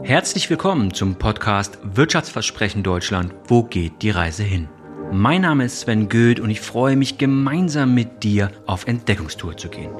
Herzlich 0.00 0.48
willkommen 0.48 0.92
zum 0.94 1.16
Podcast 1.16 1.78
Wirtschaftsversprechen 1.84 2.82
Deutschland. 2.82 3.34
Wo 3.46 3.62
geht 3.62 4.00
die 4.00 4.10
Reise 4.10 4.42
hin? 4.42 4.68
Mein 5.12 5.42
Name 5.42 5.66
ist 5.66 5.80
Sven 5.80 6.08
Goeth 6.08 6.40
und 6.40 6.50
ich 6.50 6.60
freue 6.60 6.96
mich 6.96 7.18
gemeinsam 7.18 7.94
mit 7.94 8.24
dir 8.24 8.50
auf 8.66 8.86
Entdeckungstour 8.86 9.56
zu 9.56 9.68
gehen. 9.68 9.92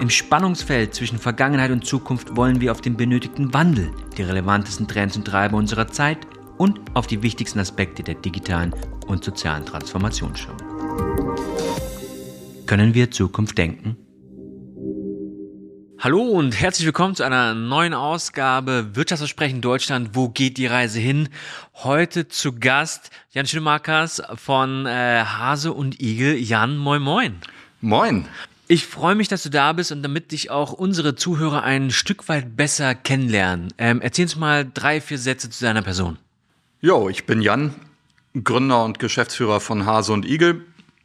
Im 0.00 0.10
Spannungsfeld 0.10 0.94
zwischen 0.94 1.18
Vergangenheit 1.18 1.70
und 1.70 1.86
Zukunft 1.86 2.36
wollen 2.36 2.60
wir 2.60 2.72
auf 2.72 2.80
den 2.80 2.96
benötigten 2.96 3.54
Wandel, 3.54 3.92
die 4.18 4.22
relevantesten 4.22 4.88
Trends 4.88 5.16
und 5.16 5.26
Treiber 5.26 5.56
unserer 5.56 5.86
Zeit 5.86 6.18
und 6.58 6.80
auf 6.94 7.06
die 7.06 7.22
wichtigsten 7.22 7.60
Aspekte 7.60 8.02
der 8.02 8.16
digitalen 8.16 8.74
und 9.06 9.24
sozialen 9.24 9.64
Transformation 9.64 10.36
schauen. 10.36 10.56
Können 12.66 12.94
wir 12.94 13.10
Zukunft 13.10 13.56
denken? 13.56 13.96
Hallo 16.04 16.20
und 16.20 16.60
herzlich 16.60 16.84
willkommen 16.84 17.14
zu 17.14 17.22
einer 17.22 17.54
neuen 17.54 17.94
Ausgabe 17.94 18.96
Wirtschaftsversprechen 18.96 19.60
Deutschland. 19.60 20.10
Wo 20.14 20.30
geht 20.30 20.58
die 20.58 20.66
Reise 20.66 20.98
hin? 20.98 21.28
Heute 21.74 22.26
zu 22.26 22.58
Gast 22.58 23.10
Jan 23.30 23.46
Schillemakers 23.46 24.20
von 24.34 24.84
äh, 24.86 25.22
Hase 25.24 25.72
und 25.72 26.00
Igel. 26.00 26.34
Jan, 26.38 26.76
moin 26.76 27.00
moin. 27.00 27.36
Moin. 27.80 28.26
Ich 28.66 28.84
freue 28.84 29.14
mich, 29.14 29.28
dass 29.28 29.44
du 29.44 29.48
da 29.48 29.72
bist 29.74 29.92
und 29.92 30.02
damit 30.02 30.32
dich 30.32 30.50
auch 30.50 30.72
unsere 30.72 31.14
Zuhörer 31.14 31.62
ein 31.62 31.92
Stück 31.92 32.28
weit 32.28 32.56
besser 32.56 32.96
kennenlernen. 32.96 33.72
Ähm, 33.78 34.00
erzähl 34.00 34.24
uns 34.24 34.34
mal 34.34 34.68
drei, 34.74 35.00
vier 35.00 35.18
Sätze 35.18 35.50
zu 35.50 35.64
deiner 35.64 35.82
Person. 35.82 36.18
Jo, 36.80 37.10
ich 37.10 37.26
bin 37.26 37.40
Jan, 37.40 37.76
Gründer 38.42 38.84
und 38.84 38.98
Geschäftsführer 38.98 39.60
von 39.60 39.86
Hase 39.86 40.12
und 40.12 40.26
Igel. 40.26 40.64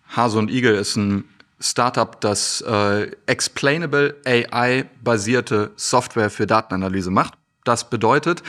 Hase 0.10 0.40
und 0.40 0.50
Igel 0.50 0.74
ist 0.74 0.96
ein 0.96 1.24
Startup, 1.60 2.20
das 2.22 2.62
äh, 2.62 3.12
explainable 3.26 4.16
AI-basierte 4.26 5.72
Software 5.76 6.30
für 6.30 6.46
Datenanalyse 6.46 7.12
macht. 7.12 7.34
Das 7.64 7.90
bedeutet, 7.90 8.44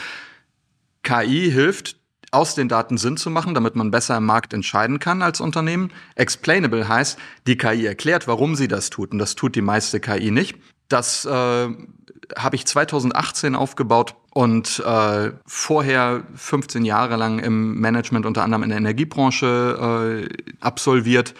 KI 1.03 1.49
hilft, 1.51 1.95
aus 2.31 2.55
den 2.55 2.69
Daten 2.69 2.97
Sinn 2.97 3.17
zu 3.17 3.29
machen, 3.29 3.53
damit 3.53 3.75
man 3.75 3.91
besser 3.91 4.17
im 4.17 4.25
Markt 4.25 4.53
entscheiden 4.53 4.99
kann 4.99 5.21
als 5.21 5.41
Unternehmen. 5.41 5.91
Explainable 6.15 6.87
heißt, 6.87 7.17
die 7.47 7.57
KI 7.57 7.85
erklärt, 7.85 8.27
warum 8.27 8.55
sie 8.55 8.67
das 8.67 8.89
tut. 8.89 9.11
Und 9.11 9.19
das 9.19 9.35
tut 9.35 9.55
die 9.55 9.61
meiste 9.61 9.99
KI 9.99 10.29
nicht. 10.31 10.55
Das 10.89 11.25
äh, 11.25 11.29
habe 11.29 12.55
ich 12.55 12.65
2018 12.65 13.55
aufgebaut 13.55 14.15
und 14.31 14.79
äh, 14.85 15.31
vorher 15.45 16.23
15 16.35 16.85
Jahre 16.85 17.15
lang 17.15 17.39
im 17.39 17.79
Management 17.79 18.25
unter 18.25 18.43
anderem 18.43 18.63
in 18.63 18.69
der 18.69 18.77
Energiebranche 18.77 20.27
äh, 20.29 20.53
absolviert. 20.59 21.33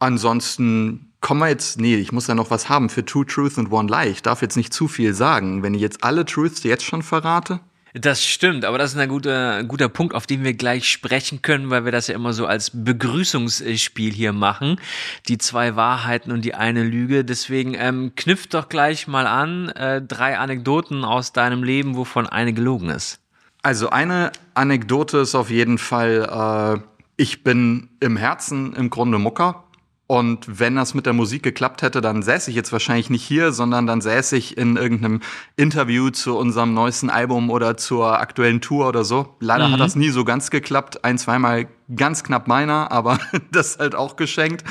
Ansonsten 0.00 1.13
kommen 1.24 1.40
wir 1.40 1.48
jetzt, 1.48 1.80
nee, 1.80 1.96
ich 1.96 2.12
muss 2.12 2.26
ja 2.26 2.34
noch 2.34 2.50
was 2.50 2.68
haben 2.68 2.90
für 2.90 3.02
Two 3.02 3.24
Truth 3.24 3.56
and 3.56 3.72
One 3.72 3.90
Lie. 3.90 4.10
Ich 4.10 4.20
darf 4.20 4.42
jetzt 4.42 4.58
nicht 4.58 4.74
zu 4.74 4.88
viel 4.88 5.14
sagen. 5.14 5.62
Wenn 5.62 5.72
ich 5.72 5.80
jetzt 5.80 6.04
alle 6.04 6.26
Truths 6.26 6.62
jetzt 6.64 6.84
schon 6.84 7.02
verrate. 7.02 7.60
Das 7.94 8.22
stimmt, 8.22 8.66
aber 8.66 8.76
das 8.76 8.92
ist 8.92 8.98
ein 8.98 9.08
guter, 9.08 9.64
guter 9.64 9.88
Punkt, 9.88 10.14
auf 10.14 10.26
den 10.26 10.44
wir 10.44 10.52
gleich 10.52 10.86
sprechen 10.86 11.40
können, 11.40 11.70
weil 11.70 11.86
wir 11.86 11.92
das 11.92 12.08
ja 12.08 12.14
immer 12.14 12.34
so 12.34 12.44
als 12.44 12.72
Begrüßungsspiel 12.74 14.12
hier 14.12 14.34
machen. 14.34 14.78
Die 15.26 15.38
zwei 15.38 15.76
Wahrheiten 15.76 16.30
und 16.30 16.44
die 16.44 16.54
eine 16.54 16.82
Lüge. 16.82 17.24
Deswegen 17.24 17.72
ähm, 17.74 18.12
knüpft 18.16 18.52
doch 18.52 18.68
gleich 18.68 19.08
mal 19.08 19.26
an, 19.26 19.70
äh, 19.70 20.02
drei 20.02 20.38
Anekdoten 20.38 21.06
aus 21.06 21.32
deinem 21.32 21.62
Leben, 21.62 21.96
wovon 21.96 22.26
eine 22.26 22.52
gelogen 22.52 22.90
ist. 22.90 23.20
Also 23.62 23.88
eine 23.88 24.30
Anekdote 24.52 25.18
ist 25.18 25.34
auf 25.34 25.48
jeden 25.48 25.78
Fall, 25.78 26.82
äh, 26.82 27.02
ich 27.16 27.44
bin 27.44 27.88
im 28.00 28.18
Herzen 28.18 28.76
im 28.76 28.90
Grunde 28.90 29.18
Mucker. 29.18 29.64
Und 30.06 30.60
wenn 30.60 30.76
das 30.76 30.92
mit 30.92 31.06
der 31.06 31.14
Musik 31.14 31.42
geklappt 31.42 31.80
hätte, 31.80 32.02
dann 32.02 32.22
säße 32.22 32.50
ich 32.50 32.56
jetzt 32.56 32.72
wahrscheinlich 32.72 33.08
nicht 33.08 33.22
hier, 33.22 33.52
sondern 33.52 33.86
dann 33.86 34.02
säße 34.02 34.36
ich 34.36 34.58
in 34.58 34.76
irgendeinem 34.76 35.20
Interview 35.56 36.10
zu 36.10 36.36
unserem 36.36 36.74
neuesten 36.74 37.08
Album 37.08 37.48
oder 37.50 37.78
zur 37.78 38.20
aktuellen 38.20 38.60
Tour 38.60 38.86
oder 38.86 39.02
so. 39.04 39.34
Leider 39.40 39.68
mhm. 39.68 39.72
hat 39.72 39.80
das 39.80 39.96
nie 39.96 40.10
so 40.10 40.24
ganz 40.24 40.50
geklappt. 40.50 41.04
Ein, 41.04 41.16
zweimal 41.16 41.68
ganz 41.96 42.22
knapp 42.22 42.48
meiner, 42.48 42.92
aber 42.92 43.18
das 43.50 43.78
halt 43.78 43.94
auch 43.94 44.16
geschenkt. 44.16 44.64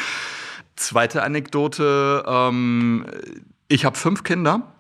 Zweite 0.76 1.24
Anekdote, 1.24 2.24
ähm, 2.28 3.06
ich 3.68 3.86
habe 3.86 3.98
fünf 3.98 4.24
Kinder, 4.24 4.74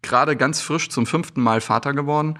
gerade 0.00 0.36
ganz 0.36 0.60
frisch 0.60 0.88
zum 0.90 1.06
fünften 1.06 1.40
Mal 1.40 1.60
Vater 1.60 1.92
geworden 1.92 2.38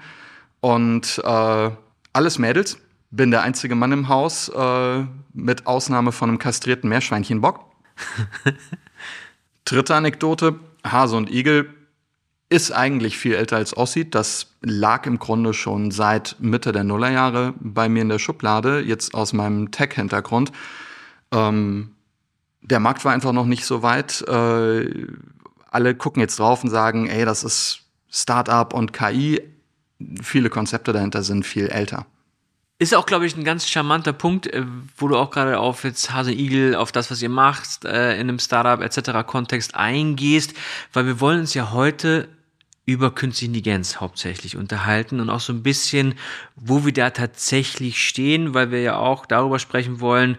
und 0.59 1.21
äh, 1.23 1.71
alles 2.13 2.37
Mädels 2.39 2.77
bin 3.15 3.29
der 3.29 3.43
einzige 3.43 3.75
Mann 3.75 3.91
im 3.91 4.09
Haus, 4.09 4.49
äh, 4.49 5.05
mit 5.33 5.67
Ausnahme 5.67 6.11
von 6.11 6.29
einem 6.29 6.39
kastrierten 6.39 6.89
Meerschweinchenbock. 6.89 7.63
Dritte 9.65 9.95
Anekdote: 9.95 10.59
Hase 10.83 11.15
und 11.15 11.29
Igel 11.31 11.69
ist 12.49 12.71
eigentlich 12.71 13.17
viel 13.17 13.35
älter 13.35 13.57
als 13.57 13.75
aussieht. 13.75 14.15
Das 14.15 14.55
lag 14.61 15.05
im 15.05 15.19
Grunde 15.19 15.53
schon 15.53 15.91
seit 15.91 16.37
Mitte 16.39 16.71
der 16.71 16.83
Nullerjahre 16.83 17.53
bei 17.59 17.87
mir 17.87 18.01
in 18.01 18.09
der 18.09 18.19
Schublade, 18.19 18.81
jetzt 18.81 19.13
aus 19.13 19.31
meinem 19.31 19.69
Tech-Hintergrund. 19.69 20.51
Ähm, 21.31 21.91
der 22.61 22.79
Markt 22.79 23.05
war 23.05 23.13
einfach 23.13 23.31
noch 23.31 23.45
nicht 23.45 23.65
so 23.65 23.83
weit. 23.83 24.21
Äh, 24.27 25.07
alle 25.69 25.95
gucken 25.95 26.19
jetzt 26.19 26.39
drauf 26.39 26.63
und 26.63 26.71
sagen, 26.71 27.07
ey, 27.07 27.25
das 27.25 27.43
ist 27.43 27.81
Startup 28.09 28.73
und 28.73 28.91
KI. 28.91 29.41
Viele 30.21 30.49
Konzepte 30.49 30.93
dahinter 30.93 31.21
sind 31.21 31.45
viel 31.45 31.67
älter. 31.67 32.07
Ist 32.83 32.93
auch, 32.93 33.05
glaube 33.05 33.25
ich, 33.25 33.37
ein 33.37 33.45
ganz 33.45 33.69
charmanter 33.69 34.11
Punkt, 34.11 34.45
äh, 34.45 34.65
wo 34.97 35.07
du 35.07 35.15
auch 35.15 35.31
gerade 35.31 35.57
auf 35.57 35.85
jetzt 35.85 36.11
Hase 36.11 36.33
Igel, 36.33 36.75
auf 36.75 36.91
das, 36.91 37.09
was 37.09 37.21
ihr 37.21 37.29
macht, 37.29 37.85
äh, 37.85 38.15
in 38.15 38.27
einem 38.27 38.39
Startup 38.39 38.81
etc. 38.81 39.25
Kontext 39.25 39.75
eingehst, 39.75 40.53
weil 40.91 41.05
wir 41.05 41.21
wollen 41.21 41.39
uns 41.39 41.53
ja 41.53 41.71
heute 41.71 42.27
über 42.85 43.15
künstliche 43.15 43.51
Intelligenz 43.51 44.01
hauptsächlich 44.01 44.57
unterhalten 44.57 45.21
und 45.21 45.29
auch 45.29 45.39
so 45.39 45.53
ein 45.53 45.63
bisschen, 45.63 46.15
wo 46.57 46.83
wir 46.83 46.91
da 46.91 47.11
tatsächlich 47.11 48.05
stehen, 48.05 48.53
weil 48.53 48.69
wir 48.71 48.81
ja 48.81 48.97
auch 48.97 49.25
darüber 49.25 49.59
sprechen 49.59 50.01
wollen, 50.01 50.37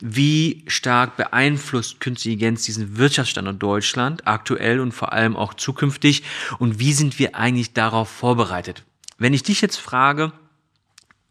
wie 0.00 0.64
stark 0.66 1.16
beeinflusst 1.16 2.00
künstliche 2.00 2.34
Intelligenz 2.34 2.64
diesen 2.64 2.96
Wirtschaftsstandort 2.96 3.62
Deutschland 3.62 4.26
aktuell 4.26 4.80
und 4.80 4.90
vor 4.90 5.12
allem 5.12 5.36
auch 5.36 5.54
zukünftig 5.54 6.24
und 6.58 6.80
wie 6.80 6.92
sind 6.92 7.20
wir 7.20 7.36
eigentlich 7.36 7.72
darauf 7.72 8.08
vorbereitet? 8.08 8.82
Wenn 9.16 9.32
ich 9.32 9.44
dich 9.44 9.60
jetzt 9.60 9.76
frage, 9.76 10.32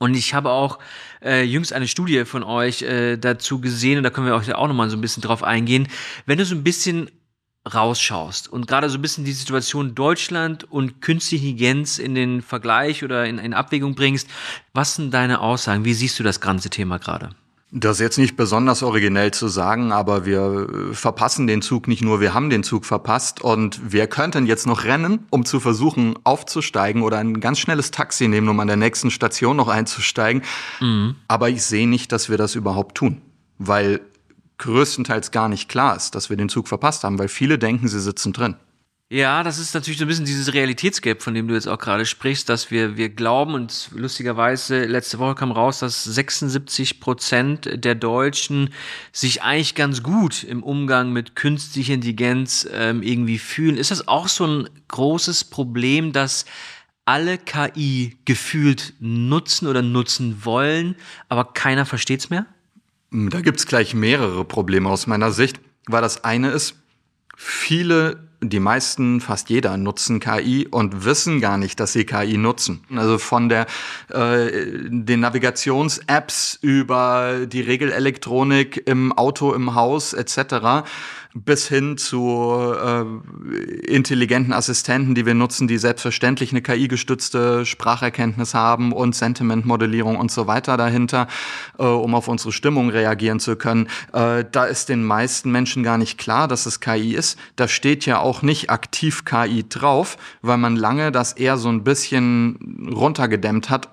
und 0.04 0.16
ich 0.16 0.34
habe 0.34 0.50
auch 0.50 0.80
äh, 1.24 1.44
jüngst 1.44 1.72
eine 1.72 1.88
Studie 1.88 2.26
von 2.26 2.44
euch 2.44 2.82
äh, 2.82 3.16
dazu 3.16 3.62
gesehen 3.62 4.00
und 4.00 4.04
da 4.04 4.10
können 4.10 4.28
wir 4.28 4.36
auch, 4.36 4.46
auch 4.50 4.68
nochmal 4.68 4.90
so 4.90 4.98
ein 4.98 5.02
bisschen 5.02 5.24
drauf 5.24 5.44
eingehen. 5.44 5.88
Wenn 6.26 6.38
du 6.38 6.44
so 6.44 6.56
ein 6.56 6.64
bisschen 6.66 7.10
rausschaust 7.74 8.50
und 8.52 8.68
gerade 8.68 8.90
so 8.90 8.98
ein 8.98 9.02
bisschen 9.02 9.24
die 9.24 9.32
Situation 9.32 9.96
Deutschland 9.96 10.66
und 10.66 11.02
künstliche 11.02 11.46
Intelligenz 11.46 12.00
in 12.00 12.16
den 12.16 12.42
Vergleich 12.42 13.06
oder 13.06 13.26
in, 13.26 13.38
in 13.38 13.54
Abwägung 13.54 13.96
bringst, 13.96 14.28
was 14.74 14.96
sind 14.96 15.14
deine 15.14 15.40
Aussagen? 15.40 15.86
Wie 15.86 15.94
siehst 15.94 16.20
du 16.20 16.24
das 16.24 16.42
ganze 16.42 16.70
Thema 16.70 17.00
gerade? 17.00 17.30
Das 17.76 17.98
ist 17.98 18.02
jetzt 18.02 18.18
nicht 18.20 18.36
besonders 18.36 18.84
originell 18.84 19.32
zu 19.32 19.48
sagen, 19.48 19.92
aber 19.92 20.28
wir 20.28 20.68
äh, 20.70 20.94
verpassen 20.94 21.48
den 21.48 21.64
Zug 21.64 21.88
nicht 21.88 22.04
nur, 22.04 22.22
wir 22.22 22.36
haben 22.36 22.52
den 22.52 22.62
Zug 22.62 22.86
verpasst 22.86 23.42
und 23.42 23.92
wir 23.92 24.06
könnten 24.06 24.46
jetzt 24.46 24.68
noch 24.68 24.84
rennen, 24.84 25.26
um 25.32 25.44
zu 25.44 25.60
versuchen 25.60 26.14
aufzusteigen 26.24 27.02
oder 27.02 27.18
ein 27.18 27.40
ganz 27.40 27.58
schnelles 27.58 27.90
Taxi 27.90 28.28
nehmen, 28.28 28.48
um 28.48 28.60
an 28.60 28.68
der 28.68 28.78
nächsten 28.78 29.10
Station 29.10 29.58
noch 29.58 29.70
einzusteigen. 29.70 30.44
Mhm. 30.82 31.16
Aber 31.28 31.50
ich 31.50 31.64
sehe 31.64 31.90
nicht, 31.90 32.12
dass 32.12 32.30
wir 32.30 32.38
das 32.38 32.54
überhaupt 32.54 32.94
tun, 32.96 33.24
weil 33.58 34.02
größtenteils 34.60 35.32
gar 35.32 35.50
nicht 35.50 35.68
klar 35.68 35.96
ist, 35.96 36.14
dass 36.14 36.30
wir 36.30 36.38
den 36.38 36.50
Zug 36.50 36.68
verpasst 36.68 37.04
haben, 37.04 37.18
weil 37.18 37.28
viele 37.28 37.58
denken, 37.58 37.88
sie 37.88 38.00
sitzen 38.00 38.34
drin. 38.34 38.56
Ja, 39.14 39.44
das 39.44 39.60
ist 39.60 39.76
natürlich 39.76 40.00
so 40.00 40.06
ein 40.06 40.08
bisschen 40.08 40.26
dieses 40.26 40.56
Realitätsgap, 40.56 41.22
von 41.22 41.36
dem 41.36 41.48
du 41.48 41.54
jetzt 41.54 41.68
auch 41.68 41.78
gerade 41.78 42.04
sprichst, 42.04 42.50
dass 42.50 42.72
wir, 42.72 42.98
wir 42.98 43.10
glauben 43.10 43.54
und 43.54 43.92
lustigerweise 43.94 44.86
letzte 44.86 45.20
Woche 45.20 45.36
kam 45.36 45.52
raus, 45.52 45.78
dass 45.78 46.04
76 46.04 47.00
Prozent 47.00 47.70
der 47.86 47.94
Deutschen 47.94 48.74
sich 49.12 49.44
eigentlich 49.44 49.76
ganz 49.76 50.02
gut 50.02 50.44
im 50.44 50.64
Umgang 50.64 51.14
mit 51.14 51.36
künstlicher 51.36 51.94
Intelligenz 51.94 52.68
ähm, 52.74 53.04
irgendwie 53.04 53.38
fühlen. 53.38 53.78
Ist 53.78 53.92
das 53.92 54.08
auch 54.08 54.28
so 54.28 54.48
ein 54.48 54.70
großes 54.88 55.44
Problem, 55.44 56.12
dass 56.12 56.46
alle 57.06 57.38
KI 57.38 58.18
gefühlt 58.26 58.96
nutzen 59.00 59.68
oder 59.68 59.84
nutzen 59.84 60.44
wollen, 60.44 60.96
aber 61.30 61.54
keiner 61.54 61.86
versteht's 61.86 62.32
mehr? 62.32 62.48
Da 63.12 63.42
gibt's 63.42 63.68
gleich 63.68 63.94
mehrere 63.94 64.44
Probleme 64.44 64.90
aus 64.90 65.06
meiner 65.06 65.32
Sicht, 65.32 65.60
weil 65.86 66.02
das 66.02 66.24
eine 66.24 66.50
ist, 66.50 66.74
viele 67.38 68.33
die 68.44 68.60
meisten, 68.60 69.22
fast 69.22 69.50
jeder 69.50 69.78
nutzen 69.78 70.20
KI 70.20 70.68
und 70.70 71.06
wissen 71.06 71.42
gar 71.42 71.58
nicht, 71.58 71.80
dass 71.80 71.94
sie 71.94 72.06
KI 72.06 72.38
nutzen. 72.38 72.84
Also 72.96 73.18
von 73.18 73.50
der 73.50 73.66
äh, 74.10 74.52
den 74.88 75.20
Navigations-Apps 75.22 76.60
über 76.62 77.46
die 77.46 77.62
Regelelektronik 77.62 78.84
im 78.86 79.12
Auto, 79.14 79.54
im 79.54 79.76
Haus 79.76 80.14
etc. 80.14 80.86
bis 81.34 81.68
hin 81.68 81.98
zu 81.98 82.54
äh, 82.54 83.04
intelligenten 83.88 84.54
Assistenten, 84.54 85.16
die 85.16 85.26
wir 85.26 85.34
nutzen, 85.34 85.68
die 85.68 85.78
selbstverständlich 85.78 86.52
eine 86.52 86.62
KI-gestützte 86.62 87.66
Spracherkenntnis 87.66 88.54
haben 88.54 88.92
und 88.92 89.16
Sentimentmodellierung 89.16 90.18
und 90.18 90.32
so 90.32 90.48
weiter 90.48 90.78
dahinter, 90.78 91.28
äh, 91.80 91.84
um 91.84 92.14
auf 92.14 92.28
unsere 92.28 92.52
Stimmung 92.52 92.90
reagieren 92.90 93.40
zu 93.40 93.56
können. 93.56 93.88
Äh, 94.14 94.46
da 94.52 94.66
ist 94.66 94.90
den 94.90 95.04
meisten 95.04 95.52
Menschen 95.52 95.84
gar 95.84 95.98
nicht 95.98 96.18
klar, 96.18 96.48
dass 96.48 96.66
es 96.66 96.80
KI 96.80 97.16
ist. 97.16 97.40
Da 97.56 97.68
steht 97.68 98.06
ja 98.06 98.20
auch 98.20 98.42
nicht 98.42 98.70
aktiv 98.70 99.26
KI 99.26 99.66
drauf, 99.68 100.18
weil 100.42 100.58
man 100.58 100.76
lange 100.76 101.12
das 101.12 101.34
eher 101.34 101.58
so 101.58 101.70
ein 101.70 101.84
bisschen 101.84 102.90
runtergedämmt 102.94 103.70
hat 103.70 103.90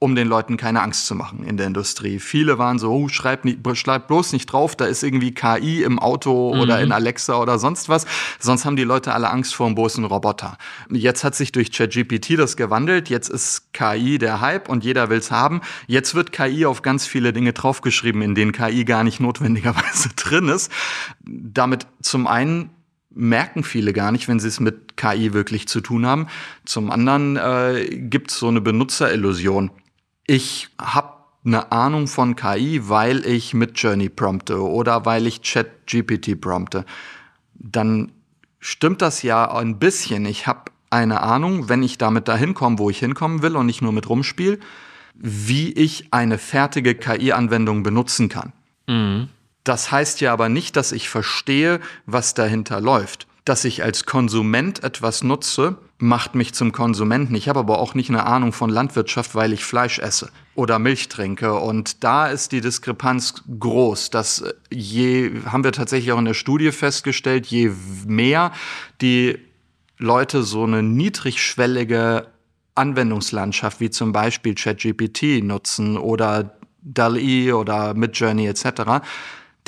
um 0.00 0.14
den 0.14 0.28
Leuten 0.28 0.56
keine 0.56 0.82
Angst 0.82 1.06
zu 1.06 1.16
machen 1.16 1.44
in 1.44 1.56
der 1.56 1.66
Industrie. 1.66 2.20
Viele 2.20 2.56
waren 2.56 2.78
so, 2.78 2.92
oh, 2.92 3.08
schreib, 3.08 3.44
nicht, 3.44 3.58
schreib 3.74 4.06
bloß 4.06 4.32
nicht 4.32 4.46
drauf, 4.46 4.76
da 4.76 4.84
ist 4.86 5.02
irgendwie 5.02 5.34
KI 5.34 5.82
im 5.82 5.98
Auto 5.98 6.54
mhm. 6.54 6.60
oder 6.60 6.80
in 6.80 6.92
Alexa 6.92 7.36
oder 7.36 7.58
sonst 7.58 7.88
was. 7.88 8.06
Sonst 8.38 8.64
haben 8.64 8.76
die 8.76 8.84
Leute 8.84 9.12
alle 9.12 9.28
Angst 9.30 9.56
vor 9.56 9.66
einem 9.66 9.74
bösen 9.74 10.04
Roboter. 10.04 10.56
Jetzt 10.90 11.24
hat 11.24 11.34
sich 11.34 11.50
durch 11.50 11.72
ChatGPT 11.72 12.38
das 12.38 12.56
gewandelt. 12.56 13.08
Jetzt 13.08 13.28
ist 13.28 13.72
KI 13.72 14.18
der 14.18 14.40
Hype 14.40 14.68
und 14.68 14.84
jeder 14.84 15.10
will's 15.10 15.32
haben. 15.32 15.62
Jetzt 15.88 16.14
wird 16.14 16.30
KI 16.30 16.64
auf 16.64 16.82
ganz 16.82 17.04
viele 17.06 17.32
Dinge 17.32 17.52
draufgeschrieben, 17.52 18.22
in 18.22 18.36
denen 18.36 18.52
KI 18.52 18.84
gar 18.84 19.02
nicht 19.02 19.18
notwendigerweise 19.18 20.10
drin 20.16 20.48
ist. 20.48 20.70
Damit 21.24 21.88
zum 22.02 22.28
einen 22.28 22.70
merken 23.10 23.64
viele 23.64 23.92
gar 23.92 24.12
nicht, 24.12 24.28
wenn 24.28 24.38
sie 24.38 24.46
es 24.46 24.60
mit 24.60 24.96
KI 24.96 25.32
wirklich 25.32 25.66
zu 25.66 25.80
tun 25.80 26.06
haben. 26.06 26.28
Zum 26.64 26.92
anderen 26.92 27.36
äh, 27.36 27.98
gibt 27.98 28.30
es 28.30 28.38
so 28.38 28.46
eine 28.46 28.60
Benutzerillusion 28.60 29.72
ich 30.28 30.68
habe 30.80 31.14
eine 31.44 31.72
Ahnung 31.72 32.06
von 32.06 32.36
KI, 32.36 32.88
weil 32.88 33.26
ich 33.26 33.54
mit 33.54 33.76
Journey 33.78 34.08
prompte 34.08 34.62
oder 34.62 35.04
weil 35.04 35.26
ich 35.26 35.40
Chat 35.40 35.86
GPT 35.86 36.40
prompte, 36.40 36.84
dann 37.54 38.12
stimmt 38.60 39.02
das 39.02 39.22
ja 39.22 39.50
ein 39.50 39.80
bisschen. 39.80 40.24
Ich 40.26 40.46
habe 40.46 40.70
eine 40.90 41.22
Ahnung, 41.22 41.68
wenn 41.68 41.82
ich 41.82 41.98
damit 41.98 42.28
dahin 42.28 42.54
komme, 42.54 42.78
wo 42.78 42.90
ich 42.90 42.98
hinkommen 43.00 43.42
will 43.42 43.56
und 43.56 43.66
nicht 43.66 43.82
nur 43.82 43.92
mit 43.92 44.08
rumspiel, 44.08 44.60
wie 45.14 45.72
ich 45.72 46.12
eine 46.12 46.38
fertige 46.38 46.94
KI-Anwendung 46.94 47.82
benutzen 47.82 48.28
kann. 48.28 48.52
Mhm. 48.86 49.28
Das 49.64 49.90
heißt 49.90 50.20
ja 50.20 50.32
aber 50.32 50.48
nicht, 50.48 50.76
dass 50.76 50.92
ich 50.92 51.08
verstehe, 51.08 51.80
was 52.06 52.34
dahinter 52.34 52.80
läuft 52.80 53.26
dass 53.48 53.64
ich 53.64 53.82
als 53.82 54.04
Konsument 54.04 54.84
etwas 54.84 55.22
nutze, 55.22 55.78
macht 55.98 56.36
mich 56.36 56.54
zum 56.54 56.70
Konsumenten. 56.70 57.34
Ich 57.34 57.48
habe 57.48 57.58
aber 57.58 57.78
auch 57.80 57.94
nicht 57.94 58.08
eine 58.08 58.24
Ahnung 58.24 58.52
von 58.52 58.70
Landwirtschaft, 58.70 59.34
weil 59.34 59.52
ich 59.52 59.64
Fleisch 59.64 59.98
esse 59.98 60.30
oder 60.54 60.78
Milch 60.78 61.08
trinke. 61.08 61.54
Und 61.54 62.04
da 62.04 62.28
ist 62.28 62.52
die 62.52 62.60
Diskrepanz 62.60 63.42
groß. 63.58 64.10
Dass 64.10 64.42
äh, 64.42 64.52
je, 64.70 65.32
haben 65.46 65.64
wir 65.64 65.72
tatsächlich 65.72 66.12
auch 66.12 66.18
in 66.18 66.24
der 66.24 66.34
Studie 66.34 66.70
festgestellt, 66.70 67.46
je 67.46 67.72
mehr 68.06 68.52
die 69.00 69.38
Leute 69.98 70.44
so 70.44 70.64
eine 70.64 70.82
niedrigschwellige 70.84 72.28
Anwendungslandschaft 72.76 73.80
wie 73.80 73.90
zum 73.90 74.12
Beispiel 74.12 74.54
ChatGPT 74.54 75.42
nutzen 75.42 75.96
oder 75.96 76.56
DALL-E 76.82 77.52
oder 77.52 77.94
Midjourney 77.94 78.46
etc., 78.46 79.02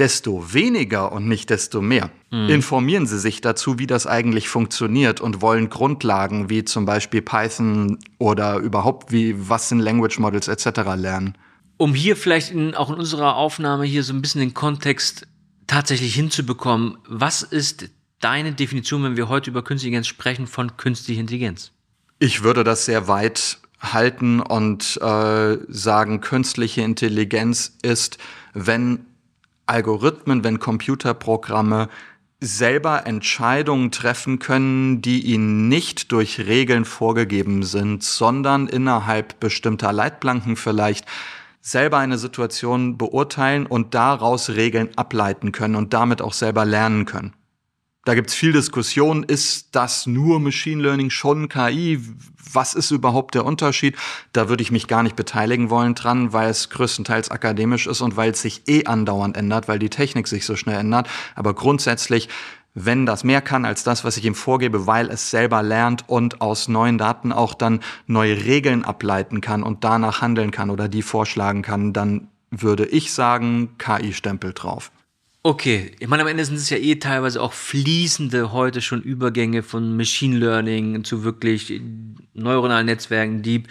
desto 0.00 0.54
weniger 0.54 1.12
und 1.12 1.28
nicht 1.28 1.50
desto 1.50 1.82
mehr. 1.82 2.10
Mhm. 2.30 2.48
Informieren 2.48 3.06
Sie 3.06 3.18
sich 3.18 3.42
dazu, 3.42 3.78
wie 3.78 3.86
das 3.86 4.06
eigentlich 4.06 4.48
funktioniert 4.48 5.20
und 5.20 5.42
wollen 5.42 5.68
Grundlagen 5.68 6.48
wie 6.48 6.64
zum 6.64 6.86
Beispiel 6.86 7.20
Python 7.20 7.98
oder 8.18 8.56
überhaupt 8.56 9.12
wie 9.12 9.36
was 9.48 9.68
sind 9.68 9.80
Language 9.80 10.18
Models 10.18 10.48
etc. 10.48 10.80
lernen. 10.96 11.36
Um 11.76 11.94
hier 11.94 12.16
vielleicht 12.16 12.50
in, 12.50 12.74
auch 12.74 12.90
in 12.90 12.96
unserer 12.96 13.36
Aufnahme 13.36 13.84
hier 13.84 14.02
so 14.02 14.12
ein 14.12 14.22
bisschen 14.22 14.40
den 14.40 14.54
Kontext 14.54 15.26
tatsächlich 15.66 16.14
hinzubekommen, 16.14 16.98
was 17.06 17.42
ist 17.42 17.90
deine 18.20 18.52
Definition, 18.52 19.02
wenn 19.02 19.16
wir 19.16 19.28
heute 19.28 19.50
über 19.50 19.62
künstliche 19.62 19.88
Intelligenz 19.88 20.06
sprechen, 20.06 20.46
von 20.46 20.76
künstlicher 20.76 21.20
Intelligenz? 21.20 21.72
Ich 22.18 22.42
würde 22.42 22.64
das 22.64 22.86
sehr 22.86 23.06
weit 23.06 23.58
halten 23.80 24.40
und 24.40 24.98
äh, 25.00 25.58
sagen, 25.68 26.20
künstliche 26.20 26.82
Intelligenz 26.82 27.76
ist, 27.82 28.18
wenn 28.52 29.06
Algorithmen, 29.70 30.44
wenn 30.44 30.58
Computerprogramme 30.58 31.88
selber 32.40 33.06
Entscheidungen 33.06 33.90
treffen 33.90 34.38
können, 34.38 35.02
die 35.02 35.20
ihnen 35.20 35.68
nicht 35.68 36.10
durch 36.12 36.38
Regeln 36.40 36.84
vorgegeben 36.84 37.62
sind, 37.62 38.02
sondern 38.02 38.66
innerhalb 38.66 39.38
bestimmter 39.40 39.92
Leitplanken 39.92 40.56
vielleicht 40.56 41.06
selber 41.60 41.98
eine 41.98 42.16
Situation 42.16 42.96
beurteilen 42.96 43.66
und 43.66 43.94
daraus 43.94 44.50
Regeln 44.50 44.88
ableiten 44.96 45.52
können 45.52 45.76
und 45.76 45.92
damit 45.92 46.22
auch 46.22 46.32
selber 46.32 46.64
lernen 46.64 47.04
können. 47.04 47.34
Da 48.04 48.14
gibt's 48.14 48.34
viel 48.34 48.52
Diskussion, 48.52 49.24
ist 49.24 49.68
das 49.72 50.06
nur 50.06 50.40
Machine 50.40 50.82
Learning 50.82 51.10
schon 51.10 51.50
KI? 51.50 52.00
Was 52.50 52.72
ist 52.72 52.90
überhaupt 52.90 53.34
der 53.34 53.44
Unterschied? 53.44 53.94
Da 54.32 54.48
würde 54.48 54.62
ich 54.62 54.70
mich 54.70 54.86
gar 54.86 55.02
nicht 55.02 55.16
beteiligen 55.16 55.68
wollen 55.68 55.94
dran, 55.94 56.32
weil 56.32 56.48
es 56.48 56.70
größtenteils 56.70 57.30
akademisch 57.30 57.86
ist 57.86 58.00
und 58.00 58.16
weil 58.16 58.30
es 58.30 58.40
sich 58.40 58.62
eh 58.68 58.86
andauernd 58.86 59.36
ändert, 59.36 59.68
weil 59.68 59.78
die 59.78 59.90
Technik 59.90 60.28
sich 60.28 60.46
so 60.46 60.56
schnell 60.56 60.80
ändert. 60.80 61.10
Aber 61.34 61.52
grundsätzlich, 61.52 62.30
wenn 62.72 63.04
das 63.04 63.22
mehr 63.22 63.42
kann 63.42 63.66
als 63.66 63.84
das, 63.84 64.02
was 64.02 64.16
ich 64.16 64.24
ihm 64.24 64.34
vorgebe, 64.34 64.86
weil 64.86 65.10
es 65.10 65.30
selber 65.30 65.62
lernt 65.62 66.08
und 66.08 66.40
aus 66.40 66.68
neuen 66.68 66.96
Daten 66.96 67.32
auch 67.32 67.52
dann 67.52 67.80
neue 68.06 68.46
Regeln 68.46 68.82
ableiten 68.82 69.42
kann 69.42 69.62
und 69.62 69.84
danach 69.84 70.22
handeln 70.22 70.52
kann 70.52 70.70
oder 70.70 70.88
die 70.88 71.02
vorschlagen 71.02 71.60
kann, 71.60 71.92
dann 71.92 72.28
würde 72.50 72.86
ich 72.86 73.12
sagen, 73.12 73.76
KI-Stempel 73.76 74.54
drauf. 74.54 74.90
Okay, 75.42 75.92
ich 75.98 76.06
meine, 76.06 76.20
am 76.22 76.28
Ende 76.28 76.44
sind 76.44 76.56
es 76.56 76.68
ja 76.68 76.76
eh 76.76 76.96
teilweise 76.96 77.40
auch 77.40 77.54
fließende 77.54 78.52
heute 78.52 78.82
schon 78.82 79.00
Übergänge 79.00 79.62
von 79.62 79.96
Machine 79.96 80.36
Learning 80.36 81.02
zu 81.02 81.24
wirklich 81.24 81.80
neuronalen 82.34 82.84
Netzwerken, 82.84 83.40
Deep 83.40 83.66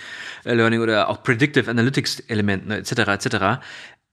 Learning 0.45 0.81
oder 0.81 1.10
auch 1.10 1.21
Predictive 1.21 1.69
Analytics 1.69 2.21
Elementen 2.21 2.71
etc. 2.71 2.92
etc. 2.92 3.62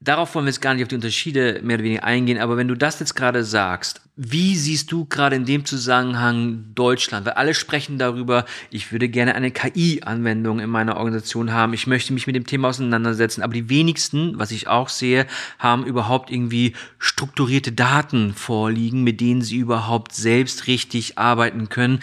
Darauf 0.01 0.35
wollen 0.35 0.45
wir 0.45 0.51
jetzt 0.51 0.61
gar 0.61 0.75
nicht 0.75 0.83
auf 0.83 0.89
die 0.89 0.95
Unterschiede 0.95 1.61
mehr 1.63 1.77
oder 1.77 1.85
weniger 1.85 2.05
eingehen, 2.05 2.39
aber 2.39 2.59
wenn 2.59 2.69
du 2.69 2.77
das 2.77 3.01
jetzt 3.01 3.15
gerade 3.15 3.43
sagst, 3.45 4.03
wie 4.15 4.55
siehst 4.55 4.93
du 4.93 5.07
gerade 5.07 5.37
in 5.37 5.47
dem 5.47 5.65
Zusammenhang 5.65 6.67
Deutschland? 6.75 7.25
Weil 7.25 7.33
alle 7.33 7.55
sprechen 7.55 7.99
darüber, 7.99 8.45
ich 8.71 8.93
würde 8.93 9.09
gerne 9.09 9.35
eine 9.35 9.51
KI-Anwendung 9.51 10.61
in 10.61 10.69
meiner 10.69 10.99
Organisation 10.99 11.51
haben, 11.51 11.73
ich 11.73 11.87
möchte 11.87 12.13
mich 12.13 12.27
mit 12.27 12.37
dem 12.37 12.47
Thema 12.47 12.69
auseinandersetzen, 12.69 13.43
aber 13.43 13.55
die 13.55 13.71
wenigsten, 13.71 14.39
was 14.39 14.51
ich 14.51 14.69
auch 14.69 14.91
sehe, 14.91 15.27
haben 15.59 15.87
überhaupt 15.87 16.31
irgendwie 16.31 16.75
strukturierte 16.99 17.73
Daten 17.73 18.35
vorliegen, 18.35 19.03
mit 19.03 19.23
denen 19.23 19.41
sie 19.41 19.57
überhaupt 19.57 20.15
selbst 20.15 20.67
richtig 20.67 21.17
arbeiten 21.17 21.71
können. 21.71 22.01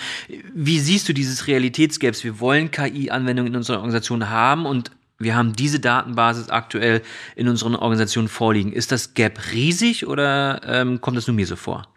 Wie 0.55 0.79
siehst 0.79 1.07
du 1.09 1.13
dieses 1.13 1.45
Realitätsgaps? 1.45 2.23
Wir 2.23 2.39
wollen 2.39 2.71
KI-Anwendungen 2.71 3.53
in 3.53 3.57
unserer 3.57 3.77
Organisation 3.77 4.31
haben 4.31 4.65
und 4.65 4.89
wir 5.23 5.35
haben 5.35 5.53
diese 5.53 5.79
Datenbasis 5.79 6.49
aktuell 6.49 7.01
in 7.35 7.47
unseren 7.47 7.75
Organisationen 7.75 8.27
vorliegen. 8.27 8.71
Ist 8.73 8.91
das 8.91 9.13
Gap 9.13 9.39
riesig 9.51 10.07
oder 10.07 10.61
ähm, 10.65 11.01
kommt 11.01 11.17
das 11.17 11.27
nur 11.27 11.35
mir 11.35 11.47
so 11.47 11.55
vor? 11.55 11.87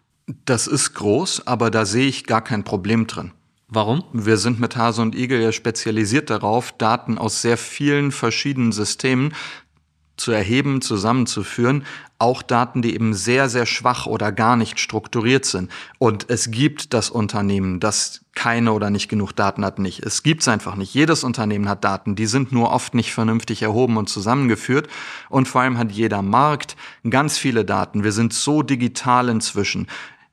Das 0.45 0.67
ist 0.67 0.93
groß, 0.93 1.47
aber 1.47 1.71
da 1.71 1.85
sehe 1.85 2.07
ich 2.07 2.25
gar 2.25 2.43
kein 2.43 2.63
Problem 2.63 3.07
drin. 3.07 3.31
Warum? 3.69 4.03
Wir 4.13 4.37
sind 4.37 4.59
mit 4.59 4.77
Hase 4.77 5.01
und 5.01 5.13
Igel 5.13 5.41
ja 5.41 5.51
spezialisiert 5.51 6.29
darauf, 6.29 6.71
Daten 6.71 7.17
aus 7.17 7.41
sehr 7.41 7.57
vielen 7.57 8.11
verschiedenen 8.11 8.71
Systemen 8.71 9.33
zu 10.17 10.31
erheben, 10.31 10.81
zusammenzuführen, 10.81 11.85
auch 12.19 12.41
Daten, 12.41 12.81
die 12.81 12.93
eben 12.95 13.13
sehr, 13.13 13.47
sehr 13.47 13.65
schwach 13.65 14.07
oder 14.07 14.31
gar 14.31 14.55
nicht 14.55 14.79
strukturiert 14.79 15.45
sind. 15.45 15.71
Und 15.99 16.25
es 16.29 16.49
gibt 16.49 16.93
das 16.93 17.09
Unternehmen, 17.09 17.79
das 17.79 18.25
keine 18.33 18.73
oder 18.73 18.89
nicht 18.89 19.07
genug 19.07 19.33
Daten 19.33 19.63
hat, 19.63 19.79
nicht. 19.79 20.03
Es 20.03 20.23
gibt's 20.23 20.47
einfach 20.47 20.75
nicht. 20.75 20.93
Jedes 20.93 21.23
Unternehmen 21.23 21.69
hat 21.69 21.83
Daten, 21.83 22.15
die 22.15 22.25
sind 22.25 22.51
nur 22.51 22.71
oft 22.71 22.95
nicht 22.95 23.13
vernünftig 23.13 23.61
erhoben 23.61 23.97
und 23.97 24.09
zusammengeführt. 24.09 24.87
Und 25.29 25.47
vor 25.47 25.61
allem 25.61 25.77
hat 25.77 25.91
jeder 25.91 26.21
Markt 26.21 26.75
ganz 27.07 27.37
viele 27.37 27.65
Daten. 27.65 28.03
Wir 28.03 28.11
sind 28.11 28.33
so 28.33 28.63
digital 28.63 29.29
inzwischen 29.29 29.87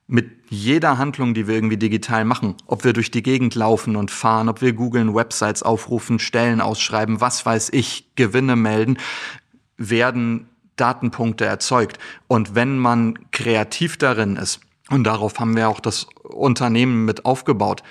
mit 0.07 0.29
jeder 0.49 0.99
Handlung, 0.99 1.33
die 1.33 1.47
wir 1.47 1.55
irgendwie 1.55 1.77
digital 1.77 2.25
machen, 2.25 2.55
ob 2.67 2.83
wir 2.83 2.93
durch 2.93 3.09
die 3.09 3.23
Gegend 3.23 3.55
laufen 3.55 3.95
und 3.95 4.11
fahren, 4.11 4.49
ob 4.49 4.61
wir 4.61 4.73
googeln, 4.73 5.15
Websites 5.15 5.63
aufrufen, 5.63 6.19
Stellen 6.19 6.61
ausschreiben, 6.61 7.21
was 7.21 7.45
weiß 7.45 7.69
ich, 7.73 8.11
Gewinne 8.15 8.55
melden, 8.55 8.97
werden 9.77 10.49
Datenpunkte 10.75 11.45
erzeugt. 11.45 11.99
Und 12.27 12.55
wenn 12.55 12.77
man 12.77 13.31
kreativ 13.31 13.97
darin 13.97 14.35
ist, 14.35 14.59
und 14.89 15.03
darauf 15.03 15.39
haben 15.39 15.55
wir 15.55 15.69
auch 15.69 15.79
das 15.79 16.07
Unternehmen 16.23 17.05
mit 17.05 17.25
aufgebaut, 17.25 17.81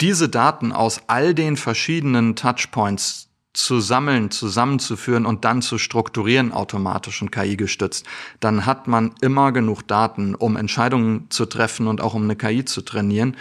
diese 0.00 0.28
Daten 0.28 0.72
aus 0.72 1.02
all 1.06 1.34
den 1.34 1.56
verschiedenen 1.56 2.34
Touchpoints 2.34 3.28
zu 3.52 3.80
sammeln, 3.80 4.30
zusammenzuführen 4.30 5.26
und 5.26 5.44
dann 5.44 5.60
zu 5.60 5.76
strukturieren 5.76 6.52
automatisch 6.52 7.20
und 7.20 7.30
KI 7.30 7.56
gestützt, 7.56 8.06
dann 8.40 8.64
hat 8.64 8.88
man 8.88 9.14
immer 9.20 9.52
genug 9.52 9.86
Daten, 9.86 10.34
um 10.34 10.56
Entscheidungen 10.56 11.26
zu 11.30 11.44
treffen 11.44 11.86
und 11.86 12.00
auch 12.00 12.14
um 12.14 12.22
eine 12.22 12.36
KI 12.36 12.64
zu 12.64 12.80
trainieren. 12.80 13.36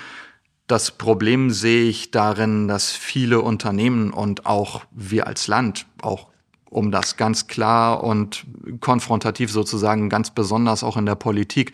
Das 0.68 0.92
Problem 0.92 1.50
sehe 1.50 1.86
ich 1.86 2.12
darin, 2.12 2.68
dass 2.68 2.92
viele 2.92 3.42
Unternehmen 3.42 4.12
und 4.12 4.46
auch 4.46 4.84
wir 4.92 5.28
als 5.28 5.48
Land, 5.48 5.86
auch 6.02 6.28
um 6.72 6.90
das 6.90 7.18
ganz 7.18 7.48
klar 7.48 8.04
und 8.04 8.46
konfrontativ 8.80 9.52
sozusagen, 9.52 10.10
ganz 10.10 10.32
besonders 10.32 10.84
auch 10.84 10.98
in 10.98 11.06
der 11.06 11.16
Politik, 11.16 11.74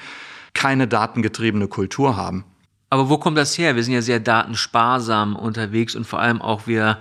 keine 0.54 0.88
datengetriebene 0.88 1.68
Kultur 1.68 2.18
haben. 2.18 2.44
Aber 2.90 3.10
wo 3.10 3.18
kommt 3.18 3.38
das 3.38 3.58
her? 3.58 3.76
Wir 3.76 3.84
sind 3.84 3.94
ja 3.94 4.02
sehr 4.02 4.20
datensparsam 4.20 5.36
unterwegs 5.36 5.96
und 5.96 6.06
vor 6.06 6.20
allem 6.20 6.42
auch 6.42 6.68
wir 6.68 6.98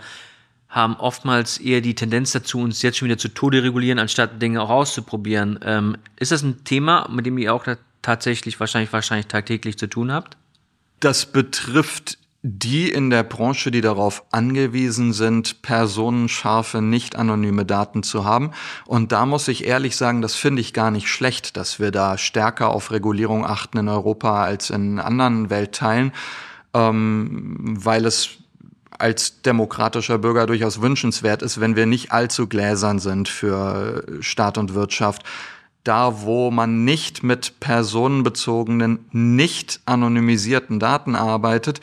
haben 0.69 0.97
oftmals 0.97 1.57
eher 1.59 1.81
die 1.81 1.95
Tendenz 1.95 2.33
dazu, 2.33 2.61
uns 2.61 2.83
jetzt 2.83 2.99
schon 2.99 3.07
wieder 3.07 3.19
zu 3.19 3.29
Tode 3.29 3.63
regulieren, 3.63 3.99
anstatt 3.99 4.43
Dinge 4.43 4.61
auch 4.61 4.69
auszuprobieren. 4.69 5.59
Ähm, 5.63 5.97
ist 6.17 6.33
das 6.33 6.43
ein 6.43 6.65
Thema, 6.65 7.09
mit 7.11 7.25
dem 7.25 7.39
ihr 7.39 7.55
auch 7.55 7.65
tatsächlich 8.03 8.61
wahrscheinlich, 8.61 8.93
wahrscheinlich 8.93 9.27
tagtäglich 9.27 9.79
zu 9.79 9.87
tun 9.87 10.13
habt? 10.13 10.37
Das 11.01 11.25
betrifft 11.25 12.19
die 12.49 12.91
in 12.91 13.11
der 13.11 13.25
Branche, 13.25 13.73
die 13.73 13.81
darauf 13.81 14.25
angewiesen 14.31 15.13
sind, 15.13 15.63
personenscharfe, 15.63 16.81
nicht 16.81 17.17
anonyme 17.17 17.65
Daten 17.65 18.05
zu 18.05 18.25
haben. 18.25 18.53
Und 18.87 19.11
da 19.11 19.27
muss 19.27 19.49
ich 19.49 19.67
ehrlich 19.67 19.97
sagen, 19.97 20.23
das 20.23 20.37
finde 20.37 20.61
ich 20.61 20.73
gar 20.73 20.93
nicht 20.93 21.09
schlecht, 21.09 21.57
dass 21.57 21.81
wir 21.81 21.91
da 21.91 22.17
stärker 22.17 22.71
auf 22.71 22.93
Regulierung 22.93 23.45
achten 23.45 23.79
in 23.79 23.89
Europa 23.89 24.45
als 24.45 24.71
in 24.71 25.01
anderen 25.01 25.51
Weltteilen, 25.51 26.13
ähm, 26.73 27.75
weil 27.83 28.07
es 28.07 28.39
als 28.97 29.43
demokratischer 29.43 30.19
Bürger 30.19 30.47
durchaus 30.47 30.81
wünschenswert 30.81 31.43
ist, 31.43 31.61
wenn 31.61 31.75
wir 31.75 31.87
nicht 31.87 32.13
allzu 32.13 32.47
gläsern 32.47 33.01
sind 33.01 33.29
für 33.29 34.05
Staat 34.21 34.57
und 34.57 34.73
Wirtschaft. 34.75 35.25
Da, 35.83 36.23
wo 36.23 36.51
man 36.51 36.85
nicht 36.85 37.23
mit 37.23 37.61
personenbezogenen, 37.61 39.05
nicht 39.13 39.81
anonymisierten 39.85 40.81
Daten 40.81 41.15
arbeitet, 41.15 41.81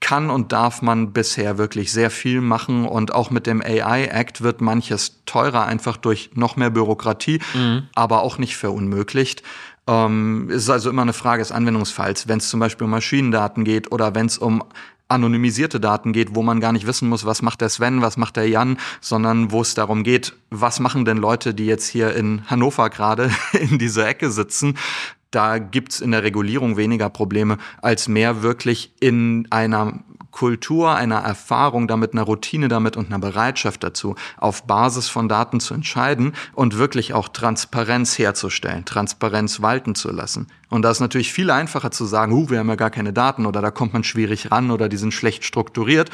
kann 0.00 0.30
und 0.30 0.52
darf 0.52 0.80
man 0.82 1.12
bisher 1.12 1.58
wirklich 1.58 1.92
sehr 1.92 2.10
viel 2.10 2.40
machen 2.40 2.86
und 2.86 3.14
auch 3.14 3.30
mit 3.30 3.46
dem 3.46 3.60
AI 3.60 4.04
Act 4.04 4.42
wird 4.42 4.60
manches 4.60 5.22
teurer 5.26 5.66
einfach 5.66 5.96
durch 5.96 6.30
noch 6.34 6.56
mehr 6.56 6.70
Bürokratie, 6.70 7.40
mhm. 7.54 7.88
aber 7.94 8.22
auch 8.22 8.38
nicht 8.38 8.56
verunmöglicht. 8.56 9.42
Ähm, 9.86 10.50
ist 10.50 10.70
also 10.70 10.90
immer 10.90 11.02
eine 11.02 11.12
Frage 11.12 11.42
des 11.42 11.50
Anwendungsfalls. 11.50 12.28
Wenn 12.28 12.38
es 12.38 12.48
zum 12.48 12.60
Beispiel 12.60 12.84
um 12.84 12.90
Maschinendaten 12.90 13.64
geht 13.64 13.90
oder 13.90 14.14
wenn 14.14 14.26
es 14.26 14.38
um 14.38 14.62
anonymisierte 15.08 15.80
Daten 15.80 16.12
geht, 16.12 16.34
wo 16.34 16.42
man 16.42 16.60
gar 16.60 16.72
nicht 16.72 16.86
wissen 16.86 17.08
muss, 17.08 17.24
was 17.24 17.42
macht 17.42 17.62
der 17.62 17.70
Sven, 17.70 18.02
was 18.02 18.18
macht 18.18 18.36
der 18.36 18.48
Jan, 18.48 18.78
sondern 19.00 19.50
wo 19.50 19.62
es 19.62 19.74
darum 19.74 20.04
geht, 20.04 20.34
was 20.50 20.80
machen 20.80 21.06
denn 21.06 21.16
Leute, 21.16 21.54
die 21.54 21.64
jetzt 21.64 21.88
hier 21.88 22.14
in 22.14 22.48
Hannover 22.50 22.90
gerade 22.90 23.30
in 23.52 23.78
dieser 23.78 24.06
Ecke 24.06 24.30
sitzen, 24.30 24.76
da 25.30 25.58
gibt's 25.58 26.00
in 26.00 26.10
der 26.10 26.22
Regulierung 26.22 26.76
weniger 26.76 27.10
Probleme, 27.10 27.58
als 27.82 28.08
mehr 28.08 28.42
wirklich 28.42 28.92
in 29.00 29.46
einer 29.50 30.00
Kultur, 30.30 30.94
einer 30.94 31.16
Erfahrung 31.16 31.88
damit, 31.88 32.12
einer 32.12 32.22
Routine 32.22 32.68
damit 32.68 32.96
und 32.96 33.06
einer 33.06 33.18
Bereitschaft 33.18 33.82
dazu, 33.82 34.14
auf 34.36 34.66
Basis 34.66 35.08
von 35.08 35.28
Daten 35.28 35.58
zu 35.58 35.74
entscheiden 35.74 36.32
und 36.54 36.78
wirklich 36.78 37.12
auch 37.14 37.28
Transparenz 37.28 38.18
herzustellen, 38.18 38.84
Transparenz 38.84 39.62
walten 39.62 39.94
zu 39.94 40.12
lassen. 40.12 40.46
Und 40.68 40.82
da 40.82 40.90
ist 40.90 41.00
natürlich 41.00 41.32
viel 41.32 41.50
einfacher 41.50 41.90
zu 41.90 42.04
sagen, 42.04 42.32
huh, 42.32 42.50
wir 42.50 42.58
haben 42.58 42.68
ja 42.68 42.76
gar 42.76 42.90
keine 42.90 43.12
Daten 43.12 43.46
oder 43.46 43.62
da 43.62 43.70
kommt 43.70 43.94
man 43.94 44.04
schwierig 44.04 44.50
ran 44.52 44.70
oder 44.70 44.88
die 44.88 44.98
sind 44.98 45.12
schlecht 45.12 45.44
strukturiert, 45.44 46.10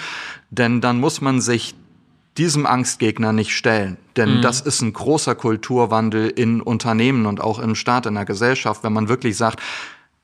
denn 0.51 0.81
dann 0.81 1.01
muss 1.01 1.21
man 1.21 1.41
sich 1.41 1.75
diesem 2.37 2.67
Angstgegner 2.67 3.33
nicht 3.33 3.53
stellen. 3.53 3.97
Denn 4.17 4.39
mhm. 4.39 4.43
das 4.43 4.61
ist 4.61 4.81
ein 4.83 4.93
großer 4.93 5.35
Kulturwandel 5.35 6.29
in 6.29 6.61
Unternehmen 6.61 7.27
und 7.27 7.41
auch 7.41 7.59
im 7.59 7.75
Staat, 7.75 8.07
in 8.07 8.15
der 8.15 8.25
Gesellschaft, 8.25 8.83
wenn 8.83 8.93
man 8.93 9.09
wirklich 9.09 9.37
sagt, 9.37 9.61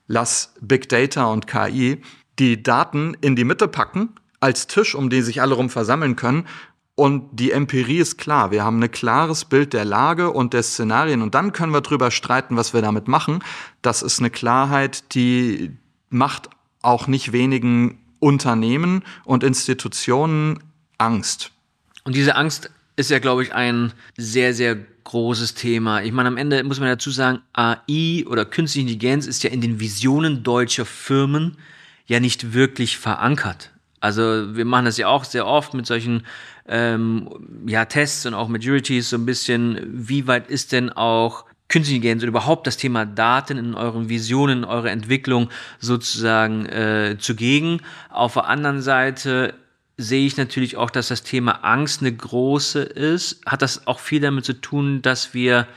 lass 0.07 0.53
Big 0.61 0.89
Data 0.89 1.25
und 1.25 1.47
KI 1.47 2.01
die 2.39 2.61
Daten 2.61 3.15
in 3.21 3.35
die 3.35 3.43
Mitte 3.43 3.67
packen, 3.67 4.09
als 4.39 4.67
Tisch, 4.67 4.95
um 4.95 5.09
den 5.09 5.23
sich 5.23 5.41
alle 5.41 5.55
rum 5.55 5.69
versammeln 5.69 6.15
können. 6.15 6.47
Und 6.95 7.39
die 7.39 7.51
Empirie 7.51 7.99
ist 7.99 8.17
klar. 8.17 8.51
Wir 8.51 8.63
haben 8.63 8.81
ein 8.81 8.91
klares 8.91 9.45
Bild 9.45 9.73
der 9.73 9.85
Lage 9.85 10.31
und 10.31 10.53
der 10.53 10.63
Szenarien. 10.63 11.21
Und 11.21 11.35
dann 11.35 11.53
können 11.53 11.71
wir 11.71 11.81
drüber 11.81 12.11
streiten, 12.11 12.57
was 12.57 12.73
wir 12.73 12.81
damit 12.81 13.07
machen. 13.07 13.43
Das 13.81 14.01
ist 14.01 14.19
eine 14.19 14.29
Klarheit, 14.29 15.15
die 15.15 15.77
macht 16.09 16.49
auch 16.81 17.07
nicht 17.07 17.31
wenigen 17.31 17.99
Unternehmen 18.19 19.03
und 19.23 19.43
Institutionen 19.43 20.59
Angst. 20.97 21.51
Und 22.03 22.15
diese 22.15 22.35
Angst 22.35 22.71
ist 22.95 23.09
ja, 23.09 23.19
glaube 23.19 23.43
ich, 23.43 23.53
ein 23.53 23.93
sehr, 24.17 24.53
sehr 24.53 24.77
großes 25.03 25.53
Thema. 25.55 26.03
Ich 26.03 26.11
meine, 26.11 26.27
am 26.27 26.37
Ende 26.37 26.63
muss 26.63 26.79
man 26.79 26.89
dazu 26.89 27.11
sagen, 27.11 27.39
AI 27.53 28.25
oder 28.27 28.45
künstliche 28.45 28.87
Intelligenz 28.87 29.27
ist 29.27 29.43
ja 29.43 29.49
in 29.49 29.61
den 29.61 29.79
Visionen 29.79 30.43
deutscher 30.43 30.85
Firmen 30.85 31.57
ja 32.05 32.19
nicht 32.19 32.53
wirklich 32.53 32.97
verankert. 32.97 33.71
Also 33.99 34.55
wir 34.55 34.65
machen 34.65 34.85
das 34.85 34.97
ja 34.97 35.07
auch 35.07 35.23
sehr 35.23 35.45
oft 35.47 35.73
mit 35.73 35.85
solchen 35.85 36.23
ähm, 36.67 37.29
ja, 37.67 37.85
Tests 37.85 38.25
und 38.25 38.33
auch 38.33 38.47
Majorities 38.47 39.09
so 39.09 39.17
ein 39.17 39.25
bisschen, 39.25 39.79
wie 40.07 40.27
weit 40.27 40.49
ist 40.49 40.71
denn 40.71 40.89
auch 40.89 41.45
künstliche 41.69 41.97
Intelligenz 41.97 42.23
oder 42.23 42.29
überhaupt 42.29 42.67
das 42.67 42.77
Thema 42.77 43.05
Daten 43.05 43.57
in 43.57 43.75
euren 43.75 44.09
Visionen, 44.09 44.59
in 44.59 44.65
eurer 44.65 44.91
Entwicklung 44.91 45.49
sozusagen 45.79 46.65
äh, 46.65 47.15
zugegen. 47.19 47.81
Auf 48.09 48.33
der 48.33 48.47
anderen 48.47 48.81
Seite 48.81 49.53
sehe 50.01 50.25
ich 50.25 50.37
natürlich 50.37 50.77
auch, 50.77 50.89
dass 50.89 51.07
das 51.07 51.23
Thema 51.23 51.63
Angst 51.63 52.01
eine 52.01 52.13
große 52.13 52.81
ist. 52.81 53.41
Hat 53.45 53.61
das 53.61 53.87
auch 53.87 53.99
viel 53.99 54.21
damit 54.21 54.45
zu 54.45 54.53
tun, 54.53 55.01
dass 55.01 55.33
wir 55.33 55.67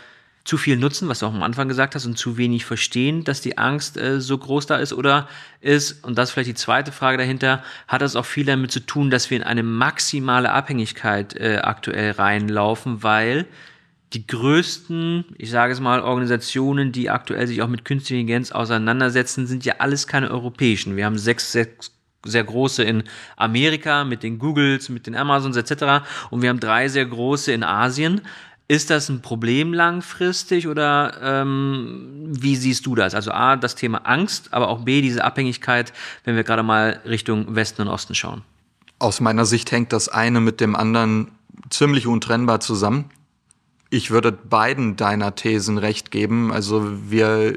zu 0.45 0.59
viel 0.59 0.77
nutzen, 0.77 1.09
was 1.09 1.21
du 1.21 1.27
auch 1.27 1.35
am 1.35 1.43
Anfang 1.43 1.69
gesagt 1.69 1.95
hast, 1.95 2.05
und 2.05 2.19
zu 2.19 2.37
wenig 2.37 2.67
verstehen, 2.67 3.25
dass 3.25 3.41
die 3.41 3.57
Angst 3.57 3.97
äh, 3.97 4.21
so 4.21 4.37
groß 4.37 4.67
da 4.67 4.77
ist? 4.77 4.93
Oder 4.93 5.27
ist, 5.61 6.05
und 6.05 6.19
das 6.19 6.29
ist 6.29 6.33
vielleicht 6.35 6.51
die 6.51 6.55
zweite 6.55 6.93
Frage 6.93 7.17
dahinter, 7.17 7.63
hat 7.89 8.03
das 8.03 8.15
auch 8.15 8.27
viel 8.27 8.45
damit 8.45 8.71
zu 8.71 8.81
tun, 8.81 9.11
dass 9.11 9.31
wir 9.31 9.39
in 9.39 9.43
eine 9.43 9.63
maximale 9.63 10.53
Abhängigkeit 10.53 11.35
äh, 11.37 11.61
aktuell 11.63 12.13
reinlaufen, 12.13 13.03
weil 13.03 13.47
die 14.13 14.27
größten, 14.27 15.25
ich 15.39 15.51
sage 15.51 15.73
es 15.73 15.81
mal, 15.81 16.01
Organisationen, 16.01 16.93
die 16.93 17.11
aktuell 17.11 17.47
sich 17.47 17.63
auch 17.63 17.69
mit 17.69 17.85
künstlicher 17.85 18.21
Intelligenz 18.21 18.53
auseinandersetzen, 18.53 19.47
sind 19.47 19.65
ja 19.65 19.77
alles 19.79 20.07
keine 20.07 20.31
europäischen. 20.31 20.97
Wir 20.97 21.07
haben 21.07 21.19
sechs, 21.19 21.53
sechs 21.53 21.91
sehr 22.25 22.45
große 22.45 22.83
in 22.83 23.05
Amerika 23.37 24.05
mit 24.05 24.23
den 24.23 24.39
Googles, 24.39 24.89
mit 24.89 25.07
den 25.07 25.17
Amazons 25.17 25.57
etc. 25.57 26.05
Und 26.31 26.43
wir 26.43 26.49
haben 26.51 26.61
drei 26.61 26.89
sehr 26.89 27.07
große 27.07 27.53
in 27.53 27.63
Asien. 27.63 28.23
Ist 28.67 28.89
das 28.89 29.11
ein 29.11 29.21
Problem 29.21 29.75
langfristig 29.75 30.67
oder 30.67 31.19
ähm, 31.23 32.29
wie 32.31 32.57
siehst 32.57 32.87
du 32.87 32.95
das? 32.95 33.15
Also 33.15 33.31
A, 33.31 33.57
das 33.57 33.75
Thema 33.75 33.99
Angst, 34.07 34.55
aber 34.55 34.69
auch 34.69 34.85
B, 34.85 35.03
diese 35.03 35.23
Abhängigkeit, 35.23 35.93
wenn 36.25 36.35
wir 36.35 36.45
gerade 36.45 36.63
mal 36.63 37.01
Richtung 37.07 37.55
Westen 37.55 37.83
und 37.83 37.89
Osten 37.89 38.15
schauen. 38.15 38.43
Aus 38.99 39.21
meiner 39.21 39.45
Sicht 39.45 39.71
hängt 39.71 39.93
das 39.93 40.09
eine 40.09 40.41
mit 40.41 40.61
dem 40.61 40.77
anderen 40.77 41.31
ziemlich 41.69 42.07
untrennbar 42.07 42.61
zusammen. 42.61 43.11
Ich 43.91 44.11
würde 44.11 44.33
beiden 44.33 44.97
deiner 44.97 45.35
Thesen 45.35 45.77
recht 45.77 46.11
geben. 46.11 46.51
Also 46.51 46.91
wir 47.11 47.55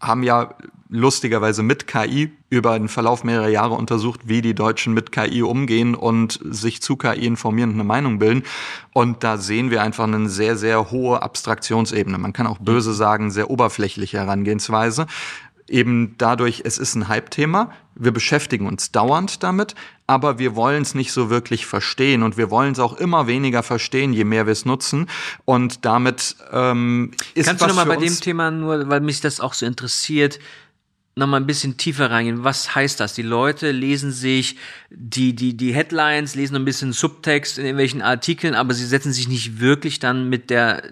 haben 0.00 0.22
ja 0.22 0.54
lustigerweise 0.90 1.62
mit 1.62 1.86
KI 1.86 2.32
über 2.50 2.78
den 2.78 2.88
Verlauf 2.88 3.24
mehrerer 3.24 3.48
Jahre 3.48 3.74
untersucht, 3.74 4.22
wie 4.24 4.40
die 4.40 4.54
Deutschen 4.54 4.94
mit 4.94 5.12
KI 5.12 5.42
umgehen 5.42 5.94
und 5.94 6.40
sich 6.42 6.80
zu 6.80 6.96
KI 6.96 7.26
informieren 7.26 7.70
und 7.70 7.76
eine 7.76 7.84
Meinung 7.84 8.18
bilden. 8.18 8.44
Und 8.94 9.22
da 9.22 9.36
sehen 9.36 9.70
wir 9.70 9.82
einfach 9.82 10.04
eine 10.04 10.28
sehr, 10.28 10.56
sehr 10.56 10.90
hohe 10.90 11.22
Abstraktionsebene. 11.22 12.18
Man 12.18 12.32
kann 12.32 12.46
auch 12.46 12.58
böse 12.58 12.94
sagen, 12.94 13.30
sehr 13.30 13.50
oberflächliche 13.50 14.18
Herangehensweise 14.18 15.06
eben 15.68 16.14
dadurch, 16.18 16.62
es 16.64 16.78
ist 16.78 16.94
ein 16.94 17.08
Hype-Thema, 17.08 17.72
wir 17.94 18.12
beschäftigen 18.12 18.66
uns 18.66 18.90
dauernd 18.92 19.42
damit, 19.42 19.74
aber 20.06 20.38
wir 20.38 20.56
wollen 20.56 20.82
es 20.82 20.94
nicht 20.94 21.12
so 21.12 21.30
wirklich 21.30 21.66
verstehen 21.66 22.22
und 22.22 22.36
wir 22.36 22.50
wollen 22.50 22.72
es 22.72 22.78
auch 22.78 22.96
immer 22.96 23.26
weniger 23.26 23.62
verstehen, 23.62 24.12
je 24.12 24.24
mehr 24.24 24.46
wir 24.46 24.52
es 24.52 24.64
nutzen. 24.64 25.08
Und 25.44 25.84
damit 25.84 26.36
ähm, 26.52 27.10
ist 27.34 27.46
Kannst 27.46 27.62
du 27.62 27.66
nochmal 27.66 27.86
bei 27.86 27.96
dem 27.96 28.18
Thema 28.18 28.50
nur, 28.50 28.88
weil 28.88 29.00
mich 29.00 29.20
das 29.20 29.40
auch 29.40 29.52
so 29.52 29.66
interessiert, 29.66 30.38
nochmal 31.18 31.40
ein 31.40 31.46
bisschen 31.46 31.76
tiefer 31.76 32.10
reingehen. 32.10 32.44
Was 32.44 32.74
heißt 32.74 33.00
das? 33.00 33.14
Die 33.14 33.22
Leute 33.22 33.70
lesen 33.70 34.12
sich 34.12 34.56
die, 34.90 35.34
die, 35.34 35.56
die 35.56 35.74
Headlines, 35.74 36.34
lesen 36.34 36.56
ein 36.56 36.64
bisschen 36.64 36.92
Subtext 36.92 37.58
in 37.58 37.64
irgendwelchen 37.64 38.02
Artikeln, 38.02 38.54
aber 38.54 38.74
sie 38.74 38.86
setzen 38.86 39.12
sich 39.12 39.28
nicht 39.28 39.60
wirklich 39.60 39.98
dann 39.98 40.28
mit 40.28 40.50
der 40.50 40.82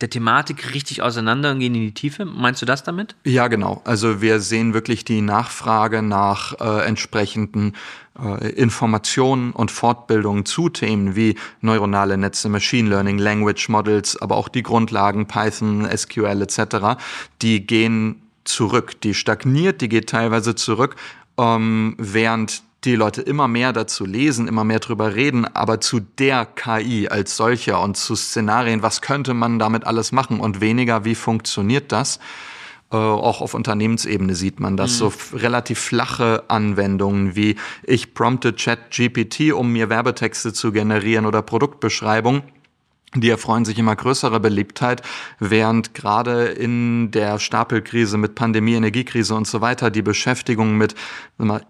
der 0.00 0.08
Thematik 0.08 0.72
richtig 0.74 1.02
auseinander 1.02 1.52
und 1.52 1.60
gehen 1.60 1.74
in 1.74 1.82
die 1.82 1.94
Tiefe. 1.94 2.24
Meinst 2.24 2.62
du 2.62 2.66
das 2.66 2.82
damit? 2.82 3.16
Ja, 3.24 3.48
genau. 3.48 3.82
Also 3.84 4.22
wir 4.22 4.40
sehen 4.40 4.72
wirklich 4.72 5.04
die 5.04 5.20
Nachfrage 5.20 6.00
nach 6.00 6.58
äh, 6.58 6.86
entsprechenden 6.86 7.74
äh, 8.18 8.48
Informationen 8.50 9.52
und 9.52 9.70
Fortbildungen 9.70 10.46
zu 10.46 10.70
Themen 10.70 11.16
wie 11.16 11.36
neuronale 11.60 12.16
Netze, 12.16 12.48
Machine 12.48 12.88
Learning, 12.88 13.18
Language 13.18 13.68
Models, 13.68 14.16
aber 14.20 14.36
auch 14.36 14.48
die 14.48 14.62
Grundlagen 14.62 15.26
Python, 15.26 15.86
SQL 15.94 16.42
etc. 16.42 16.98
Die 17.42 17.66
gehen 17.66 18.22
zurück. 18.44 19.00
Die 19.00 19.14
stagniert, 19.14 19.80
die 19.80 19.88
geht 19.88 20.08
teilweise 20.08 20.54
zurück, 20.54 20.96
ähm, 21.38 21.94
während 21.98 22.62
die 22.84 22.96
Leute 22.96 23.20
immer 23.20 23.46
mehr 23.46 23.72
dazu 23.72 24.06
lesen, 24.06 24.48
immer 24.48 24.64
mehr 24.64 24.78
drüber 24.78 25.14
reden, 25.14 25.44
aber 25.44 25.80
zu 25.80 26.00
der 26.00 26.46
KI 26.46 27.08
als 27.08 27.36
solcher 27.36 27.82
und 27.82 27.96
zu 27.96 28.16
Szenarien, 28.16 28.82
was 28.82 29.02
könnte 29.02 29.34
man 29.34 29.58
damit 29.58 29.86
alles 29.86 30.12
machen 30.12 30.40
und 30.40 30.60
weniger, 30.60 31.04
wie 31.04 31.14
funktioniert 31.14 31.92
das? 31.92 32.20
Äh, 32.90 32.96
auch 32.96 33.42
auf 33.42 33.54
Unternehmensebene 33.54 34.34
sieht 34.34 34.60
man 34.60 34.76
das. 34.76 34.92
Mhm. 34.92 34.96
So 34.96 35.12
relativ 35.36 35.78
flache 35.78 36.44
Anwendungen 36.48 37.36
wie 37.36 37.56
ich 37.82 38.14
prompte 38.14 38.56
Chat 38.56 38.90
GPT, 38.90 39.52
um 39.52 39.72
mir 39.72 39.90
Werbetexte 39.90 40.52
zu 40.52 40.72
generieren 40.72 41.26
oder 41.26 41.42
Produktbeschreibung 41.42 42.42
die 43.14 43.30
erfreuen 43.30 43.64
sich 43.64 43.78
immer 43.78 43.96
größerer 43.96 44.38
Beliebtheit, 44.38 45.02
während 45.38 45.94
gerade 45.94 46.44
in 46.44 47.10
der 47.10 47.38
Stapelkrise 47.38 48.18
mit 48.18 48.34
Pandemie, 48.34 48.74
Energiekrise 48.74 49.34
und 49.34 49.46
so 49.46 49.60
weiter 49.60 49.90
die 49.90 50.02
Beschäftigung 50.02 50.76
mit 50.76 50.94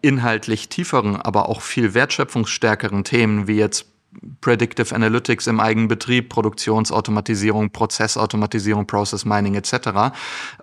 inhaltlich 0.02 0.68
tieferen, 0.68 1.16
aber 1.16 1.48
auch 1.48 1.62
viel 1.62 1.94
wertschöpfungsstärkeren 1.94 3.04
Themen 3.04 3.46
wie 3.46 3.56
jetzt 3.56 3.86
Predictive 4.40 4.92
Analytics 4.92 5.46
im 5.46 5.60
eigenen 5.60 5.86
Betrieb, 5.86 6.30
Produktionsautomatisierung, 6.30 7.70
Prozessautomatisierung, 7.70 8.86
Process 8.86 9.24
Mining 9.24 9.54
etc. 9.54 9.72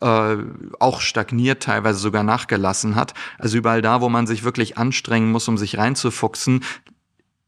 Äh, 0.01 0.38
auch 0.79 1.00
stagniert, 1.00 1.63
teilweise 1.63 1.98
sogar 1.98 2.24
nachgelassen 2.24 2.96
hat. 2.96 3.13
Also 3.39 3.57
überall 3.57 3.81
da, 3.81 4.01
wo 4.01 4.10
man 4.10 4.27
sich 4.27 4.43
wirklich 4.43 4.77
anstrengen 4.77 5.31
muss, 5.31 5.48
um 5.48 5.57
sich 5.57 5.77
reinzufuchsen, 5.77 6.62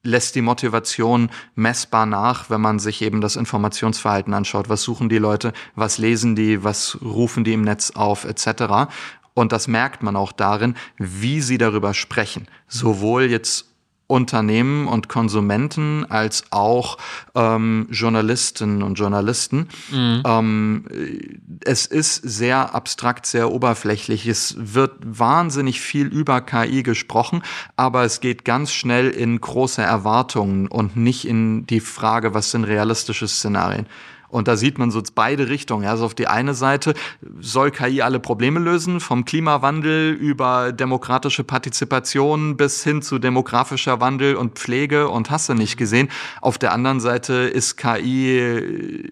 lässt 0.03 0.36
die 0.36 0.41
Motivation 0.41 1.29
messbar 1.56 2.06
nach, 2.06 2.50
wenn 2.50 2.62
man 2.62 2.79
sich 2.79 3.01
eben 3.01 3.22
das 3.22 3.36
Informationsverhalten 3.36 4.34
anschaut. 4.34 4.70
Was 4.70 4.84
suchen 4.84 5.10
die 5.10 5.18
Leute, 5.18 5.53
was 5.75 5.98
lesen 5.98 6.36
die, 6.36 6.63
was 6.63 6.98
rufen 7.01 7.44
die 7.44 7.53
im 7.53 7.63
Netz 7.63 7.91
auf, 7.91 8.25
etc. 8.25 8.89
Und 9.34 9.51
das 9.51 9.68
merkt 9.68 10.03
man 10.03 10.15
auch 10.15 10.32
darin, 10.32 10.75
wie 10.98 11.41
sie 11.41 11.58
darüber 11.58 11.94
sprechen. 11.94 12.48
Sowohl 12.68 13.24
jetzt 13.25 13.68
Unternehmen 14.10 14.88
und 14.88 15.08
Konsumenten 15.08 16.04
als 16.10 16.46
auch 16.50 16.98
ähm, 17.36 17.88
Journalistinnen 17.92 18.82
und 18.82 18.96
Journalisten. 18.96 19.70
Mhm. 19.92 20.24
Ähm, 20.25 20.86
es 21.63 21.86
ist 21.86 22.16
sehr 22.16 22.74
abstrakt, 22.74 23.28
sehr 23.28 23.51
oberflächlich. 23.51 24.25
Es 24.25 24.56
wird 24.58 24.94
wahnsinnig 25.06 25.80
viel 25.80 26.08
über 26.08 26.42
KI 26.42 26.82
gesprochen, 26.82 27.44
aber 27.75 28.04
es 28.04 28.20
geht 28.20 28.46
ganz 28.46 28.72
schnell 28.72 29.12
in 29.12 29.39
große 29.39 29.84
Erwartungen 29.84 30.68
und 30.68 30.98
nicht 30.98 31.28
in 31.28 31.68
die 31.68 31.80
Frage, 31.80 32.34
was 32.34 32.50
sind 32.50 32.63
realistische 32.63 33.28
Szenarien. 33.28 33.86
Und 34.29 34.48
da 34.48 34.55
sieht 34.55 34.77
man 34.77 34.91
so 34.91 35.01
beide 35.13 35.50
Richtungen. 35.50 35.88
Also 35.88 36.05
auf 36.05 36.13
die 36.13 36.27
eine 36.27 36.53
Seite 36.53 36.93
soll 37.39 37.71
KI 37.71 38.01
alle 38.01 38.19
Probleme 38.19 38.59
lösen, 38.59 39.00
vom 39.00 39.25
Klimawandel 39.25 40.12
über 40.13 40.71
demokratische 40.71 41.43
Partizipation 41.43 42.57
bis 42.57 42.83
hin 42.83 43.01
zu 43.01 43.19
demografischer 43.19 44.00
Wandel 44.00 44.36
und 44.36 44.59
Pflege 44.59 45.09
und 45.09 45.31
hast 45.31 45.50
du 45.50 45.53
nicht 45.53 45.77
gesehen. 45.77 46.09
Auf 46.41 46.57
der 46.57 46.74
anderen 46.74 47.00
Seite 47.00 47.33
ist 47.33 47.77
KI 47.77 49.09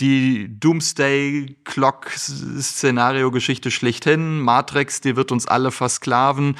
die 0.00 0.48
Doomsday 0.58 1.56
Clock 1.64 2.10
Szenario 2.10 3.30
Geschichte 3.30 3.70
schlichthin. 3.70 4.40
Matrix, 4.40 5.00
die 5.00 5.16
wird 5.16 5.30
uns 5.30 5.46
alle 5.46 5.70
versklaven. 5.70 6.56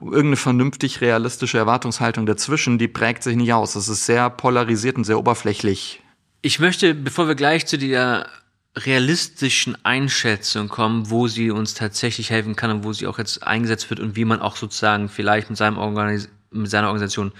Irgendeine 0.00 0.36
vernünftig 0.36 1.02
realistische 1.02 1.58
Erwartungshaltung 1.58 2.24
dazwischen, 2.24 2.78
die 2.78 2.88
prägt 2.88 3.22
sich 3.22 3.36
nicht 3.36 3.52
aus. 3.52 3.76
Es 3.76 3.88
ist 3.88 4.06
sehr 4.06 4.30
polarisiert 4.30 4.96
und 4.96 5.04
sehr 5.04 5.18
oberflächlich 5.18 6.02
ich 6.46 6.60
möchte, 6.60 6.94
bevor 6.94 7.26
wir 7.26 7.34
gleich 7.34 7.66
zu 7.66 7.76
der 7.76 8.28
realistischen 8.76 9.76
Einschätzung 9.84 10.68
kommen, 10.68 11.10
wo 11.10 11.26
sie 11.26 11.50
uns 11.50 11.74
tatsächlich 11.74 12.30
helfen 12.30 12.54
kann 12.54 12.70
und 12.70 12.84
wo 12.84 12.92
sie 12.92 13.08
auch 13.08 13.18
jetzt 13.18 13.42
eingesetzt 13.42 13.90
wird 13.90 13.98
und 13.98 14.14
wie 14.14 14.24
man 14.24 14.40
auch 14.40 14.54
sozusagen 14.54 15.08
vielleicht 15.08 15.50
mit, 15.50 15.56
seinem 15.56 15.76
Organis 15.76 16.28
mit 16.52 16.70
seiner 16.70 16.86
Organisation 16.86 17.32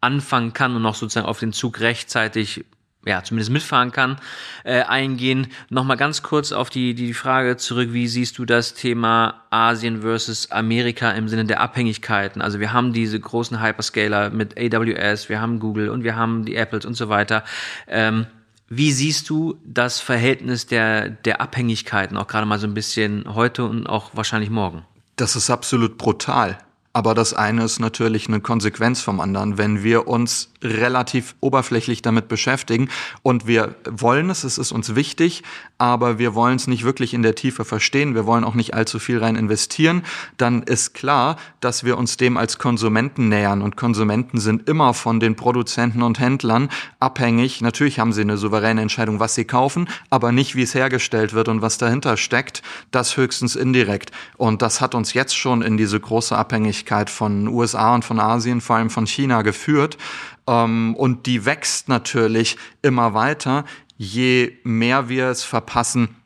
anfangen 0.00 0.54
kann 0.54 0.74
und 0.74 0.80
noch 0.80 0.94
sozusagen 0.94 1.26
auf 1.26 1.38
den 1.38 1.52
Zug 1.52 1.80
rechtzeitig 1.80 2.64
ja, 3.04 3.22
zumindest 3.22 3.50
mitfahren 3.50 3.92
kann, 3.92 4.16
äh, 4.64 4.80
eingehen. 4.84 5.48
Nochmal 5.68 5.98
ganz 5.98 6.22
kurz 6.22 6.50
auf 6.52 6.70
die, 6.70 6.94
die 6.94 7.12
Frage 7.12 7.58
zurück, 7.58 7.90
wie 7.92 8.08
siehst 8.08 8.38
du 8.38 8.46
das 8.46 8.72
Thema 8.72 9.42
Asien 9.50 10.00
versus 10.00 10.50
Amerika 10.50 11.10
im 11.10 11.28
Sinne 11.28 11.44
der 11.44 11.60
Abhängigkeiten? 11.60 12.40
Also 12.40 12.58
wir 12.58 12.72
haben 12.72 12.94
diese 12.94 13.20
großen 13.20 13.62
Hyperscaler 13.62 14.30
mit 14.30 14.56
AWS, 14.58 15.28
wir 15.28 15.42
haben 15.42 15.60
Google 15.60 15.90
und 15.90 16.04
wir 16.04 16.16
haben 16.16 16.46
die 16.46 16.56
Apples 16.56 16.86
und 16.86 16.94
so 16.94 17.10
weiter. 17.10 17.44
Ähm, 17.86 18.26
wie 18.68 18.92
siehst 18.92 19.30
du 19.30 19.56
das 19.64 20.00
Verhältnis 20.00 20.66
der, 20.66 21.10
der 21.10 21.40
Abhängigkeiten, 21.40 22.16
auch 22.16 22.26
gerade 22.26 22.46
mal 22.46 22.58
so 22.58 22.66
ein 22.66 22.74
bisschen 22.74 23.34
heute 23.34 23.64
und 23.64 23.86
auch 23.86 24.10
wahrscheinlich 24.14 24.50
morgen? 24.50 24.84
Das 25.16 25.36
ist 25.36 25.50
absolut 25.50 25.98
brutal. 25.98 26.58
Aber 26.96 27.14
das 27.14 27.34
eine 27.34 27.62
ist 27.62 27.78
natürlich 27.78 28.26
eine 28.26 28.40
Konsequenz 28.40 29.02
vom 29.02 29.20
anderen. 29.20 29.58
Wenn 29.58 29.84
wir 29.84 30.08
uns 30.08 30.50
relativ 30.62 31.34
oberflächlich 31.40 32.00
damit 32.00 32.26
beschäftigen 32.26 32.88
und 33.22 33.46
wir 33.46 33.74
wollen 33.84 34.30
es, 34.30 34.44
es 34.44 34.56
ist 34.56 34.72
uns 34.72 34.94
wichtig, 34.94 35.42
aber 35.78 36.18
wir 36.18 36.34
wollen 36.34 36.56
es 36.56 36.66
nicht 36.66 36.84
wirklich 36.84 37.14
in 37.14 37.22
der 37.22 37.34
Tiefe 37.34 37.64
verstehen, 37.64 38.14
wir 38.14 38.26
wollen 38.26 38.44
auch 38.44 38.54
nicht 38.54 38.74
allzu 38.74 38.98
viel 38.98 39.18
rein 39.18 39.36
investieren, 39.36 40.02
dann 40.36 40.62
ist 40.62 40.94
klar, 40.94 41.36
dass 41.60 41.84
wir 41.84 41.98
uns 41.98 42.16
dem 42.16 42.36
als 42.36 42.58
Konsumenten 42.58 43.28
nähern 43.28 43.62
und 43.62 43.76
Konsumenten 43.76 44.38
sind 44.40 44.68
immer 44.68 44.94
von 44.94 45.20
den 45.20 45.36
Produzenten 45.36 46.02
und 46.02 46.18
Händlern 46.18 46.70
abhängig. 47.00 47.60
Natürlich 47.60 47.98
haben 47.98 48.12
sie 48.12 48.22
eine 48.22 48.36
souveräne 48.36 48.80
Entscheidung, 48.80 49.20
was 49.20 49.34
sie 49.34 49.44
kaufen, 49.44 49.88
aber 50.10 50.32
nicht, 50.32 50.56
wie 50.56 50.62
es 50.62 50.74
hergestellt 50.74 51.34
wird 51.34 51.48
und 51.48 51.62
was 51.62 51.78
dahinter 51.78 52.16
steckt, 52.16 52.62
das 52.90 53.16
höchstens 53.16 53.56
indirekt. 53.56 54.12
Und 54.36 54.62
das 54.62 54.80
hat 54.80 54.94
uns 54.94 55.12
jetzt 55.12 55.36
schon 55.36 55.62
in 55.62 55.76
diese 55.76 56.00
große 56.00 56.36
Abhängigkeit 56.36 57.10
von 57.10 57.48
USA 57.48 57.94
und 57.94 58.04
von 58.04 58.20
Asien, 58.20 58.60
vor 58.60 58.76
allem 58.76 58.90
von 58.90 59.06
China 59.06 59.42
geführt. 59.42 59.98
Ähm, 60.46 60.94
und 60.96 61.26
die 61.26 61.44
wächst 61.44 61.88
natürlich 61.88 62.56
immer 62.82 63.14
weiter, 63.14 63.64
je 63.96 64.52
mehr 64.64 65.08
wir 65.08 65.28
es 65.28 65.44
verpassen, 65.44 66.16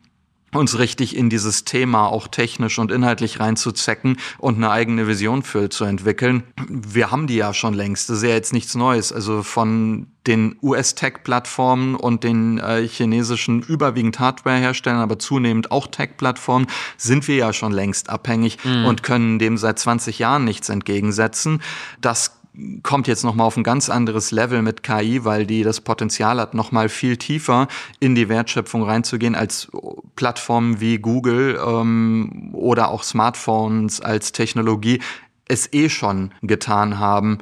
uns 0.52 0.78
richtig 0.78 1.16
in 1.16 1.30
dieses 1.30 1.64
Thema 1.64 2.06
auch 2.06 2.26
technisch 2.26 2.78
und 2.78 2.90
inhaltlich 2.90 3.38
reinzuzecken 3.38 4.16
und 4.38 4.56
eine 4.56 4.70
eigene 4.70 5.06
Vision 5.06 5.42
für 5.42 5.70
zu 5.70 5.84
entwickeln. 5.84 6.42
Wir 6.68 7.10
haben 7.12 7.28
die 7.28 7.36
ja 7.36 7.54
schon 7.54 7.74
längst. 7.74 8.10
Das 8.10 8.18
ist 8.18 8.22
ja 8.24 8.30
jetzt 8.30 8.52
nichts 8.52 8.74
Neues. 8.74 9.12
Also 9.12 9.44
von 9.44 10.08
den 10.26 10.56
US-Tech-Plattformen 10.60 11.94
und 11.94 12.24
den 12.24 12.58
äh, 12.58 12.86
chinesischen 12.86 13.62
überwiegend 13.62 14.18
Hardware-Herstellern, 14.18 15.00
aber 15.00 15.18
zunehmend 15.18 15.70
auch 15.70 15.86
Tech-Plattformen, 15.86 16.66
sind 16.96 17.28
wir 17.28 17.36
ja 17.36 17.52
schon 17.52 17.72
längst 17.72 18.10
abhängig 18.10 18.58
mhm. 18.64 18.86
und 18.86 19.02
können 19.04 19.38
dem 19.38 19.56
seit 19.56 19.78
20 19.78 20.18
Jahren 20.18 20.44
nichts 20.44 20.68
entgegensetzen. 20.68 21.62
Das 22.00 22.39
kommt 22.82 23.06
jetzt 23.08 23.24
noch 23.24 23.34
mal 23.34 23.44
auf 23.44 23.56
ein 23.56 23.62
ganz 23.62 23.88
anderes 23.88 24.30
Level 24.30 24.62
mit 24.62 24.82
KI, 24.82 25.24
weil 25.24 25.46
die 25.46 25.62
das 25.62 25.80
Potenzial 25.80 26.40
hat, 26.40 26.54
noch 26.54 26.72
mal 26.72 26.88
viel 26.88 27.16
tiefer 27.16 27.68
in 28.00 28.14
die 28.14 28.28
Wertschöpfung 28.28 28.82
reinzugehen 28.82 29.34
als 29.34 29.68
Plattformen 30.16 30.80
wie 30.80 30.98
Google 30.98 31.60
ähm, 31.64 32.50
oder 32.52 32.90
auch 32.90 33.02
Smartphones 33.02 34.00
als 34.00 34.32
Technologie 34.32 35.00
es 35.48 35.72
eh 35.72 35.88
schon 35.88 36.32
getan 36.42 36.98
haben 36.98 37.38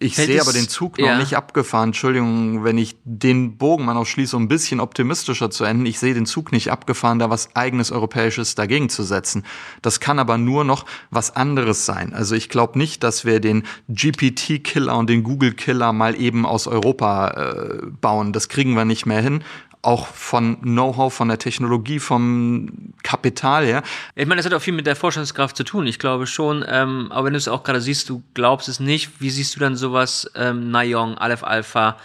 ich 0.00 0.14
sehe 0.14 0.40
aber 0.40 0.52
den 0.52 0.68
Zug 0.68 0.98
noch 0.98 1.08
ja. 1.08 1.18
nicht 1.18 1.36
abgefahren. 1.36 1.88
Entschuldigung, 1.88 2.62
wenn 2.62 2.78
ich 2.78 2.96
den 3.02 3.56
Bogen 3.56 3.84
mal 3.84 3.94
noch 3.94 4.06
schließe, 4.06 4.36
um 4.36 4.44
ein 4.44 4.48
bisschen 4.48 4.78
optimistischer 4.78 5.50
zu 5.50 5.64
enden. 5.64 5.86
Ich 5.86 5.98
sehe 5.98 6.14
den 6.14 6.24
Zug 6.24 6.52
nicht 6.52 6.70
abgefahren, 6.70 7.18
da 7.18 7.30
was 7.30 7.56
eigenes 7.56 7.90
Europäisches 7.90 8.54
dagegen 8.54 8.90
zu 8.90 9.02
setzen. 9.02 9.44
Das 9.82 9.98
kann 9.98 10.20
aber 10.20 10.38
nur 10.38 10.62
noch 10.62 10.86
was 11.10 11.34
anderes 11.34 11.84
sein. 11.84 12.14
Also 12.14 12.36
ich 12.36 12.48
glaube 12.48 12.78
nicht, 12.78 13.02
dass 13.02 13.24
wir 13.24 13.40
den 13.40 13.64
GPT-Killer 13.88 14.96
und 14.96 15.10
den 15.10 15.24
Google-Killer 15.24 15.92
mal 15.92 16.14
eben 16.20 16.46
aus 16.46 16.68
Europa 16.68 17.30
äh, 17.30 17.86
bauen. 18.00 18.32
Das 18.32 18.48
kriegen 18.48 18.74
wir 18.74 18.84
nicht 18.84 19.04
mehr 19.04 19.20
hin 19.20 19.42
auch 19.82 20.06
von 20.06 20.60
Know-how, 20.60 21.12
von 21.12 21.28
der 21.28 21.38
Technologie, 21.38 21.98
vom 21.98 22.92
Kapital 23.02 23.64
her. 23.64 23.82
Ich 24.14 24.26
meine, 24.26 24.38
das 24.38 24.46
hat 24.46 24.54
auch 24.54 24.62
viel 24.62 24.74
mit 24.74 24.86
der 24.86 24.96
Forschungskraft 24.96 25.56
zu 25.56 25.64
tun. 25.64 25.86
Ich 25.86 25.98
glaube 25.98 26.26
schon, 26.26 26.64
ähm, 26.68 27.10
aber 27.10 27.26
wenn 27.26 27.32
du 27.32 27.38
es 27.38 27.48
auch 27.48 27.62
gerade 27.62 27.80
siehst, 27.80 28.08
du 28.08 28.22
glaubst 28.34 28.68
es 28.68 28.80
nicht, 28.80 29.20
wie 29.20 29.30
siehst 29.30 29.54
du 29.54 29.60
dann 29.60 29.76
sowas, 29.76 30.30
ähm, 30.34 30.70
Nayong, 30.70 31.16
Aleph 31.16 31.44
Alpha, 31.44 31.96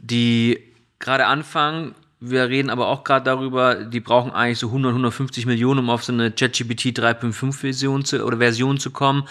die 0.00 0.60
gerade 0.98 1.26
anfangen, 1.26 1.94
wir 2.20 2.48
reden 2.48 2.70
aber 2.70 2.88
auch 2.88 3.04
gerade 3.04 3.24
darüber, 3.24 3.74
die 3.74 4.00
brauchen 4.00 4.30
eigentlich 4.30 4.58
so 4.58 4.68
100, 4.68 4.90
150 4.90 5.44
Millionen, 5.44 5.80
um 5.80 5.90
auf 5.90 6.04
so 6.04 6.12
eine 6.12 6.30
ChatGPT 6.30 6.98
3.5 6.98 7.52
Version 7.52 8.04
zu, 8.04 8.24
oder 8.24 8.38
Version 8.38 8.78
zu 8.78 8.90
kommen. 8.90 9.24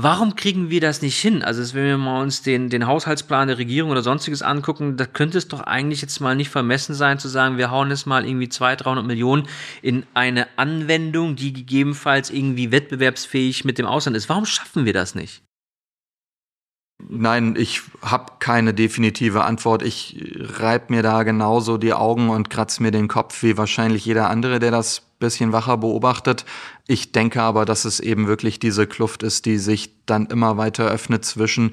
Warum 0.00 0.36
kriegen 0.36 0.70
wir 0.70 0.80
das 0.80 1.02
nicht 1.02 1.18
hin? 1.18 1.42
Also, 1.42 1.74
wenn 1.74 1.84
wir 1.84 1.98
mal 1.98 2.22
uns 2.22 2.42
den, 2.42 2.70
den 2.70 2.86
Haushaltsplan 2.86 3.48
der 3.48 3.58
Regierung 3.58 3.90
oder 3.90 4.02
sonstiges 4.02 4.42
angucken, 4.42 4.96
da 4.96 5.06
könnte 5.06 5.38
es 5.38 5.48
doch 5.48 5.58
eigentlich 5.58 6.02
jetzt 6.02 6.20
mal 6.20 6.36
nicht 6.36 6.50
vermessen 6.50 6.94
sein, 6.94 7.18
zu 7.18 7.26
sagen, 7.26 7.58
wir 7.58 7.72
hauen 7.72 7.90
jetzt 7.90 8.06
mal 8.06 8.24
irgendwie 8.24 8.48
200, 8.48 8.84
300 8.84 9.04
Millionen 9.04 9.48
in 9.82 10.06
eine 10.14 10.46
Anwendung, 10.56 11.34
die 11.34 11.52
gegebenenfalls 11.52 12.30
irgendwie 12.30 12.70
wettbewerbsfähig 12.70 13.64
mit 13.64 13.78
dem 13.78 13.86
Ausland 13.86 14.16
ist. 14.16 14.28
Warum 14.28 14.46
schaffen 14.46 14.84
wir 14.84 14.92
das 14.92 15.16
nicht? 15.16 15.42
Nein, 17.08 17.56
ich 17.58 17.82
habe 18.00 18.34
keine 18.38 18.74
definitive 18.74 19.42
Antwort. 19.42 19.82
Ich 19.82 20.24
reib 20.38 20.90
mir 20.90 21.02
da 21.02 21.24
genauso 21.24 21.76
die 21.76 21.92
Augen 21.92 22.30
und 22.30 22.50
kratze 22.50 22.84
mir 22.84 22.92
den 22.92 23.08
Kopf 23.08 23.42
wie 23.42 23.58
wahrscheinlich 23.58 24.04
jeder 24.04 24.30
andere, 24.30 24.60
der 24.60 24.70
das 24.70 25.07
bisschen 25.18 25.52
wacher 25.52 25.76
beobachtet. 25.76 26.44
Ich 26.86 27.12
denke 27.12 27.42
aber, 27.42 27.64
dass 27.64 27.84
es 27.84 28.00
eben 28.00 28.26
wirklich 28.26 28.58
diese 28.58 28.86
Kluft 28.86 29.22
ist, 29.22 29.46
die 29.46 29.58
sich 29.58 29.92
dann 30.06 30.26
immer 30.26 30.56
weiter 30.56 30.86
öffnet 30.86 31.24
zwischen 31.24 31.72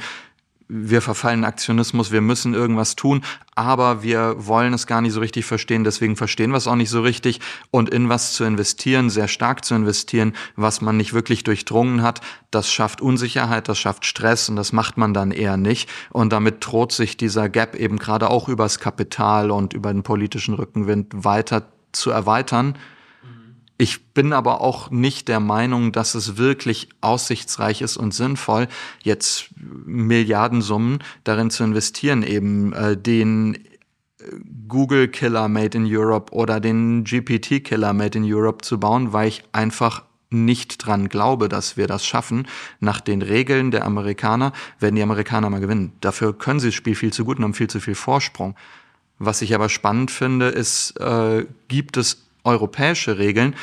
wir 0.68 1.02
verfallen 1.02 1.46
Aktionismus, 1.46 2.12
wir 2.12 2.22
müssen 2.22 2.54
irgendwas 2.54 2.96
tun, 2.96 3.22
aber 3.54 4.02
wir 4.02 4.36
wollen 4.48 4.74
es 4.74 4.88
gar 4.88 5.02
nicht 5.02 5.14
so 5.14 5.20
richtig 5.20 5.46
verstehen, 5.46 5.84
deswegen 5.84 6.16
verstehen 6.16 6.52
wir 6.52 6.58
es 6.58 6.68
auch 6.68 6.76
nicht 6.76 6.90
so 6.90 7.02
richtig. 7.02 7.40
Und 7.70 7.90
in 7.90 8.10
was 8.10 8.34
zu 8.34 8.44
investieren, 8.44 9.10
sehr 9.10 9.28
stark 9.28 9.64
zu 9.64 9.76
investieren, 9.76 10.34
was 10.56 10.82
man 10.82 10.98
nicht 10.98 11.14
wirklich 11.14 11.44
durchdrungen 11.44 12.02
hat, 12.02 12.22
das 12.50 12.72
schafft 12.72 13.02
Unsicherheit, 13.02 13.70
das 13.70 13.78
schafft 13.78 14.06
Stress 14.06 14.50
und 14.50 14.56
das 14.56 14.72
macht 14.74 14.98
man 14.98 15.14
dann 15.14 15.32
eher 15.32 15.58
nicht. 15.58 15.90
Und 16.10 16.34
damit 16.34 16.66
droht 16.66 16.92
sich 16.92 17.16
dieser 17.16 17.48
Gap 17.48 17.76
eben 17.76 18.00
gerade 18.00 18.30
auch 18.30 18.50
übers 18.50 18.80
Kapital 18.80 19.52
und 19.52 19.74
über 19.74 19.94
den 19.94 20.04
politischen 20.04 20.56
Rückenwind 20.56 21.12
weiter 21.14 21.68
zu 21.92 22.10
erweitern. 22.10 22.76
Ich 23.78 24.14
bin 24.14 24.32
aber 24.32 24.62
auch 24.62 24.90
nicht 24.90 25.28
der 25.28 25.40
Meinung, 25.42 25.92
dass 25.92 26.16
es 26.16 26.38
wirklich 26.38 26.90
aussichtsreich 27.02 27.82
ist 27.82 27.98
und 27.98 28.14
sinnvoll, 28.14 28.68
jetzt 29.04 29.50
Milliardensummen 29.58 31.00
darin 31.26 31.50
zu 31.50 31.64
investieren, 31.64 32.24
eben 32.24 32.72
äh, 32.72 32.96
den 32.96 33.58
Google 34.68 35.08
Killer 35.08 35.48
Made 35.48 35.78
in 35.78 35.86
Europe 35.86 36.34
oder 36.34 36.60
den 36.60 37.04
GPT 37.04 37.64
Killer 37.64 37.94
Made 37.94 38.18
in 38.18 38.34
Europe 38.34 38.64
zu 38.64 38.80
bauen, 38.80 39.14
weil 39.14 39.28
ich 39.28 39.44
einfach 39.52 40.04
nicht 40.30 40.86
dran 40.86 41.08
glaube, 41.10 41.50
dass 41.50 41.78
wir 41.78 41.88
das 41.88 42.06
schaffen. 42.06 42.48
Nach 42.80 43.00
den 43.00 43.22
Regeln 43.22 43.72
der 43.72 43.86
Amerikaner 43.86 44.54
werden 44.80 44.96
die 44.96 45.04
Amerikaner 45.04 45.50
mal 45.50 45.60
gewinnen. 45.60 45.94
Dafür 46.02 46.38
können 46.38 46.60
sie 46.60 46.68
das 46.68 46.76
Spiel 46.76 46.96
viel 46.96 47.14
zu 47.14 47.26
gut 47.26 47.38
und 47.38 47.44
haben 47.44 47.54
viel 47.54 47.70
zu 47.70 47.80
viel 47.80 47.96
Vorsprung. 47.96 48.56
Was 49.18 49.42
ich 49.42 49.56
aber 49.56 49.70
spannend 49.70 50.12
finde, 50.12 50.48
ist, 50.48 51.00
äh, 51.00 51.46
gibt 51.68 51.96
es 51.96 52.25
europäische 52.46 53.18
Regeln, 53.18 53.56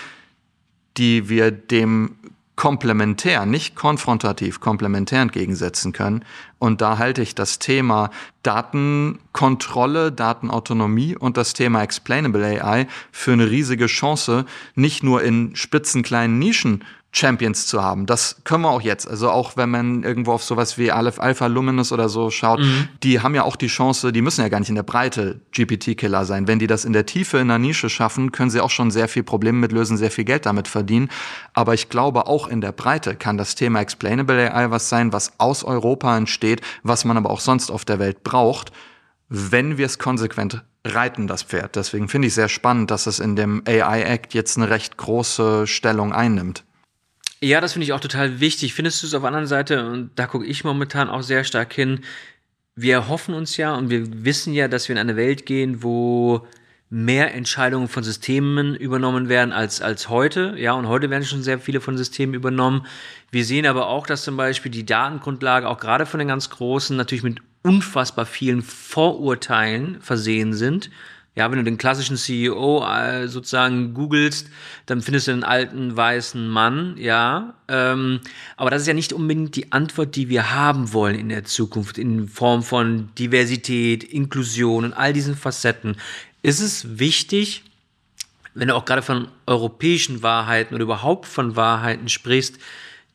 die 0.97 1.29
wir 1.29 1.51
dem 1.51 2.17
komplementär, 2.55 3.47
nicht 3.47 3.75
konfrontativ, 3.75 4.61
komplementär 4.61 5.23
entgegensetzen 5.23 5.93
können. 5.93 6.25
Und 6.59 6.81
da 6.81 6.99
halte 6.99 7.23
ich 7.23 7.35
das 7.35 7.59
Thema 7.59 8.11
Datenkontrolle, 8.43 10.13
Datenautonomie 10.13 11.17
und 11.17 11.37
das 11.37 11.55
Thema 11.55 11.83
Explainable 11.83 12.63
AI 12.63 12.87
für 13.11 13.33
eine 13.33 13.51
riesige 13.51 13.87
Chance, 13.87 14.45
nicht 14.75 15.03
nur 15.03 15.23
in 15.23 15.57
spitzenkleinen 15.57 16.39
Nischen 16.39 16.85
Champions 17.15 17.67
zu 17.67 17.83
haben. 17.83 18.07
Das 18.07 18.37
können 18.45 18.63
wir 18.63 18.71
auch 18.71 18.81
jetzt. 18.81 19.07
Also 19.07 19.31
auch 19.31 19.57
wenn 19.59 19.69
man 19.69 20.03
irgendwo 20.03 20.33
auf 20.33 20.43
sowas 20.43 20.79
wie 20.79 20.91
Aleph 20.91 21.21
Alpha 21.21 21.47
Luminous 21.47 21.93
oder 21.93 22.09
so 22.09 22.31
schaut, 22.31 22.61
mhm. 22.61 22.89
die 23.03 23.21
haben 23.21 23.35
ja 23.35 23.45
auch 23.45 23.57
die 23.57 23.67
Chance, 23.67 24.13
die 24.13 24.23
müssen 24.23 24.41
ja 24.41 24.49
gar 24.49 24.61
nicht 24.61 24.71
in 24.71 24.75
der 24.75 24.83
Breite 24.83 25.41
GPT-Killer 25.53 26.25
sein. 26.25 26.49
Wenn 26.49 26.59
die 26.59 26.67
das 26.67 26.87
in 26.87 26.95
der 26.95 27.05
Tiefe 27.05 27.37
in 27.39 27.49
der 27.49 27.59
Nische 27.59 27.91
schaffen, 27.91 28.33
können 28.33 28.49
sie 28.49 28.61
auch 28.61 28.71
schon 28.71 28.91
sehr 28.91 29.09
viel 29.09 29.23
Probleme 29.23 29.59
mit 29.59 29.73
lösen, 29.73 29.99
sehr 29.99 30.11
viel 30.11 30.25
Geld 30.25 30.47
damit 30.47 30.69
verdienen. 30.69 31.11
Aber 31.53 31.75
ich 31.75 31.91
glaube, 31.91 32.27
auch 32.27 32.49
in 32.49 32.63
der 32.63 32.73
Breite 32.73 33.15
kann 33.15 33.37
das 33.37 33.55
Thema 33.55 33.81
Explainable 33.81 34.51
AI 34.51 34.71
was 34.71 34.89
sein, 34.89 35.13
was 35.13 35.39
aus 35.39 35.65
Europa 35.65 36.17
entsteht, 36.17 36.63
was 36.83 37.05
man 37.05 37.19
aber 37.19 37.29
auch 37.29 37.41
sonst 37.41 37.71
auf 37.71 37.85
der 37.85 37.99
Welt 37.99 38.25
braucht, 38.25 38.73
wenn 39.29 39.77
wir 39.77 39.85
es 39.85 39.99
konsequent 39.99 40.65
reiten, 40.85 41.27
das 41.27 41.43
Pferd. 41.43 41.77
Deswegen 41.77 42.09
finde 42.09 42.29
ich 42.29 42.35
sehr 42.35 42.49
spannend, 42.49 42.91
dass 42.91 43.07
es 43.07 43.21
in 43.21 43.37
dem 43.37 43.63
AI 43.67 44.03
Act 44.03 44.33
jetzt 44.33 44.57
eine 44.57 44.71
recht 44.71 44.97
große 44.97 45.67
Stellung 45.67 46.13
einnimmt. 46.13 46.65
Ja, 47.43 47.61
das 47.61 47.73
finde 47.73 47.85
ich 47.85 47.93
auch 47.93 48.01
total 48.01 48.39
wichtig. 48.39 48.73
Findest 48.73 49.03
du 49.03 49.07
es 49.09 49.15
auf 49.15 49.23
der 49.23 49.29
anderen 49.29 49.49
Seite, 49.49 49.85
und 49.91 50.11
da 50.15 50.27
gucke 50.27 50.47
ich 50.47 50.63
momentan 50.63 51.11
auch 51.11 51.23
sehr 51.23 51.43
stark 51.43 51.73
hin, 51.73 52.01
wir 52.77 53.09
hoffen 53.09 53.35
uns 53.35 53.57
ja 53.57 53.75
und 53.75 53.91
wir 53.91 54.25
wissen 54.25 54.55
ja, 54.55 54.69
dass 54.69 54.89
wir 54.89 54.95
in 54.95 55.01
eine 55.01 55.17
Welt 55.17 55.45
gehen, 55.45 55.83
wo 55.83 56.47
mehr 56.89 57.35
Entscheidungen 57.35 57.89
von 57.89 58.05
Systemen 58.05 58.77
übernommen 58.77 59.29
werden 59.29 59.53
als, 59.53 59.83
als 59.83 60.09
heute. 60.09 60.55
Ja, 60.57 60.75
und 60.75 60.87
heute 60.87 61.11
werden 61.11 61.25
schon 61.25 61.43
sehr 61.43 61.59
viele 61.59 61.81
von 61.81 61.97
Systemen 61.97 62.35
übernommen. 62.35 62.87
Wir 63.33 63.45
sehen 63.45 63.67
aber 63.67 63.89
auch, 63.89 64.07
dass 64.07 64.23
zum 64.23 64.37
Beispiel 64.37 64.71
die 64.71 64.87
Datengrundlage 64.87 65.69
auch 65.69 65.81
gerade 65.81 66.07
von 66.07 66.19
den 66.19 66.29
ganz 66.29 66.49
Großen 66.49 66.97
natürlich 66.97 67.25
mit 67.25 67.41
unfassbar 67.63 68.25
vielen 68.25 68.63
Vorurteilen 68.63 70.01
versehen 70.01 70.55
sind. 70.55 70.91
Ja, 71.35 71.51
wenn 71.51 71.57
du 71.59 71.65
den 71.65 71.79
klassischen 71.79 72.19
CEO 72.19 72.85
äh, 72.87 73.27
sozusagen 73.27 73.95
googelst, 73.95 74.49
dann 74.85 75.01
findest 75.01 75.29
du 75.29 75.33
einen 75.33 75.45
alten 75.45 75.97
weißen 75.97 76.47
Mann, 76.47 76.95
ja. 76.99 77.55
Ähm, 77.69 78.21
aber 78.59 78.69
das 78.69 78.83
ist 78.83 78.89
ja 78.89 78.93
nicht 78.93 79.15
unbedingt 79.15 79.57
die 79.57 79.73
Antwort, 79.73 80.15
die 80.15 80.29
wir 80.29 80.53
haben 80.55 80.93
wollen 80.93 81.19
in 81.19 81.31
der 81.31 81.45
Zukunft, 81.45 81.97
in 81.97 82.29
Form 82.29 82.63
von 82.63 83.09
Diversität, 83.19 84.05
Inklusion 84.05 84.85
und 84.85 84.93
all 84.93 85.15
diesen 85.15 85.35
Facetten. 85.35 85.97
Ist 86.43 86.61
es 86.61 86.99
wichtig, 86.99 87.63
wenn 88.53 88.69
du 88.69 88.75
auch 88.75 88.85
gerade 88.85 89.01
von 89.01 89.29
europäischen 89.47 90.23
Wahrheiten 90.23 90.75
oder 90.75 90.85
überhaupt 90.85 91.27
von 91.27 91.57
Wahrheiten 91.57 92.11
sprichst, 92.11 92.59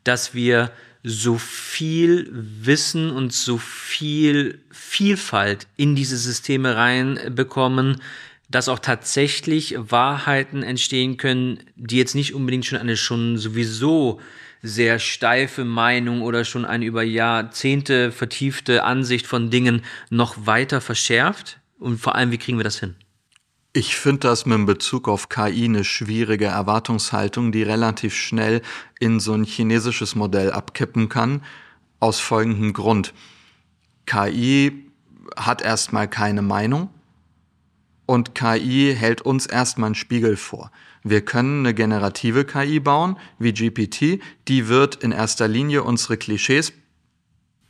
dass 0.04 0.34
wir 0.34 0.72
so 1.08 1.38
viel 1.38 2.30
Wissen 2.32 3.12
und 3.12 3.32
so 3.34 3.58
viel 3.58 4.60
Vielfalt 4.72 5.68
in 5.78 5.96
diese 5.96 6.18
Systeme 6.18 6.76
reinbekommen, 6.76 8.02
dass 8.50 8.70
auch 8.70 8.80
tatsächlich 8.80 9.76
Wahrheiten 9.78 10.64
entstehen 10.64 11.18
können, 11.18 11.60
die 11.76 11.98
jetzt 11.98 12.16
nicht 12.16 12.34
unbedingt 12.34 12.66
schon 12.66 12.80
eine 12.80 12.98
schon 12.98 13.38
sowieso 13.38 14.20
sehr 14.62 15.00
steife 15.00 15.64
Meinung 15.64 16.22
oder 16.22 16.44
schon 16.44 16.66
eine 16.66 16.86
über 16.86 17.04
Jahrzehnte 17.04 18.12
vertiefte 18.12 18.84
Ansicht 18.84 19.28
von 19.28 19.50
Dingen 19.50 19.84
noch 20.10 20.46
weiter 20.46 20.82
verschärft? 20.82 21.60
Und 21.80 22.00
vor 22.00 22.16
allem, 22.16 22.32
wie 22.32 22.38
kriegen 22.38 22.58
wir 22.58 22.64
das 22.64 22.80
hin? 22.80 22.96
Ich 23.74 23.96
finde 23.96 24.22
das 24.22 24.46
mit 24.46 24.66
Bezug 24.66 25.08
auf 25.08 25.30
KI 25.30 25.66
eine 25.66 25.84
schwierige 25.84 26.46
Erwartungshaltung, 26.46 27.52
die 27.52 27.64
relativ 27.64 28.16
schnell 28.16 28.62
in 29.00 29.20
so 29.20 29.34
ein 29.34 29.44
chinesisches 29.44 30.16
Modell 30.16 30.52
abkippen 30.52 31.10
kann, 31.10 31.44
aus 32.00 32.20
folgendem 32.20 32.74
Grund. 32.74 33.14
KI 34.06 34.86
hat 35.36 35.62
erstmal 35.62 36.08
keine 36.08 36.42
Meinung 36.42 36.90
und 38.06 38.34
KI 38.34 38.96
hält 38.98 39.22
uns 39.22 39.46
erstmal 39.46 39.88
einen 39.88 39.96
Spiegel 39.96 40.38
vor. 40.38 40.72
Wir 41.04 41.22
können 41.22 41.60
eine 41.60 41.74
generative 41.74 42.46
KI 42.46 42.80
bauen, 42.80 43.18
wie 43.38 43.54
GPT, 43.54 44.22
die 44.48 44.68
wird 44.68 44.96
in 44.96 45.12
erster 45.12 45.48
Linie 45.48 45.84
unsere 45.84 46.18
Klischees 46.18 46.74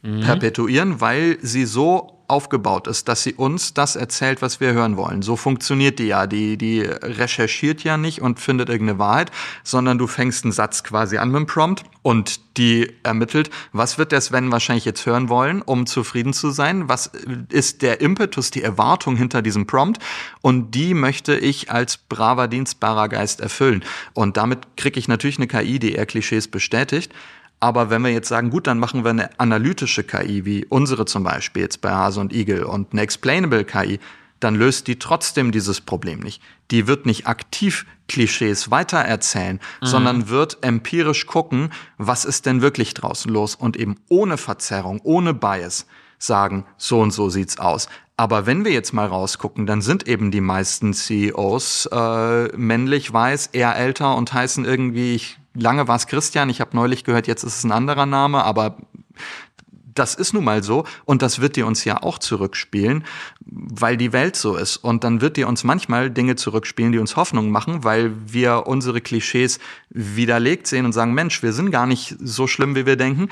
mhm. 0.02 0.22
perpetuieren, 0.22 1.02
weil 1.02 1.38
sie 1.42 1.66
so 1.66 2.17
aufgebaut 2.28 2.88
ist, 2.88 3.08
dass 3.08 3.24
sie 3.24 3.34
uns 3.34 3.74
das 3.74 3.96
erzählt, 3.96 4.42
was 4.42 4.60
wir 4.60 4.74
hören 4.74 4.98
wollen. 4.98 5.22
So 5.22 5.36
funktioniert 5.36 6.00
die 6.00 6.08
ja. 6.08 6.28
Die, 6.28 6.58
die 6.58 6.82
recherchiert 6.82 7.84
ja 7.84 7.98
nicht 7.98 8.22
und 8.22 8.40
findet 8.40 8.70
irgendeine 8.70 9.00
Wahrheit, 9.00 9.32
sondern 9.64 9.98
du 9.98 10.08
fängst 10.08 10.44
einen 10.44 10.52
Satz 10.52 10.84
quasi 10.84 11.18
an 11.18 11.32
mit 11.32 11.40
dem 11.40 11.46
Prompt 11.46 11.84
und 12.02 12.58
die 12.58 12.94
ermittelt, 13.04 13.50
was 13.72 13.98
wird 13.98 14.12
der 14.12 14.22
Sven 14.22 14.52
wahrscheinlich 14.52 14.86
jetzt 14.86 15.06
hören 15.06 15.30
wollen, 15.30 15.62
um 15.62 15.86
zufrieden 15.86 16.34
zu 16.34 16.50
sein? 16.50 16.90
Was 16.90 17.12
ist 17.50 17.82
der 17.82 18.02
Impetus, 18.02 18.52
die 18.52 18.64
Erwartung 18.64 19.16
hinter 19.16 19.42
diesem 19.42 19.68
Prompt? 19.68 20.00
Und 20.42 20.72
die 20.72 20.94
möchte 20.94 21.38
ich 21.38 21.72
als 21.72 21.98
braver, 21.98 22.48
dienstbarer 22.48 23.10
Geist 23.10 23.42
erfüllen. 23.42 23.84
Und 24.14 24.38
damit 24.38 24.76
kriege 24.76 25.00
ich 25.00 25.08
natürlich 25.08 25.38
eine 25.38 25.48
KI, 25.48 25.80
die 25.80 25.94
eher 25.94 26.06
Klischees 26.06 26.48
bestätigt. 26.48 27.14
Aber 27.60 27.90
wenn 27.90 28.04
wir 28.04 28.12
jetzt 28.12 28.30
sagen, 28.30 28.50
gut, 28.50 28.68
dann 28.68 28.78
machen 28.78 29.04
wir 29.04 29.10
eine 29.10 29.40
analytische 29.40 30.04
KI, 30.04 30.46
wie 30.46 30.66
unsere 30.66 31.06
zum 31.06 31.24
Beispiel 31.24 31.64
jetzt 31.64 31.82
bei 31.82 31.92
Hase 31.92 32.20
und 32.20 32.34
Igel 32.34 32.64
und 32.64 32.92
eine 32.92 33.02
Explainable 33.02 33.66
KI, 33.66 34.00
dann 34.40 34.56
löst 34.56 34.88
die 34.88 35.00
trotzdem 35.00 35.52
dieses 35.52 35.82
Problem 35.82 36.20
nicht. 36.20 36.42
Die 36.70 36.86
wird 36.86 37.06
nicht 37.08 37.26
aktiv 37.26 37.86
Klischees 38.08 38.70
weitererzählen, 38.70 39.60
mhm. 39.82 39.86
sondern 39.86 40.30
wird 40.30 40.60
empirisch 40.62 41.26
gucken, 41.26 41.72
was 41.98 42.26
ist 42.26 42.46
denn 42.46 42.62
wirklich 42.62 42.94
draußen 42.94 43.32
los 43.32 43.56
und 43.56 43.78
eben 43.78 43.96
ohne 44.10 44.38
Verzerrung, 44.38 45.02
ohne 45.04 45.34
Bias 45.34 45.88
sagen, 46.20 46.66
so 46.78 47.00
und 47.00 47.12
so 47.12 47.30
sieht's 47.30 47.58
aus. 47.58 47.90
Aber 48.20 48.48
wenn 48.48 48.66
wir 48.66 48.72
jetzt 48.72 48.94
mal 48.94 49.06
rausgucken, 49.06 49.68
dann 49.68 49.82
sind 49.82 50.08
eben 50.08 50.32
die 50.32 50.42
meisten 50.42 50.94
CEOs 50.94 51.88
äh, 51.92 52.48
männlich, 52.58 53.14
weiß, 53.14 53.48
eher 53.54 53.76
älter 53.76 54.16
und 54.16 54.34
heißen 54.34 54.66
irgendwie, 54.66 55.14
ich 55.14 55.38
lange 55.58 55.88
war 55.88 55.96
es 55.96 56.08
Christian, 56.08 56.50
ich 56.50 56.62
habe 56.62 56.76
neulich 56.76 57.04
gehört, 57.04 57.28
jetzt 57.28 57.44
ist 57.44 57.58
es 57.58 57.64
ein 57.64 57.72
anderer 57.72 58.06
Name, 58.06 58.44
aber 58.44 58.78
das 59.98 60.16
ist 60.16 60.34
nun 60.34 60.44
mal 60.44 60.64
so 60.64 60.86
und 61.06 61.22
das 61.22 61.42
wird 61.42 61.56
dir 61.56 61.66
uns 61.66 61.84
ja 61.84 62.04
auch 62.04 62.20
zurückspielen, 62.20 63.04
weil 63.46 63.98
die 63.98 64.14
Welt 64.14 64.36
so 64.36 64.56
ist. 64.56 64.78
Und 64.78 65.04
dann 65.04 65.22
wird 65.22 65.38
dir 65.38 65.48
uns 65.48 65.64
manchmal 65.64 66.12
Dinge 66.12 66.36
zurückspielen, 66.36 66.92
die 66.92 67.00
uns 67.00 67.16
Hoffnung 67.16 67.50
machen, 67.50 67.84
weil 67.84 68.14
wir 68.26 68.68
unsere 68.68 69.02
Klischees 69.02 69.60
widerlegt 69.90 70.68
sehen 70.68 70.86
und 70.86 70.94
sagen, 70.94 71.14
Mensch, 71.14 71.42
wir 71.42 71.54
sind 71.54 71.72
gar 71.72 71.88
nicht 71.88 72.16
so 72.20 72.48
schlimm, 72.48 72.76
wie 72.76 72.86
wir 72.86 72.96
denken. 72.96 73.30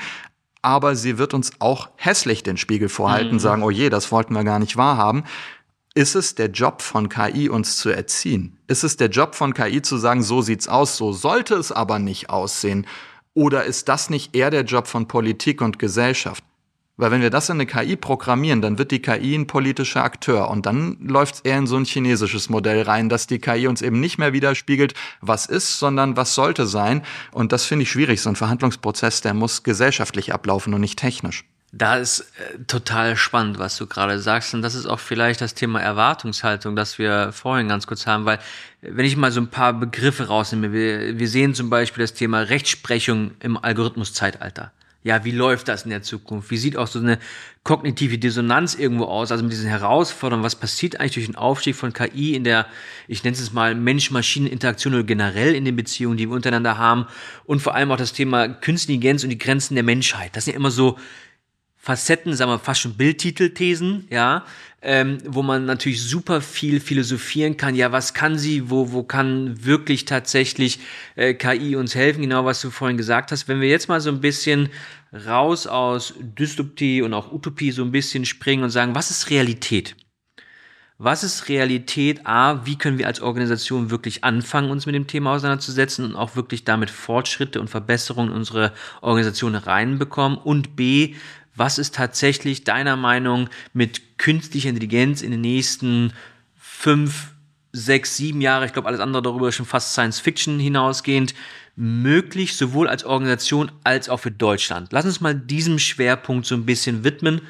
Aber 0.62 0.96
sie 0.96 1.18
wird 1.18 1.32
uns 1.32 1.52
auch 1.60 1.90
hässlich 1.94 2.42
den 2.42 2.56
Spiegel 2.56 2.88
vorhalten, 2.88 3.34
mhm. 3.34 3.40
sagen, 3.40 3.62
oh 3.62 3.70
je, 3.70 3.88
das 3.88 4.10
wollten 4.10 4.34
wir 4.34 4.42
gar 4.42 4.58
nicht 4.58 4.76
wahrhaben. 4.76 5.22
Ist 5.96 6.14
es 6.14 6.34
der 6.34 6.48
Job 6.50 6.82
von 6.82 7.08
KI, 7.08 7.48
uns 7.48 7.78
zu 7.78 7.88
erziehen? 7.88 8.58
Ist 8.66 8.84
es 8.84 8.98
der 8.98 9.08
Job 9.08 9.34
von 9.34 9.54
KI 9.54 9.80
zu 9.80 9.96
sagen, 9.96 10.22
so 10.22 10.42
sieht's 10.42 10.68
aus, 10.68 10.98
so 10.98 11.14
sollte 11.14 11.54
es 11.54 11.72
aber 11.72 11.98
nicht 11.98 12.28
aussehen? 12.28 12.86
Oder 13.32 13.64
ist 13.64 13.88
das 13.88 14.10
nicht 14.10 14.36
eher 14.36 14.50
der 14.50 14.64
Job 14.64 14.88
von 14.88 15.08
Politik 15.08 15.62
und 15.62 15.78
Gesellschaft? 15.78 16.44
Weil 16.98 17.12
wenn 17.12 17.22
wir 17.22 17.30
das 17.30 17.48
in 17.48 17.54
eine 17.54 17.64
KI 17.64 17.96
programmieren, 17.96 18.60
dann 18.60 18.76
wird 18.76 18.90
die 18.90 19.00
KI 19.00 19.34
ein 19.34 19.46
politischer 19.46 20.04
Akteur 20.04 20.50
und 20.50 20.66
dann 20.66 20.98
läuft 21.00 21.36
es 21.36 21.40
eher 21.40 21.56
in 21.56 21.66
so 21.66 21.76
ein 21.76 21.86
chinesisches 21.86 22.50
Modell 22.50 22.82
rein, 22.82 23.08
dass 23.08 23.26
die 23.26 23.38
KI 23.38 23.66
uns 23.66 23.80
eben 23.80 23.98
nicht 23.98 24.18
mehr 24.18 24.34
widerspiegelt, 24.34 24.92
was 25.22 25.46
ist, 25.46 25.78
sondern 25.78 26.14
was 26.14 26.34
sollte 26.34 26.66
sein. 26.66 27.04
Und 27.32 27.52
das 27.52 27.64
finde 27.64 27.84
ich 27.84 27.90
schwierig. 27.90 28.20
So 28.20 28.28
ein 28.28 28.36
Verhandlungsprozess, 28.36 29.22
der 29.22 29.32
muss 29.32 29.62
gesellschaftlich 29.62 30.34
ablaufen 30.34 30.74
und 30.74 30.82
nicht 30.82 30.98
technisch. 30.98 31.46
Da 31.72 31.96
ist 31.96 32.20
äh, 32.20 32.58
total 32.66 33.16
spannend, 33.16 33.58
was 33.58 33.76
du 33.76 33.86
gerade 33.86 34.18
sagst. 34.18 34.54
Und 34.54 34.62
das 34.62 34.74
ist 34.74 34.86
auch 34.86 35.00
vielleicht 35.00 35.40
das 35.40 35.54
Thema 35.54 35.80
Erwartungshaltung, 35.80 36.76
das 36.76 36.98
wir 36.98 37.32
vorhin 37.32 37.68
ganz 37.68 37.86
kurz 37.86 38.06
haben, 38.06 38.24
weil 38.24 38.38
wenn 38.80 39.04
ich 39.04 39.16
mal 39.16 39.32
so 39.32 39.40
ein 39.40 39.48
paar 39.48 39.72
Begriffe 39.72 40.28
rausnehme, 40.28 40.72
wir, 40.72 41.18
wir 41.18 41.28
sehen 41.28 41.54
zum 41.54 41.68
Beispiel 41.70 42.02
das 42.02 42.14
Thema 42.14 42.40
Rechtsprechung 42.40 43.32
im 43.40 43.56
Algorithmuszeitalter 43.56 44.72
ja, 45.06 45.24
wie 45.24 45.30
läuft 45.30 45.68
das 45.68 45.84
in 45.84 45.90
der 45.90 46.02
Zukunft? 46.02 46.50
Wie 46.50 46.56
sieht 46.56 46.76
auch 46.76 46.88
so 46.88 46.98
eine 46.98 47.20
kognitive 47.62 48.18
Dissonanz 48.18 48.74
irgendwo 48.74 49.04
aus? 49.04 49.30
Also 49.30 49.44
mit 49.44 49.52
diesen 49.52 49.68
Herausforderungen, 49.68 50.42
was 50.42 50.56
passiert 50.56 50.98
eigentlich 50.98 51.14
durch 51.14 51.26
den 51.26 51.36
Aufstieg 51.36 51.76
von 51.76 51.92
KI 51.92 52.34
in 52.34 52.42
der, 52.42 52.66
ich 53.06 53.22
nenne 53.22 53.36
es 53.36 53.52
mal 53.52 53.76
Mensch-Maschinen-Interaktion 53.76 54.94
oder 54.94 55.04
generell 55.04 55.54
in 55.54 55.64
den 55.64 55.76
Beziehungen, 55.76 56.16
die 56.16 56.28
wir 56.28 56.34
untereinander 56.34 56.76
haben? 56.76 57.06
Und 57.44 57.60
vor 57.62 57.76
allem 57.76 57.92
auch 57.92 57.96
das 57.96 58.14
Thema 58.14 58.48
Künstliche 58.48 58.96
Intelligenz 58.96 59.22
und 59.22 59.30
die 59.30 59.38
Grenzen 59.38 59.76
der 59.76 59.84
Menschheit. 59.84 60.34
Das 60.34 60.46
sind 60.46 60.54
ja 60.54 60.58
immer 60.58 60.72
so 60.72 60.98
Facetten, 61.86 62.34
sagen 62.34 62.50
wir 62.50 62.58
fast 62.58 62.80
schon 62.80 62.94
Bildtitelthesen, 62.94 64.08
ja, 64.10 64.44
ähm, 64.82 65.18
wo 65.24 65.44
man 65.44 65.66
natürlich 65.66 66.02
super 66.02 66.40
viel 66.40 66.80
philosophieren 66.80 67.56
kann. 67.56 67.76
Ja, 67.76 67.92
was 67.92 68.12
kann 68.12 68.38
sie? 68.38 68.70
Wo, 68.70 68.90
wo 68.90 69.04
kann 69.04 69.64
wirklich 69.64 70.04
tatsächlich 70.04 70.80
äh, 71.14 71.34
KI 71.34 71.76
uns 71.76 71.94
helfen? 71.94 72.22
Genau, 72.22 72.44
was 72.44 72.60
du 72.60 72.70
vorhin 72.70 72.96
gesagt 72.96 73.30
hast. 73.30 73.46
Wenn 73.46 73.60
wir 73.60 73.68
jetzt 73.68 73.88
mal 73.88 74.00
so 74.00 74.10
ein 74.10 74.20
bisschen 74.20 74.68
raus 75.28 75.68
aus 75.68 76.14
Dystopie 76.18 77.02
und 77.02 77.14
auch 77.14 77.30
Utopie 77.30 77.70
so 77.70 77.84
ein 77.84 77.92
bisschen 77.92 78.24
springen 78.24 78.64
und 78.64 78.70
sagen, 78.70 78.96
was 78.96 79.12
ist 79.12 79.30
Realität? 79.30 79.94
Was 80.98 81.22
ist 81.22 81.48
Realität? 81.48 82.26
A, 82.26 82.66
wie 82.66 82.78
können 82.78 82.98
wir 82.98 83.06
als 83.06 83.20
Organisation 83.20 83.90
wirklich 83.90 84.24
anfangen, 84.24 84.70
uns 84.70 84.86
mit 84.86 84.96
dem 84.96 85.06
Thema 85.06 85.34
auseinanderzusetzen 85.34 86.04
und 86.04 86.16
auch 86.16 86.34
wirklich 86.34 86.64
damit 86.64 86.90
Fortschritte 86.90 87.60
und 87.60 87.68
Verbesserungen 87.68 88.30
in 88.30 88.38
unsere 88.38 88.72
Organisation 89.02 89.54
reinbekommen? 89.54 90.38
Und 90.38 90.74
B, 90.74 91.14
was 91.56 91.78
ist 91.78 91.94
tatsächlich 91.94 92.64
deiner 92.64 92.96
Meinung 92.96 93.48
mit 93.72 94.18
künstlicher 94.18 94.68
Intelligenz 94.68 95.22
in 95.22 95.30
den 95.30 95.40
nächsten 95.40 96.12
fünf, 96.56 97.32
sechs, 97.72 98.16
sieben 98.16 98.40
Jahre, 98.40 98.66
ich 98.66 98.72
glaube 98.72 98.88
alles 98.88 99.00
andere 99.00 99.22
darüber 99.22 99.50
schon 99.52 99.66
fast 99.66 99.92
Science 99.92 100.20
Fiction 100.20 100.58
hinausgehend, 100.58 101.34
möglich, 101.76 102.56
sowohl 102.56 102.88
als 102.88 103.04
Organisation 103.04 103.70
als 103.84 104.08
auch 104.08 104.18
für 104.18 104.30
Deutschland. 104.30 104.92
Lass 104.92 105.04
uns 105.04 105.20
mal 105.20 105.34
diesem 105.34 105.78
Schwerpunkt 105.78 106.46
so 106.46 106.54
ein 106.54 106.64
bisschen 106.64 107.04
widmen. 107.04 107.42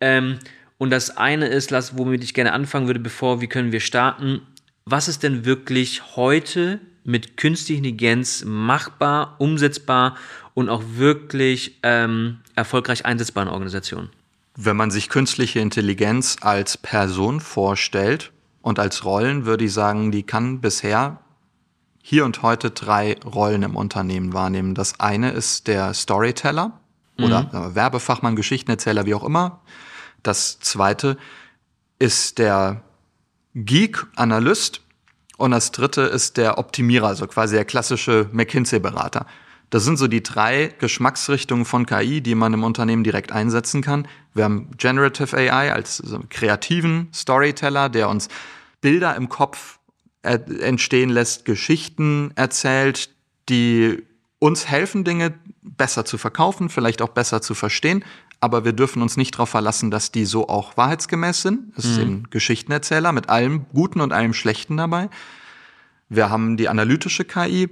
Ähm, 0.00 0.38
und 0.78 0.90
das 0.90 1.16
eine 1.16 1.46
ist, 1.46 1.72
womit 1.96 2.24
ich 2.24 2.34
gerne 2.34 2.52
anfangen 2.52 2.86
würde, 2.86 3.00
bevor, 3.00 3.40
wie 3.40 3.46
können 3.46 3.72
wir 3.72 3.80
starten? 3.80 4.42
Was 4.84 5.08
ist 5.08 5.22
denn 5.22 5.44
wirklich 5.44 6.16
heute 6.16 6.80
mit 7.04 7.36
künstlicher 7.36 7.78
Intelligenz 7.78 8.44
machbar, 8.44 9.36
umsetzbar 9.38 10.16
und 10.54 10.68
auch 10.68 10.82
wirklich 10.94 11.78
ähm, 11.82 12.40
erfolgreich 12.58 13.06
einsetzbaren 13.06 13.48
Organisationen. 13.48 14.10
Wenn 14.56 14.76
man 14.76 14.90
sich 14.90 15.08
künstliche 15.08 15.60
Intelligenz 15.60 16.36
als 16.40 16.76
Person 16.76 17.40
vorstellt 17.40 18.32
und 18.60 18.78
als 18.78 19.04
Rollen, 19.04 19.46
würde 19.46 19.64
ich 19.64 19.72
sagen, 19.72 20.10
die 20.10 20.24
kann 20.24 20.60
bisher 20.60 21.20
hier 22.02 22.24
und 22.24 22.42
heute 22.42 22.70
drei 22.70 23.16
Rollen 23.24 23.62
im 23.62 23.76
Unternehmen 23.76 24.32
wahrnehmen. 24.32 24.74
Das 24.74 24.98
eine 24.98 25.30
ist 25.30 25.66
der 25.68 25.94
Storyteller 25.94 26.80
oder 27.18 27.42
mhm. 27.52 27.74
Werbefachmann, 27.74 28.36
Geschichtenerzähler, 28.36 29.06
wie 29.06 29.14
auch 29.14 29.24
immer. 29.24 29.60
Das 30.22 30.58
zweite 30.58 31.16
ist 31.98 32.38
der 32.38 32.82
Geek, 33.54 34.06
Analyst. 34.16 34.80
Und 35.36 35.52
das 35.52 35.70
dritte 35.70 36.02
ist 36.02 36.36
der 36.36 36.58
Optimierer, 36.58 37.06
also 37.06 37.26
quasi 37.26 37.54
der 37.54 37.64
klassische 37.64 38.28
McKinsey-Berater. 38.32 39.26
Das 39.70 39.84
sind 39.84 39.98
so 39.98 40.06
die 40.06 40.22
drei 40.22 40.74
Geschmacksrichtungen 40.78 41.64
von 41.64 41.84
KI, 41.84 42.20
die 42.20 42.34
man 42.34 42.54
im 42.54 42.64
Unternehmen 42.64 43.04
direkt 43.04 43.32
einsetzen 43.32 43.82
kann. 43.82 44.08
Wir 44.34 44.44
haben 44.44 44.70
Generative 44.78 45.36
AI 45.36 45.72
als 45.72 46.02
kreativen 46.30 47.08
Storyteller, 47.12 47.88
der 47.88 48.08
uns 48.08 48.28
Bilder 48.80 49.14
im 49.16 49.28
Kopf 49.28 49.78
entstehen 50.22 51.10
lässt, 51.10 51.44
Geschichten 51.44 52.32
erzählt, 52.34 53.10
die 53.48 54.02
uns 54.38 54.68
helfen, 54.68 55.04
Dinge 55.04 55.34
besser 55.62 56.04
zu 56.04 56.18
verkaufen, 56.18 56.68
vielleicht 56.68 57.02
auch 57.02 57.10
besser 57.10 57.42
zu 57.42 57.54
verstehen. 57.54 58.04
Aber 58.40 58.64
wir 58.64 58.72
dürfen 58.72 59.02
uns 59.02 59.16
nicht 59.16 59.34
darauf 59.34 59.48
verlassen, 59.48 59.90
dass 59.90 60.12
die 60.12 60.24
so 60.24 60.48
auch 60.48 60.76
wahrheitsgemäß 60.76 61.42
sind. 61.42 61.72
Es 61.76 61.84
mhm. 61.84 61.90
ist 61.90 61.98
eben 61.98 62.30
Geschichtenerzähler 62.30 63.12
mit 63.12 63.28
allem 63.28 63.66
Guten 63.72 64.00
und 64.00 64.12
allem 64.12 64.32
Schlechten 64.32 64.76
dabei. 64.76 65.08
Wir 66.08 66.30
haben 66.30 66.56
die 66.56 66.68
analytische 66.68 67.24
KI, 67.24 67.68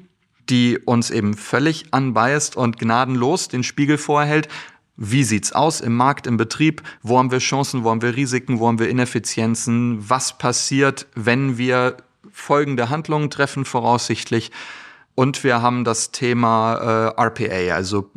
die 0.49 0.79
uns 0.79 1.11
eben 1.11 1.35
völlig 1.35 1.93
unbiased 1.93 2.57
und 2.57 2.79
gnadenlos 2.79 3.49
den 3.49 3.63
Spiegel 3.63 3.99
vorhält. 3.99 4.49
Wie 4.97 5.25
sieht's 5.25 5.53
aus 5.53 5.81
im 5.81 5.95
Markt, 5.95 6.27
im 6.27 6.37
Betrieb? 6.37 6.83
Wo 7.03 7.19
haben 7.19 7.31
wir 7.31 7.39
Chancen? 7.39 7.85
Wo 7.85 7.91
haben 7.91 8.03
wir 8.03 8.17
Risiken? 8.17 8.59
Wo 8.59 8.67
haben 8.67 8.79
wir 8.79 8.89
Ineffizienzen? 8.89 10.09
Was 10.09 10.39
passiert, 10.39 11.07
wenn 11.15 11.59
wir 11.59 11.99
folgende 12.33 12.89
Handlungen 12.89 13.31
treffen, 13.31 13.65
voraussichtlich? 13.65 14.53
Und 15.15 15.45
wir 15.45 15.63
haben 15.63 15.85
das 15.85 16.13
Thema 16.13 17.15
äh, 17.17 17.23
RPA, 17.23 17.75
also 17.75 18.11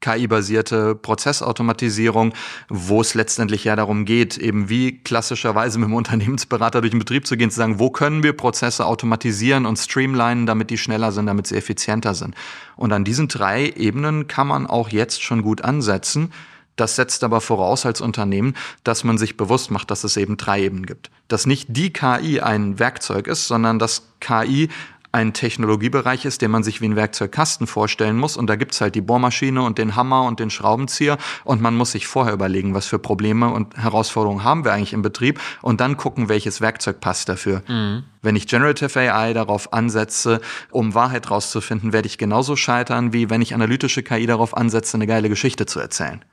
KI-basierte 0.00 0.94
Prozessautomatisierung, 0.94 2.32
wo 2.68 3.00
es 3.00 3.14
letztendlich 3.14 3.64
ja 3.64 3.76
darum 3.76 4.04
geht, 4.04 4.38
eben 4.38 4.68
wie 4.68 4.98
klassischerweise 4.98 5.78
mit 5.78 5.88
dem 5.88 5.94
Unternehmensberater 5.94 6.80
durch 6.80 6.90
den 6.90 6.98
Betrieb 6.98 7.26
zu 7.26 7.36
gehen, 7.36 7.50
zu 7.50 7.56
sagen, 7.56 7.78
wo 7.78 7.90
können 7.90 8.22
wir 8.22 8.32
Prozesse 8.32 8.86
automatisieren 8.86 9.66
und 9.66 9.76
streamlinen, 9.76 10.46
damit 10.46 10.70
die 10.70 10.78
schneller 10.78 11.12
sind, 11.12 11.26
damit 11.26 11.46
sie 11.46 11.56
effizienter 11.56 12.14
sind. 12.14 12.34
Und 12.76 12.92
an 12.92 13.04
diesen 13.04 13.28
drei 13.28 13.68
Ebenen 13.68 14.26
kann 14.26 14.46
man 14.46 14.66
auch 14.66 14.88
jetzt 14.88 15.22
schon 15.22 15.42
gut 15.42 15.62
ansetzen. 15.62 16.32
Das 16.76 16.96
setzt 16.96 17.24
aber 17.24 17.42
voraus 17.42 17.84
als 17.84 18.00
Unternehmen, 18.00 18.54
dass 18.84 19.04
man 19.04 19.18
sich 19.18 19.36
bewusst 19.36 19.70
macht, 19.70 19.90
dass 19.90 20.02
es 20.02 20.16
eben 20.16 20.38
drei 20.38 20.62
Ebenen 20.62 20.86
gibt. 20.86 21.10
Dass 21.28 21.44
nicht 21.44 21.66
die 21.68 21.92
KI 21.92 22.40
ein 22.40 22.78
Werkzeug 22.78 23.26
ist, 23.26 23.48
sondern 23.48 23.78
dass 23.78 24.08
KI 24.20 24.70
ein 25.12 25.32
Technologiebereich 25.32 26.24
ist, 26.24 26.40
den 26.42 26.50
man 26.50 26.62
sich 26.62 26.80
wie 26.80 26.88
ein 26.88 26.96
Werkzeugkasten 26.96 27.66
vorstellen 27.66 28.16
muss. 28.16 28.36
Und 28.36 28.46
da 28.46 28.56
gibt's 28.56 28.80
halt 28.80 28.94
die 28.94 29.00
Bohrmaschine 29.00 29.62
und 29.62 29.78
den 29.78 29.96
Hammer 29.96 30.24
und 30.24 30.38
den 30.38 30.50
Schraubenzieher. 30.50 31.18
Und 31.44 31.60
man 31.60 31.76
muss 31.76 31.92
sich 31.92 32.06
vorher 32.06 32.32
überlegen, 32.32 32.74
was 32.74 32.86
für 32.86 32.98
Probleme 32.98 33.50
und 33.50 33.76
Herausforderungen 33.76 34.44
haben 34.44 34.64
wir 34.64 34.72
eigentlich 34.72 34.92
im 34.92 35.02
Betrieb 35.02 35.40
und 35.62 35.80
dann 35.80 35.96
gucken, 35.96 36.28
welches 36.28 36.60
Werkzeug 36.60 37.00
passt 37.00 37.28
dafür. 37.28 37.62
Mhm. 37.66 38.04
Wenn 38.22 38.36
ich 38.36 38.46
Generative 38.46 39.00
AI 39.00 39.32
darauf 39.32 39.72
ansetze, 39.72 40.40
um 40.70 40.94
Wahrheit 40.94 41.30
rauszufinden, 41.30 41.92
werde 41.92 42.06
ich 42.06 42.18
genauso 42.18 42.54
scheitern, 42.54 43.12
wie 43.12 43.30
wenn 43.30 43.42
ich 43.42 43.54
analytische 43.54 44.02
KI 44.02 44.26
darauf 44.26 44.56
ansetze, 44.56 44.96
eine 44.96 45.06
geile 45.06 45.28
Geschichte 45.28 45.66
zu 45.66 45.80
erzählen. 45.80 46.24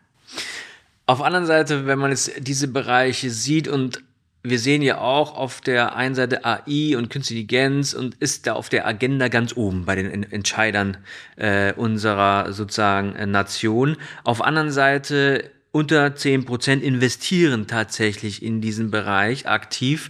Auf 1.08 1.20
der 1.20 1.28
anderen 1.28 1.46
Seite, 1.46 1.86
wenn 1.86 2.00
man 2.00 2.12
jetzt 2.12 2.32
diese 2.40 2.68
Bereiche 2.68 3.30
sieht 3.30 3.70
und 3.70 4.04
wir 4.43 4.60
sehen 4.60 4.82
ja 4.82 5.00
auch 5.00 5.36
auf 5.36 5.62
der 5.62 5.95
einen 5.95 6.15
Seite 6.15 6.45
AI 6.45 6.95
und 6.97 7.10
Künstliche 7.10 7.38
Intelligenz 7.38 7.93
und 7.93 8.15
ist 8.15 8.47
da 8.47 8.54
auf 8.54 8.69
der 8.69 8.88
Agenda 8.88 9.28
ganz 9.28 9.56
oben 9.56 9.86
bei 9.86 9.95
den 9.95 10.23
Entscheidern 10.32 10.97
äh, 11.36 11.73
unserer 11.73 12.52
sozusagen 12.54 13.15
äh, 13.15 13.26
Nation. 13.26 13.97
Auf 14.23 14.38
der 14.38 14.47
anderen 14.47 14.71
Seite 14.71 15.52
unter 15.71 16.15
zehn 16.15 16.45
Prozent 16.45 16.84
investieren 16.84 17.67
tatsächlich 17.67 18.41
in 18.41 18.62
diesen 18.62 18.89
Bereich 18.89 19.47
aktiv. 19.47 20.10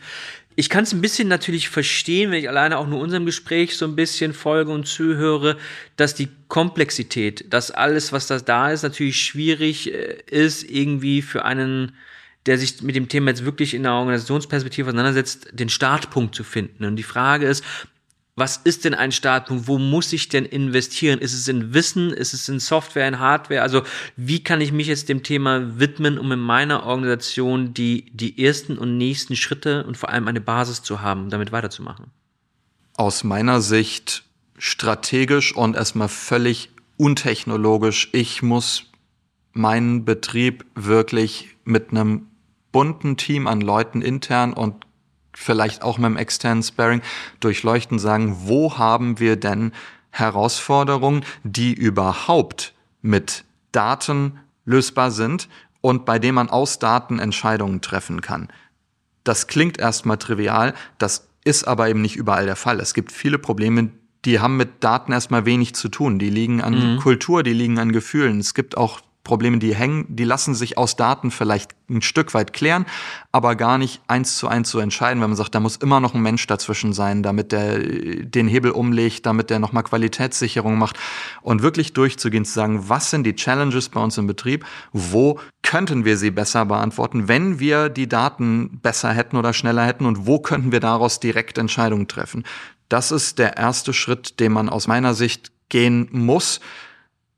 Ich 0.55 0.69
kann 0.69 0.85
es 0.85 0.93
ein 0.93 1.01
bisschen 1.01 1.27
natürlich 1.27 1.69
verstehen, 1.69 2.31
wenn 2.31 2.39
ich 2.39 2.49
alleine 2.49 2.77
auch 2.77 2.87
nur 2.87 2.99
unserem 2.99 3.25
Gespräch 3.25 3.77
so 3.77 3.85
ein 3.85 3.95
bisschen 3.95 4.33
folge 4.33 4.71
und 4.71 4.87
zuhöre, 4.87 5.57
dass 5.97 6.15
die 6.15 6.29
Komplexität, 6.47 7.53
dass 7.53 7.69
alles, 7.69 8.11
was 8.11 8.27
da 8.27 8.39
da 8.39 8.71
ist, 8.71 8.83
natürlich 8.83 9.21
schwierig 9.21 9.93
äh, 9.93 10.17
ist, 10.27 10.63
irgendwie 10.63 11.21
für 11.21 11.43
einen 11.45 11.93
der 12.47 12.57
sich 12.57 12.81
mit 12.81 12.95
dem 12.95 13.10
Thema 13.10 13.29
jetzt 13.29 13.45
wirklich 13.45 13.73
in 13.73 13.83
der 13.83 13.93
Organisationsperspektive 13.93 14.89
auseinandersetzt, 14.89 15.49
den 15.51 15.69
Startpunkt 15.69 16.33
zu 16.33 16.43
finden. 16.43 16.86
Und 16.86 16.95
die 16.95 17.03
Frage 17.03 17.45
ist, 17.45 17.63
was 18.38 18.57
ist 18.57 18.86
denn 18.86 18.93
ein 18.93 19.12
Startpunkt? 19.12 19.67
Wo 19.67 19.79
muss 19.79 20.13
ich 20.13 20.29
denn 20.29 20.45
investieren? 20.45 21.17
Ist 21.17 21.33
es 21.33 21.47
in 21.47 21.73
Wissen? 21.73 22.12
Ist 22.12 22.33
es 22.33 22.47
in 22.47 22.60
Software, 22.60 23.07
in 23.07 23.17
Hardware? 23.17 23.63
Also 23.63 23.81
wie 24.15 24.43
kann 24.43 24.62
ich 24.62 24.71
mich 24.71 24.86
jetzt 24.86 25.10
dem 25.10 25.23
Thema 25.23 25.79
widmen, 25.79 26.19
um 26.19 26.31
in 26.31 26.39
meiner 26.39 26.86
Organisation 26.86 27.73
die, 27.73 28.05
die 28.13 28.45
ersten 28.45 28.77
und 28.77 28.95
nächsten 28.95 29.36
Schritte 29.36 29.83
und 29.86 29.97
vor 29.97 30.10
allem 30.10 30.27
eine 30.27 30.39
Basis 30.39 30.83
zu 30.83 31.01
haben, 31.01 31.23
um 31.23 31.29
damit 31.31 31.51
weiterzumachen? 31.51 32.12
Aus 32.93 33.23
meiner 33.23 33.60
Sicht 33.60 34.23
strategisch 34.60 35.55
und 35.55 35.75
erstmal 35.75 36.10
völlig 36.10 36.69
untechnologisch. 36.95 38.10
Ich 38.12 38.43
muss 38.43 38.83
meinen 39.53 40.05
Betrieb 40.05 40.63
wirklich 40.75 41.55
mit 41.63 41.89
einem 41.89 42.27
bunten 42.71 43.17
Team 43.17 43.47
an 43.47 43.62
Leuten 43.62 44.01
intern 44.01 44.53
und 44.53 44.86
vielleicht 45.34 45.84
auch 45.84 45.97
mit 45.97 46.10
dem 46.10 46.17
externen 46.17 46.63
Sparing 46.63 47.01
durchleuchten, 47.39 47.99
sagen, 47.99 48.36
wo 48.45 48.77
haben 48.77 49.19
wir 49.19 49.36
denn 49.36 49.71
Herausforderungen, 50.10 51.23
die 51.43 51.73
überhaupt 51.73 52.73
mit 53.01 53.43
Daten 53.71 54.39
lösbar 54.65 55.12
sind 55.12 55.47
und 55.82 56.06
bei 56.06 56.17
denen 56.17 56.36
man 56.36 56.49
aus 56.49 56.80
Daten 56.80 57.19
Entscheidungen 57.19 57.82
treffen 57.82 58.21
kann. 58.21 58.49
Das 59.23 59.47
klingt 59.47 59.77
erstmal 59.77 60.17
trivial, 60.17 60.73
das 60.97 61.27
ist 61.43 61.67
aber 61.67 61.88
eben 61.89 62.01
nicht 62.01 62.15
überall 62.15 62.45
der 62.45 62.56
Fall. 62.56 62.80
Es 62.80 62.93
gibt 62.93 63.12
viele 63.12 63.38
Probleme, 63.38 63.91
die 64.25 64.39
haben 64.39 64.58
mit 64.58 64.84
Daten 64.84 65.12
erstmal 65.12 65.45
wenig 65.45 65.75
zu 65.75 65.88
tun. 65.88 66.19
Die 66.19 66.30
liegen 66.30 66.62
an 66.62 66.95
mhm. 66.95 66.99
Kultur, 66.99 67.43
die 67.43 67.53
liegen 67.53 67.80
an 67.80 67.91
Gefühlen. 67.91 68.39
Es 68.39 68.53
gibt 68.53 68.75
auch 68.75 68.99
Probleme, 69.27 69.57
die 69.59 69.75
hängen, 69.75 70.05
die 70.07 70.23
lassen 70.23 70.55
sich 70.55 70.77
aus 70.77 70.95
Daten 70.95 71.31
vielleicht 71.31 71.75
ein 71.89 72.01
Stück 72.01 72.33
weit 72.33 72.53
klären, 72.53 72.85
aber 73.33 73.55
gar 73.55 73.77
nicht 73.77 74.01
eins 74.07 74.37
zu 74.37 74.47
eins 74.47 74.69
zu 74.69 74.79
entscheiden, 74.79 75.21
wenn 75.21 75.29
man 75.29 75.37
sagt, 75.37 75.53
da 75.53 75.59
muss 75.59 75.75
immer 75.75 75.99
noch 75.99 76.15
ein 76.15 76.21
Mensch 76.21 76.47
dazwischen 76.47 76.93
sein, 76.93 77.23
damit 77.23 77.51
der 77.51 77.79
den 77.79 78.47
Hebel 78.47 78.71
umlegt, 78.71 79.25
damit 79.25 79.49
der 79.49 79.59
nochmal 79.59 79.83
Qualitätssicherung 79.83 80.77
macht 80.77 80.97
und 81.41 81.61
wirklich 81.61 81.93
durchzugehen, 81.93 82.45
zu 82.45 82.53
sagen, 82.53 82.89
was 82.89 83.11
sind 83.11 83.25
die 83.25 83.35
Challenges 83.35 83.89
bei 83.89 84.01
uns 84.01 84.17
im 84.17 84.27
Betrieb, 84.27 84.65
wo 84.93 85.39
könnten 85.61 86.05
wir 86.05 86.17
sie 86.17 86.31
besser 86.31 86.65
beantworten, 86.65 87.27
wenn 87.27 87.59
wir 87.59 87.89
die 87.89 88.07
Daten 88.07 88.79
besser 88.81 89.11
hätten 89.11 89.35
oder 89.35 89.51
schneller 89.51 89.85
hätten 89.85 90.05
und 90.05 90.25
wo 90.25 90.39
könnten 90.39 90.71
wir 90.71 90.79
daraus 90.79 91.19
direkt 91.19 91.57
Entscheidungen 91.57 92.07
treffen. 92.07 92.45
Das 92.87 93.11
ist 93.11 93.39
der 93.39 93.57
erste 93.57 93.91
Schritt, 93.91 94.39
den 94.39 94.53
man 94.53 94.69
aus 94.69 94.87
meiner 94.87 95.13
Sicht 95.13 95.51
gehen 95.67 96.07
muss. 96.11 96.61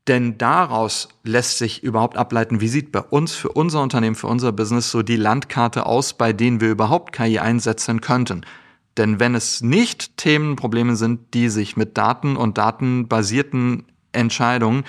Denn 0.09 0.39
daraus 0.39 1.07
lässt 1.23 1.59
sich 1.59 1.83
überhaupt 1.83 2.17
ableiten, 2.17 2.61
wie 2.61 2.67
sieht 2.67 2.91
bei 2.91 3.01
uns, 3.01 3.35
für 3.35 3.49
unser 3.49 3.83
Unternehmen, 3.83 4.15
für 4.15 4.25
unser 4.25 4.51
Business 4.51 4.89
so 4.89 5.03
die 5.03 5.17
Landkarte 5.17 5.85
aus, 5.85 6.13
bei 6.13 6.33
denen 6.33 6.61
wir 6.61 6.71
überhaupt 6.71 7.13
KI 7.13 7.37
einsetzen 7.37 8.01
könnten. 8.01 8.43
Denn 8.97 9.19
wenn 9.19 9.35
es 9.35 9.61
nicht 9.61 10.17
Themenprobleme 10.17 10.95
sind, 10.95 11.35
die 11.35 11.49
sich 11.49 11.77
mit 11.77 11.95
Daten 11.95 12.37
und 12.37 12.57
datenbasierten 12.57 13.85
Entscheidungen 14.11 14.83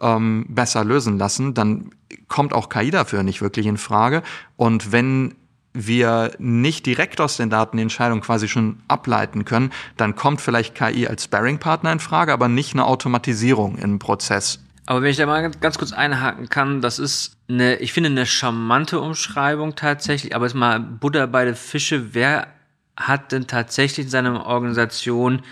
ähm, 0.00 0.46
besser 0.48 0.84
lösen 0.84 1.18
lassen, 1.18 1.52
dann 1.52 1.90
kommt 2.28 2.54
auch 2.54 2.70
KI 2.70 2.90
dafür 2.90 3.24
nicht 3.24 3.42
wirklich 3.42 3.66
in 3.66 3.76
Frage. 3.76 4.22
Und 4.56 4.90
wenn 4.90 5.34
wir 5.74 6.32
nicht 6.38 6.86
direkt 6.86 7.20
aus 7.20 7.36
den 7.36 7.50
Daten 7.50 7.76
die 7.76 7.82
Entscheidung 7.82 8.22
quasi 8.22 8.48
schon 8.48 8.78
ableiten 8.88 9.44
können, 9.44 9.70
dann 9.98 10.16
kommt 10.16 10.40
vielleicht 10.40 10.74
KI 10.74 11.06
als 11.06 11.24
Sparring-Partner 11.24 11.92
in 11.92 12.00
Frage, 12.00 12.32
aber 12.32 12.48
nicht 12.48 12.72
eine 12.72 12.86
Automatisierung 12.86 13.76
im 13.76 13.98
Prozess. 13.98 14.61
Aber 14.86 15.02
wenn 15.02 15.10
ich 15.10 15.16
da 15.16 15.26
mal 15.26 15.48
ganz 15.50 15.78
kurz 15.78 15.92
einhaken 15.92 16.48
kann, 16.48 16.80
das 16.80 16.98
ist 16.98 17.36
eine, 17.48 17.76
ich 17.76 17.92
finde, 17.92 18.10
eine 18.10 18.26
charmante 18.26 19.00
Umschreibung 19.00 19.76
tatsächlich, 19.76 20.34
aber 20.34 20.46
jetzt 20.46 20.54
mal 20.54 20.80
Buddha 20.80 21.26
bei 21.26 21.44
der 21.44 21.54
Fische, 21.54 22.14
wer 22.14 22.48
hat 22.96 23.32
denn 23.32 23.46
tatsächlich 23.46 24.06
in 24.06 24.10
seiner 24.10 24.44
Organisation 24.46 25.42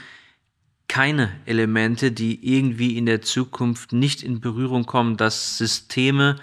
keine 0.89 1.31
Elemente, 1.47 2.11
die 2.11 2.55
irgendwie 2.57 2.99
in 2.99 3.07
der 3.07 3.23
Zukunft 3.23 3.93
nicht 3.93 4.25
in 4.25 4.41
Berührung 4.41 4.87
kommen, 4.87 5.17
dass 5.17 5.57
Systeme 5.57 6.37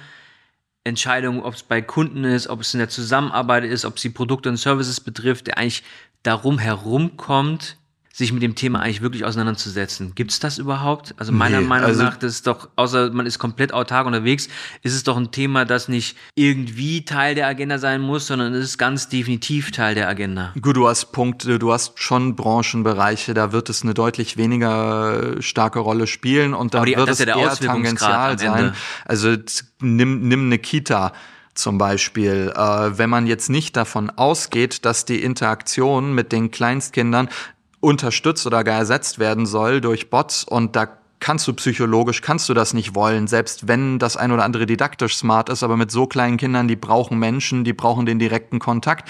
Entscheidungen, 0.85 1.41
ob 1.41 1.55
es 1.55 1.63
bei 1.63 1.81
Kunden 1.81 2.23
ist, 2.23 2.47
ob 2.47 2.61
es 2.61 2.73
in 2.73 2.79
der 2.79 2.87
Zusammenarbeit 2.87 3.65
ist, 3.65 3.83
ob 3.83 3.97
es 3.97 4.01
die 4.03 4.09
Produkte 4.09 4.47
und 4.47 4.55
Services 4.55 5.01
betrifft, 5.01 5.47
der 5.47 5.57
eigentlich 5.57 5.83
darum 6.23 6.59
herumkommt, 6.59 7.77
sich 8.17 8.33
mit 8.33 8.41
dem 8.41 8.55
Thema 8.55 8.79
eigentlich 8.79 9.03
wirklich 9.03 9.25
auseinanderzusetzen. 9.25 10.15
Gibt 10.15 10.31
es 10.31 10.39
das 10.39 10.57
überhaupt? 10.57 11.13
Also 11.17 11.31
meiner 11.31 11.61
nee, 11.61 11.67
Meinung 11.67 11.85
also 11.85 12.01
nach, 12.01 12.17
das 12.17 12.33
ist 12.33 12.47
doch, 12.47 12.67
außer 12.75 13.11
man 13.11 13.27
ist 13.27 13.37
komplett 13.37 13.71
autark 13.71 14.07
unterwegs, 14.07 14.49
ist 14.81 14.95
es 14.95 15.03
doch 15.03 15.17
ein 15.17 15.29
Thema, 15.29 15.65
das 15.65 15.87
nicht 15.87 16.17
irgendwie 16.33 17.05
Teil 17.05 17.35
der 17.35 17.45
Agenda 17.45 17.77
sein 17.77 18.01
muss, 18.01 18.25
sondern 18.25 18.55
es 18.55 18.65
ist 18.65 18.79
ganz 18.79 19.07
definitiv 19.07 19.69
Teil 19.69 19.93
der 19.93 20.09
Agenda. 20.09 20.51
Gut, 20.59 20.75
du 20.77 20.87
hast 20.87 21.11
Punkte, 21.11 21.59
du 21.59 21.71
hast 21.71 21.99
schon 21.99 22.35
Branchenbereiche, 22.35 23.35
da 23.35 23.51
wird 23.51 23.69
es 23.69 23.83
eine 23.83 23.93
deutlich 23.93 24.35
weniger 24.35 25.39
starke 25.39 25.77
Rolle 25.77 26.07
spielen 26.07 26.55
und 26.55 26.73
da 26.73 26.83
wird 26.83 27.09
es 27.09 27.19
ja 27.19 27.37
eher 27.37 27.55
tangential 27.55 28.39
sein. 28.39 28.73
Also 29.05 29.35
nimm, 29.79 30.27
nimm 30.27 30.47
eine 30.47 30.57
Kita 30.57 31.13
zum 31.57 31.77
Beispiel, 31.77 32.53
äh, 32.55 32.97
wenn 32.97 33.09
man 33.09 33.27
jetzt 33.27 33.49
nicht 33.49 33.75
davon 33.75 34.09
ausgeht, 34.11 34.85
dass 34.85 35.05
die 35.05 35.21
Interaktion 35.23 36.13
mit 36.13 36.31
den 36.31 36.51
Kleinstkindern 36.51 37.29
unterstützt 37.79 38.45
oder 38.45 38.63
gar 38.63 38.79
ersetzt 38.79 39.19
werden 39.19 39.45
soll 39.45 39.81
durch 39.81 40.09
Bots 40.09 40.43
und 40.43 40.75
da 40.75 40.97
kannst 41.19 41.47
du 41.47 41.53
psychologisch, 41.53 42.21
kannst 42.21 42.47
du 42.47 42.53
das 42.53 42.73
nicht 42.73 42.95
wollen, 42.95 43.27
selbst 43.27 43.67
wenn 43.67 43.99
das 43.99 44.17
ein 44.17 44.31
oder 44.31 44.43
andere 44.43 44.65
didaktisch 44.65 45.17
smart 45.17 45.49
ist, 45.49 45.63
aber 45.63 45.77
mit 45.77 45.91
so 45.91 46.05
kleinen 46.05 46.37
Kindern, 46.37 46.67
die 46.67 46.75
brauchen 46.75 47.17
Menschen, 47.17 47.63
die 47.63 47.73
brauchen 47.73 48.05
den 48.05 48.19
direkten 48.19 48.59
Kontakt, 48.59 49.09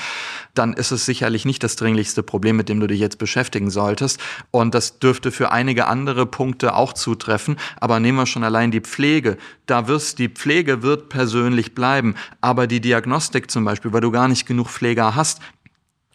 dann 0.53 0.73
ist 0.73 0.91
es 0.91 1.05
sicherlich 1.05 1.45
nicht 1.45 1.63
das 1.63 1.75
dringlichste 1.75 2.23
Problem, 2.23 2.55
mit 2.55 2.69
dem 2.69 2.79
du 2.79 2.87
dich 2.87 2.99
jetzt 2.99 3.17
beschäftigen 3.17 3.69
solltest. 3.69 4.19
Und 4.51 4.73
das 4.73 4.99
dürfte 4.99 5.31
für 5.31 5.51
einige 5.51 5.87
andere 5.87 6.25
Punkte 6.25 6.75
auch 6.75 6.93
zutreffen. 6.93 7.57
Aber 7.79 7.99
nehmen 7.99 8.17
wir 8.17 8.25
schon 8.25 8.43
allein 8.43 8.71
die 8.71 8.81
Pflege. 8.81 9.37
Da 9.65 9.87
wirst, 9.87 10.19
die 10.19 10.29
Pflege 10.29 10.81
wird 10.81 11.09
persönlich 11.09 11.75
bleiben. 11.75 12.15
Aber 12.41 12.67
die 12.67 12.81
Diagnostik 12.81 13.51
zum 13.51 13.65
Beispiel, 13.65 13.93
weil 13.93 14.01
du 14.01 14.11
gar 14.11 14.27
nicht 14.27 14.45
genug 14.47 14.69
Pfleger 14.69 15.15
hast, 15.15 15.41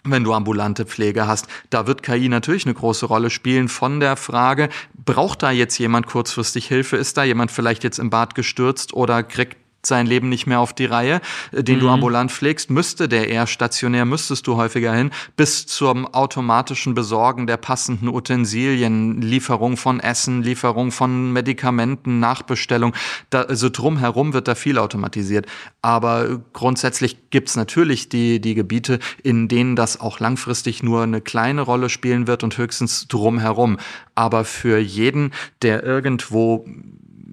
wenn 0.05 0.25
du 0.25 0.33
ambulante 0.33 0.85
Pflege 0.87 1.27
hast. 1.27 1.47
Da 1.71 1.87
wird 1.87 2.03
KI 2.03 2.29
natürlich 2.29 2.67
eine 2.67 2.75
große 2.75 3.07
Rolle 3.07 3.31
spielen 3.31 3.69
von 3.69 4.01
der 4.01 4.17
Frage, 4.17 4.69
braucht 4.95 5.43
da 5.43 5.51
jetzt 5.51 5.79
jemand 5.79 6.07
kurzfristig 6.07 6.67
Hilfe? 6.67 6.97
Ist 6.97 7.17
da 7.17 7.25
jemand 7.25 7.51
vielleicht 7.51 7.85
jetzt 7.85 7.99
im 7.99 8.11
Bad 8.11 8.35
gestürzt 8.35 8.95
oder 8.95 9.23
kriegt 9.23 9.57
sein 9.85 10.07
Leben 10.07 10.29
nicht 10.29 10.47
mehr 10.47 10.61
auf 10.61 10.73
die 10.73 10.85
Reihe, 10.85 11.21
äh, 11.53 11.63
den 11.63 11.77
mhm. 11.77 11.81
du 11.81 11.89
ambulant 11.89 12.33
pflegst, 12.33 12.71
müsste 12.71 13.09
der 13.09 13.29
eher 13.29 13.47
stationär, 13.47 14.05
müsstest 14.05 14.47
du 14.47 14.57
häufiger 14.57 14.95
hin, 14.95 15.11
bis 15.37 15.67
zum 15.67 16.07
automatischen 16.07 16.95
Besorgen 16.95 17.47
der 17.47 17.57
passenden 17.57 18.09
Utensilien, 18.09 19.21
Lieferung 19.21 19.77
von 19.77 20.01
Essen, 20.01 20.43
Lieferung 20.43 20.93
von 20.93 21.33
Medikamenten, 21.33 22.21
Nachbestellung. 22.21 22.95
Da, 23.31 23.43
also 23.43 23.69
drumherum 23.69 24.33
wird 24.33 24.49
da 24.49 24.55
viel 24.55 24.79
automatisiert. 24.79 25.47
Aber 25.83 26.41
grundsätzlich 26.53 27.31
gibt's 27.31 27.57
natürlich 27.57 28.09
die, 28.09 28.41
die 28.41 28.55
Gebiete, 28.55 28.99
in 29.23 29.49
denen 29.49 29.77
das 29.77 30.01
auch 30.01 30.21
langfristig 30.21 30.83
nur 30.83 31.03
eine 31.03 31.21
kleine 31.21 31.63
Rolle 31.63 31.89
spielen 31.89 32.27
wird 32.27 32.45
und 32.45 32.57
höchstens 32.57 33.09
drumherum. 33.09 33.79
Aber 34.15 34.45
für 34.45 34.79
jeden, 34.79 35.33
der 35.63 35.83
irgendwo 35.83 36.65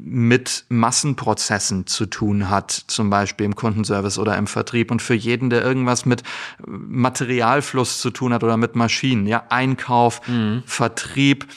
mit 0.02 0.66
Massenprozessen 0.70 1.86
zu 1.86 2.06
tun 2.06 2.50
hat, 2.50 2.72
zum 2.72 3.10
Beispiel 3.10 3.46
im 3.46 3.56
Kundenservice 3.56 4.18
oder 4.18 4.38
im 4.38 4.48
Vertrieb 4.48 4.92
und 4.92 5.02
für 5.02 5.14
jeden, 5.14 5.50
der 5.50 5.64
irgendwas 5.64 6.06
mit 6.06 6.24
Materialfluss 6.66 8.00
zu 8.00 8.10
tun 8.10 8.34
hat 8.34 8.44
oder 8.44 8.58
mit 8.58 8.76
Maschinen, 8.76 9.28
ja, 9.28 9.44
Einkauf, 9.50 10.26
mhm. 10.28 10.64
Vertrieb, 10.66 11.48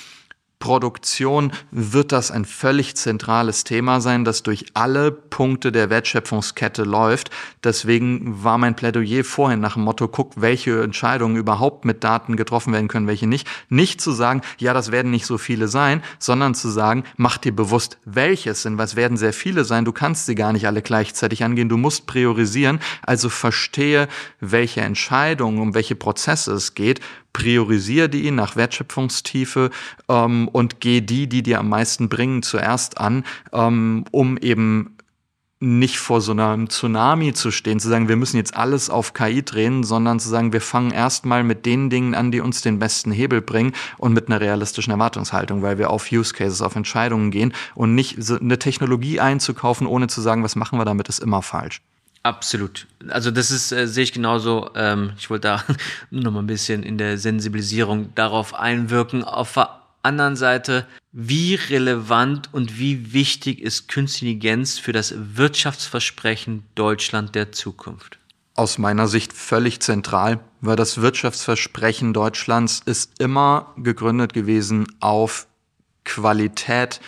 Produktion 0.63 1.51
wird 1.73 2.13
das 2.13 2.31
ein 2.31 2.45
völlig 2.45 2.95
zentrales 2.95 3.65
Thema 3.65 4.01
sein, 4.01 4.25
das 4.25 4.45
durch 4.45 4.67
alle 4.75 5.11
Punkte 5.11 5.73
der 5.73 5.91
Wertschöpfungskette 5.91 6.85
läuft. 6.85 7.31
Deswegen 7.65 8.45
war 8.45 8.59
mein 8.59 8.77
Plädoyer 8.77 9.25
vorhin 9.25 9.59
nach 9.59 9.75
dem 9.75 9.83
Motto, 9.83 10.07
guck, 10.07 10.41
welche 10.41 10.85
Entscheidungen 10.85 11.35
überhaupt 11.35 11.85
mit 11.85 12.05
Daten 12.05 12.37
getroffen 12.37 12.73
werden 12.73 12.87
können, 12.87 13.09
welche 13.09 13.27
nicht. 13.27 13.49
Nicht 13.71 14.01
zu 14.01 14.13
sagen, 14.13 14.43
ja, 14.59 14.73
das 14.73 14.93
werden 14.93 15.11
nicht 15.11 15.27
so 15.27 15.37
viele 15.37 15.67
sein, 15.67 16.01
sondern 16.21 16.55
zu 16.55 16.69
sagen, 16.69 17.03
mach 17.17 17.39
dir 17.39 17.57
bewusst, 17.57 17.99
welches 18.05 18.63
sind, 18.63 18.79
was 18.79 18.95
werden 18.95 19.17
sehr 19.17 19.33
viele 19.33 19.65
sein. 19.65 19.85
Du 19.85 19.91
kannst 19.91 20.27
sie 20.27 20.37
gar 20.37 20.53
nicht 20.53 20.69
alle 20.69 20.81
gleichzeitig 20.81 21.43
angehen. 21.43 21.69
Du 21.71 21.77
musst 21.77 22.07
priorisieren. 22.07 22.79
Also 23.03 23.31
verstehe, 23.31 24.07
welche 24.39 24.83
Entscheidungen, 24.83 25.59
um 25.59 25.75
welche 25.75 25.97
Prozesse 25.97 26.53
es 26.53 26.77
geht 26.77 27.01
priorisiere 27.33 28.09
die 28.09 28.31
nach 28.31 28.57
Wertschöpfungstiefe 28.57 29.71
ähm, 30.09 30.49
und 30.49 30.81
gehe 30.81 31.03
die, 31.03 31.29
die 31.29 31.43
dir 31.43 31.59
am 31.59 31.69
meisten 31.69 32.09
bringen, 32.09 32.43
zuerst 32.43 32.99
an, 32.99 33.25
ähm, 33.53 34.05
um 34.11 34.37
eben 34.39 34.97
nicht 35.63 35.99
vor 35.99 36.21
so 36.21 36.33
einem 36.33 36.69
Tsunami 36.69 37.35
zu 37.35 37.53
stehen, 37.53 37.79
zu 37.79 37.89
sagen, 37.89 38.09
wir 38.09 38.17
müssen 38.17 38.37
jetzt 38.37 38.57
alles 38.57 38.91
auf 38.91 39.15
KI 39.15 39.45
drehen, 39.45 39.85
sondern 39.85 40.19
zu 40.19 40.29
sagen, 40.29 40.53
wir 40.53 40.61
fangen 40.61 40.91
erstmal 40.91 41.45
mit 41.45 41.67
den 41.67 41.89
Dingen 41.89 42.17
an, 42.17 42.33
die 42.33 42.41
uns 42.41 42.63
den 42.63 42.81
besten 42.81 43.13
Hebel 43.13 43.41
bringen 43.41 43.73
und 43.97 44.13
mit 44.13 44.27
einer 44.27 44.41
realistischen 44.41 44.91
Erwartungshaltung, 44.91 45.63
weil 45.63 45.79
wir 45.79 45.91
auf 45.91 46.11
Use 46.11 46.35
Cases, 46.35 46.63
auf 46.63 46.75
Entscheidungen 46.75 47.31
gehen 47.31 47.55
und 47.77 47.95
nicht 47.95 48.19
eine 48.29 48.59
Technologie 48.59 49.21
einzukaufen, 49.21 49.87
ohne 49.87 50.09
zu 50.09 50.21
sagen, 50.21 50.43
was 50.43 50.57
machen 50.57 50.81
wir 50.81 50.85
damit, 50.85 51.09
ist 51.09 51.21
immer 51.21 51.43
falsch. 51.43 51.81
Absolut. 52.23 52.87
Also 53.09 53.31
das 53.31 53.51
ist, 53.51 53.73
äh, 53.73 53.89
sehe 53.89 54.05
ich 54.05 54.13
genauso. 54.13 54.71
Ähm, 54.77 55.13
ich 55.19 55.29
wollte 55.29 55.49
da 55.49 55.65
nur 56.11 56.23
noch 56.25 56.33
mal 56.33 56.41
ein 56.41 56.47
bisschen 56.47 56.83
in 56.83 56.99
der 56.99 57.19
Sensibilisierung 57.19 58.15
darauf 58.15 58.55
einwirken. 58.55 59.25
Auf 59.25 59.55
der 59.55 59.83
anderen 60.03 60.37
Seite, 60.37 60.87
wie 61.13 61.55
relevant 61.55 62.49
und 62.53 62.79
wie 62.79 63.13
wichtig 63.13 63.61
ist 63.61 63.89
Künstliche 63.89 64.35
Intelligenz 64.35 64.79
für 64.79 64.93
das 64.93 65.15
Wirtschaftsversprechen 65.17 66.65
Deutschland 66.75 67.35
der 67.35 67.53
Zukunft? 67.53 68.19
Aus 68.55 68.79
meiner 68.79 69.09
Sicht 69.09 69.33
völlig 69.33 69.81
zentral, 69.81 70.41
weil 70.61 70.77
das 70.77 71.01
Wirtschaftsversprechen 71.01 72.13
Deutschlands 72.13 72.83
ist 72.85 73.19
immer 73.19 73.73
gegründet 73.77 74.35
gewesen 74.35 74.87
auf 75.01 75.47
Qualität, 76.05 77.01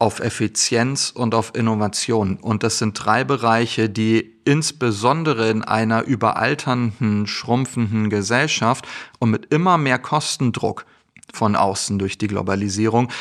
auf 0.00 0.20
Effizienz 0.20 1.10
und 1.14 1.34
auf 1.34 1.54
Innovation. 1.54 2.38
Und 2.40 2.62
das 2.62 2.78
sind 2.78 2.94
drei 2.94 3.22
Bereiche, 3.22 3.90
die 3.90 4.34
insbesondere 4.44 5.50
in 5.50 5.62
einer 5.62 6.04
überalternden, 6.04 7.26
schrumpfenden 7.26 8.08
Gesellschaft 8.08 8.88
und 9.18 9.30
mit 9.30 9.52
immer 9.52 9.76
mehr 9.76 9.98
Kostendruck 9.98 10.86
von 11.32 11.54
außen 11.54 11.98
durch 11.98 12.16
die 12.16 12.28
Globalisierung 12.28 13.12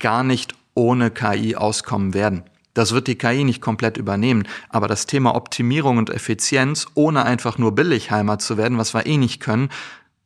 gar 0.00 0.24
nicht 0.24 0.54
ohne 0.74 1.12
KI 1.12 1.54
auskommen 1.54 2.14
werden. 2.14 2.42
Das 2.74 2.92
wird 2.92 3.06
die 3.06 3.16
KI 3.16 3.44
nicht 3.44 3.60
komplett 3.60 3.96
übernehmen, 3.96 4.48
aber 4.68 4.88
das 4.88 5.06
Thema 5.06 5.36
Optimierung 5.36 5.98
und 5.98 6.10
Effizienz, 6.10 6.86
ohne 6.94 7.24
einfach 7.24 7.58
nur 7.58 7.76
Billigheimer 7.76 8.40
zu 8.40 8.56
werden, 8.56 8.76
was 8.76 8.92
wir 8.92 9.06
eh 9.06 9.16
nicht 9.16 9.38
können, 9.38 9.68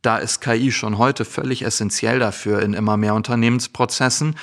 da 0.01 0.17
ist 0.17 0.41
KI 0.41 0.73
schon 0.73 0.97
heute 0.97 1.27
völlig 1.27 1.63
essentiell 1.63 2.19
dafür 2.19 2.63
in 2.63 2.73
immer 2.73 2.97
mehr 2.97 3.15
Unternehmensprozessen. 3.15 4.37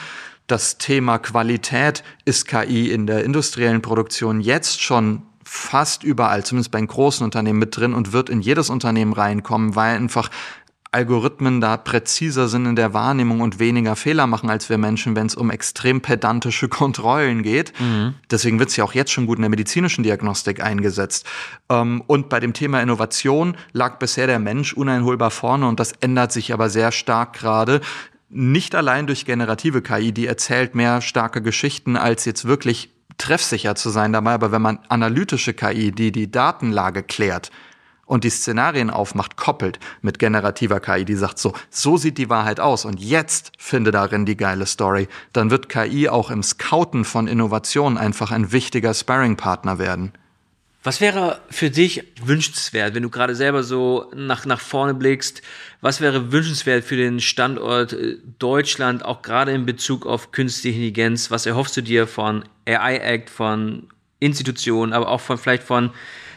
Das 0.48 0.78
Thema 0.78 1.18
Qualität 1.18 2.04
ist 2.24 2.48
KI 2.48 2.92
in 2.92 3.08
der 3.08 3.24
industriellen 3.24 3.82
Produktion 3.82 4.42
jetzt 4.42 4.82
schon 4.82 5.24
fast 5.44 6.04
überall, 6.04 6.44
zumindest 6.44 6.72
bei 6.72 6.82
großen 6.82 7.24
Unternehmen 7.24 7.60
mit 7.60 7.78
drin 7.78 7.94
und 7.94 8.14
wird 8.14 8.30
in 8.30 8.42
jedes 8.42 8.70
Unternehmen 8.70 9.14
reinkommen, 9.14 9.76
weil 9.76 9.96
einfach 9.96 10.30
Algorithmen 10.96 11.60
da 11.60 11.76
präziser 11.76 12.48
sind 12.48 12.66
in 12.66 12.78
der 12.78 12.94
Wahrnehmung 12.94 13.42
und 13.42 13.60
weniger 13.60 13.98
Fehler 13.98 14.28
machen 14.28 14.50
als 14.50 14.70
wir 14.70 14.78
Menschen, 14.78 15.16
wenn 15.16 15.28
es 15.28 15.36
um 15.36 15.52
extrem 15.52 16.00
pedantische 16.00 16.70
Kontrollen 16.70 17.44
geht. 17.44 17.74
Mhm. 17.80 18.16
Deswegen 18.32 18.60
wird 18.60 18.70
es 18.70 18.78
ja 18.78 18.86
auch 18.86 18.94
jetzt 18.94 19.12
schon 19.12 19.26
gut 19.26 19.38
in 19.38 19.42
der 19.42 19.50
medizinischen 19.50 20.04
Diagnostik 20.04 20.64
eingesetzt. 20.64 21.26
Ähm, 21.70 22.02
und 22.08 22.30
bei 22.30 22.40
dem 22.40 22.54
Thema 22.54 22.82
Innovation 22.82 23.58
lag 23.74 24.00
bisher 24.00 24.26
der 24.28 24.40
Mensch 24.40 24.74
uneinholbar 24.74 25.32
vorne 25.32 25.68
und 25.68 25.82
das 25.82 25.92
ändert 25.92 26.32
sich 26.32 26.54
aber 26.54 26.70
sehr 26.70 26.94
stark 26.94 27.34
gerade. 27.34 27.82
Nicht 28.30 28.76
allein 28.76 29.08
durch 29.08 29.26
generative 29.26 29.82
KI, 29.82 30.12
die 30.12 30.28
erzählt 30.28 30.76
mehr 30.76 31.02
starke 31.02 31.42
Geschichten, 31.42 31.96
als 31.96 32.26
jetzt 32.26 32.46
wirklich 32.46 32.92
treffsicher 33.18 33.76
zu 33.76 33.90
sein 33.90 34.14
dabei, 34.14 34.34
aber 34.34 34.52
wenn 34.52 34.62
man 34.62 34.80
analytische 34.90 35.54
KI, 35.54 35.92
die 35.92 36.12
die 36.12 36.30
Datenlage 36.30 37.04
klärt, 37.04 37.52
und 38.06 38.24
die 38.24 38.30
Szenarien 38.30 38.90
aufmacht, 38.90 39.36
koppelt 39.36 39.80
mit 40.02 40.20
generativer 40.20 40.80
KI, 40.80 41.06
die 41.06 41.16
sagt 41.16 41.40
so, 41.40 41.54
so 41.70 41.98
sieht 41.98 42.18
die 42.18 42.30
Wahrheit 42.30 42.60
aus 42.60 42.86
und 42.86 43.00
jetzt 43.00 43.52
finde 43.58 43.92
darin 43.92 44.26
die 44.26 44.38
geile 44.38 44.66
Story, 44.66 45.08
dann 45.34 45.52
wird 45.52 45.70
KI 45.70 46.08
auch 46.10 46.30
im 46.30 46.44
Scouten 46.44 47.04
von 47.04 47.28
Innovationen 47.28 47.98
einfach 47.98 48.32
ein 48.32 48.52
wichtiger 48.52 48.94
Sparring-Partner 48.94 49.80
werden. 49.80 50.14
Was 50.86 51.02
wäre 51.02 51.42
für 51.50 51.72
dich 51.72 52.04
wünschenswert, 52.24 52.94
wenn 52.94 53.02
du 53.02 53.10
gerade 53.10 53.34
selber 53.34 53.64
so 53.64 54.12
nach, 54.16 54.46
nach 54.46 54.60
vorne 54.60 54.94
blickst? 54.94 55.42
Was 55.82 56.00
wäre 56.00 56.32
wünschenswert 56.32 56.84
für 56.84 56.96
den 56.96 57.20
Standort 57.20 57.94
äh, 57.94 58.18
Deutschland, 58.38 59.04
auch 59.04 59.24
gerade 59.24 59.52
in 59.52 59.66
Bezug 59.66 60.06
auf 60.06 60.32
künstliche 60.32 60.76
Intelligenz? 60.76 61.32
Was 61.32 61.48
erhoffst 61.48 61.76
du 61.76 61.82
dir 61.82 62.06
von 62.06 62.46
AI 62.68 62.98
Act, 62.98 63.32
von 63.32 63.88
Institutionen, 64.20 64.94
aber 64.94 65.10
auch 65.10 65.22
von 65.22 65.40
vielleicht 65.40 65.64
von 65.64 65.90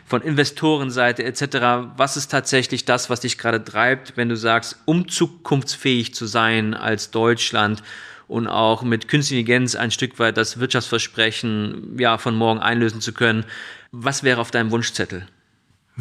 von 0.07 0.22
Investorenseite 0.22 1.22
etc. 1.22 1.92
Was 1.99 2.16
ist 2.16 2.30
tatsächlich 2.30 2.86
das, 2.86 3.11
was 3.11 3.20
dich 3.20 3.36
gerade 3.36 3.62
treibt, 3.62 4.16
wenn 4.16 4.30
du 4.30 4.36
sagst, 4.38 4.78
um 4.86 5.07
zukunftsfähig 5.09 6.14
zu 6.14 6.24
sein 6.24 6.72
als 6.72 7.11
Deutschland 7.11 7.82
und 8.29 8.47
auch 8.47 8.83
mit 8.83 9.09
künstlicher 9.09 9.41
Intelligenz 9.41 9.74
ein 9.74 9.91
Stück 9.91 10.18
weit 10.18 10.37
das 10.37 10.61
Wirtschaftsversprechen 10.61 11.97
ja, 11.99 12.18
von 12.18 12.37
morgen 12.37 12.61
einlösen 12.61 13.01
zu 13.01 13.12
können? 13.12 13.45
Was 13.91 14.22
wäre 14.22 14.41
auf 14.41 14.51
deinem 14.51 14.70
Wunschzettel? 14.70 15.26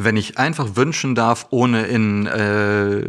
Wenn 0.00 0.16
ich 0.16 0.38
einfach 0.38 0.76
wünschen 0.76 1.16
darf, 1.16 1.48
ohne 1.50 1.86
in 1.86 2.28
äh, 2.28 3.02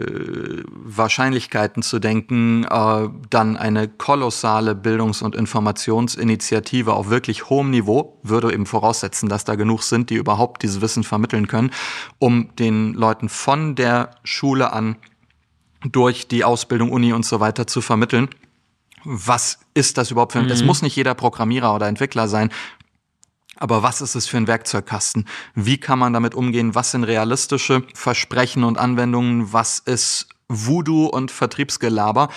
Wahrscheinlichkeiten 0.65 1.83
zu 1.83 1.99
denken, 1.99 2.63
äh, 2.63 3.09
dann 3.29 3.57
eine 3.57 3.87
kolossale 3.87 4.73
Bildungs- 4.73 5.21
und 5.21 5.35
Informationsinitiative 5.35 6.93
auf 6.93 7.11
wirklich 7.11 7.51
hohem 7.51 7.69
Niveau, 7.69 8.17
würde 8.23 8.51
eben 8.51 8.65
voraussetzen, 8.65 9.29
dass 9.29 9.45
da 9.45 9.53
genug 9.53 9.83
sind, 9.83 10.09
die 10.09 10.15
überhaupt 10.15 10.63
dieses 10.63 10.81
Wissen 10.81 11.03
vermitteln 11.03 11.47
können, 11.47 11.69
um 12.17 12.55
den 12.55 12.95
Leuten 12.95 13.29
von 13.29 13.75
der 13.75 14.15
Schule 14.23 14.73
an 14.73 14.95
durch 15.83 16.27
die 16.27 16.43
Ausbildung, 16.43 16.91
Uni 16.91 17.13
und 17.13 17.23
so 17.23 17.39
weiter 17.39 17.67
zu 17.67 17.81
vermitteln. 17.81 18.29
Was 19.03 19.59
ist 19.73 19.97
das 19.97 20.11
überhaupt 20.11 20.33
für 20.33 20.39
ein, 20.39 20.45
mhm. 20.45 20.51
es 20.51 20.63
muss 20.63 20.81
nicht 20.81 20.95
jeder 20.95 21.13
Programmierer 21.13 21.73
oder 21.73 21.87
Entwickler 21.87 22.27
sein. 22.27 22.51
Aber 23.55 23.83
was 23.83 24.01
ist 24.01 24.15
es 24.15 24.27
für 24.27 24.37
ein 24.37 24.47
Werkzeugkasten? 24.47 25.27
Wie 25.53 25.77
kann 25.77 25.99
man 25.99 26.13
damit 26.13 26.33
umgehen? 26.33 26.75
Was 26.75 26.91
sind 26.91 27.03
realistische 27.03 27.83
Versprechen 27.93 28.63
und 28.63 28.77
Anwendungen? 28.77 29.51
Was 29.51 29.79
ist 29.79 30.29
Voodoo 30.47 31.07
und 31.07 31.29
Vertriebsgelaber? 31.29 32.29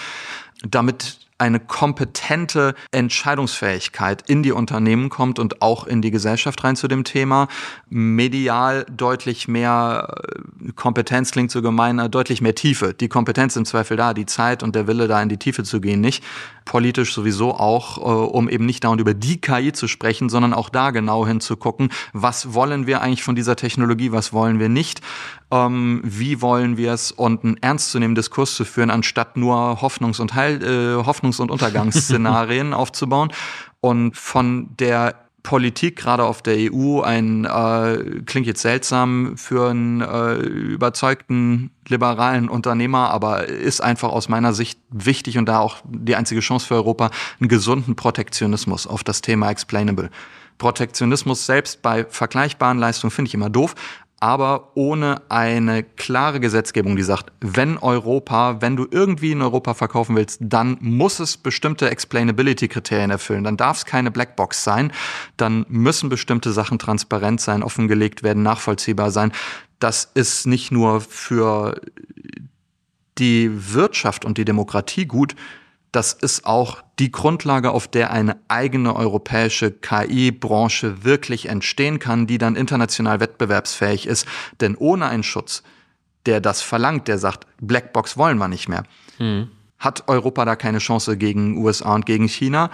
Damit 0.67 1.19
eine 1.43 1.59
kompetente 1.59 2.77
Entscheidungsfähigkeit 2.93 4.23
in 4.29 4.45
die 4.45 4.53
Unternehmen 4.53 5.09
kommt 5.09 5.41
und 5.41 5.61
auch 5.61 5.89
in 5.89 6.01
die 6.01 6.13
Gesellschaft 6.13 6.63
rein 6.63 6.77
zu 6.77 6.87
dem 6.87 7.03
Thema. 7.03 7.49
Medial 7.91 8.87
deutlich 8.89 9.49
mehr 9.49 10.15
äh, 10.63 10.73
Kompetenz 10.77 11.33
klingt 11.33 11.51
so 11.51 11.61
gemein, 11.61 11.99
äh, 11.99 12.09
deutlich 12.09 12.43
mehr 12.43 12.55
Tiefe. 12.55 12.95
Die 12.95 13.09
Kompetenz 13.09 13.57
im 13.57 13.65
Zweifel 13.65 13.97
da, 13.97 14.15
die 14.15 14.25
Zeit 14.25 14.63
und 14.63 14.77
der 14.77 14.87
Wille 14.87 15.09
da 15.09 15.21
in 15.21 15.29
die 15.29 15.37
Tiefe 15.37 15.65
zu 15.65 15.81
gehen 15.81 16.01
nicht. 16.01 16.23
Politisch 16.65 17.13
sowieso 17.13 17.55
auch, 17.55 17.99
äh, 17.99 18.03
um 18.03 18.49
eben 18.49 18.65
nicht 18.65 18.85
dauernd 18.85 19.01
über 19.01 19.15
die 19.15 19.41
KI 19.41 19.73
zu 19.73 19.89
sprechen, 19.89 20.29
sondern 20.29 20.55
auch 20.55 20.69
da 20.69 20.93
genau 20.93 21.27
hinzugucken, 21.27 21.91
was 22.13 22.55
wollen 22.55 22.87
wir 22.87 23.01
eigentlich 23.01 23.25
von 23.25 23.35
dieser 23.35 23.57
Technologie, 23.57 24.13
was 24.13 24.33
wollen 24.33 24.61
wir 24.61 24.69
nicht 24.69 25.01
ähm, 25.53 26.01
wie 26.03 26.41
wollen 26.41 26.77
wir 26.77 26.93
es 26.93 27.13
und 27.13 27.45
einen 27.45 27.57
ernstzunehmenden 27.59 28.23
Diskurs 28.23 28.55
zu 28.55 28.65
führen, 28.65 28.91
anstatt 28.91 29.37
nur 29.37 29.83
Hoffnungs- 29.83 30.21
und, 30.21 30.35
Heil 30.35 30.63
äh, 30.63 31.05
Hoffnungs- 31.05 31.41
und 31.41 31.51
Untergangsszenarien 31.51 32.73
aufzubauen. 32.75 33.31
Und 33.81 34.17
von 34.17 34.71
der 34.79 35.15
Politik, 35.43 35.97
gerade 35.97 36.25
auf 36.25 36.41
der 36.41 36.73
EU, 36.73 37.01
ein, 37.01 37.45
äh, 37.45 38.23
klingt 38.25 38.47
jetzt 38.47 38.63
seltsam 38.63 39.37
für 39.37 39.71
einen 39.71 40.01
äh, 40.01 40.35
überzeugten 40.37 41.71
liberalen 41.89 42.49
Unternehmer, 42.49 43.11
aber 43.11 43.49
ist 43.49 43.81
einfach 43.83 44.11
aus 44.11 44.29
meiner 44.29 44.53
Sicht 44.53 44.79
wichtig 44.89 45.39
und 45.39 45.47
da 45.47 45.59
auch 45.59 45.79
die 45.85 46.15
einzige 46.17 46.41
Chance 46.41 46.67
für 46.67 46.75
Europa, 46.75 47.11
einen 47.41 47.49
gesunden 47.49 47.97
Protektionismus 47.97 48.87
auf 48.87 49.05
das 49.05 49.21
Thema 49.21 49.51
Explainable. 49.51 50.11
Protektionismus 50.59 51.45
selbst 51.45 51.83
bei 51.83 52.05
vergleichbaren 52.05 52.79
Leistungen 52.79 53.11
finde 53.11 53.31
ich 53.31 53.35
immer 53.35 53.51
doof, 53.51 53.75
aber 54.23 54.71
ohne 54.77 55.21
eine 55.31 55.83
klare 55.83 56.39
Gesetzgebung, 56.39 56.95
die 56.95 57.03
sagt, 57.03 57.33
wenn 57.41 57.77
Europa, 57.77 58.61
wenn 58.61 58.77
du 58.77 58.87
irgendwie 58.89 59.33
in 59.33 59.43
Europa 59.43 59.75
verkaufen 59.75 60.15
willst, 60.15 60.39
dann 60.41 60.79
muss 60.81 61.19
es 61.19 61.37
bestimmte 61.37 61.91
Explainability-Kriterien 61.91 63.11
erfüllen. 63.11 63.43
Dann 63.43 63.57
darf 63.57 63.79
es 63.79 63.85
keine 63.85 64.13
Blackbox 64.13 64.63
sein. 64.63 64.93
Dann 65.37 65.67
müssen 65.69 66.09
bestimmte 66.09 66.53
Sachen 66.53 66.79
transparent 66.79 67.41
sein, 67.41 67.65
offengelegt 67.65 68.23
werden, 68.23 68.45
nachvollziehbar 68.45 69.11
sein. 69.11 69.33
Das 69.81 70.09
ist 70.15 70.47
nicht 70.47 70.71
nur 70.71 71.01
für 71.01 71.81
die 73.19 73.51
Wirtschaft 73.75 74.25
und 74.25 74.39
die 74.39 74.45
Demokratie 74.45 75.07
gut, 75.07 75.35
das 75.93 76.15
ist 76.15 76.47
auch 76.47 76.83
die 76.99 77.13
Grundlage, 77.13 77.71
auf 77.71 77.87
der 77.87 78.11
eine 78.11 78.39
eigene 78.49 78.97
europäische 78.97 79.71
KI-Branche 79.71 81.05
wirklich 81.05 81.47
entstehen 81.47 81.99
kann, 81.99 82.27
die 82.27 82.39
dann 82.39 82.57
international 82.57 83.21
wettbewerbsfähig 83.21 84.07
ist. 84.07 84.27
Denn 84.63 84.75
ohne 84.75 85.07
einen 85.07 85.23
Schutz, 85.23 85.63
der 86.25 86.41
das 86.41 86.63
verlangt, 86.63 87.09
der 87.09 87.19
sagt, 87.19 87.47
Blackbox 87.61 88.17
wollen 88.17 88.39
wir 88.39 88.49
nicht 88.49 88.69
mehr, 88.69 88.85
hm. 89.19 89.51
hat 89.79 90.09
Europa 90.09 90.47
da 90.47 90.57
keine 90.57 90.79
Chance 90.79 91.19
gegen 91.19 91.59
USA 91.59 91.95
und 91.95 92.07
gegen 92.07 92.27
China. 92.27 92.71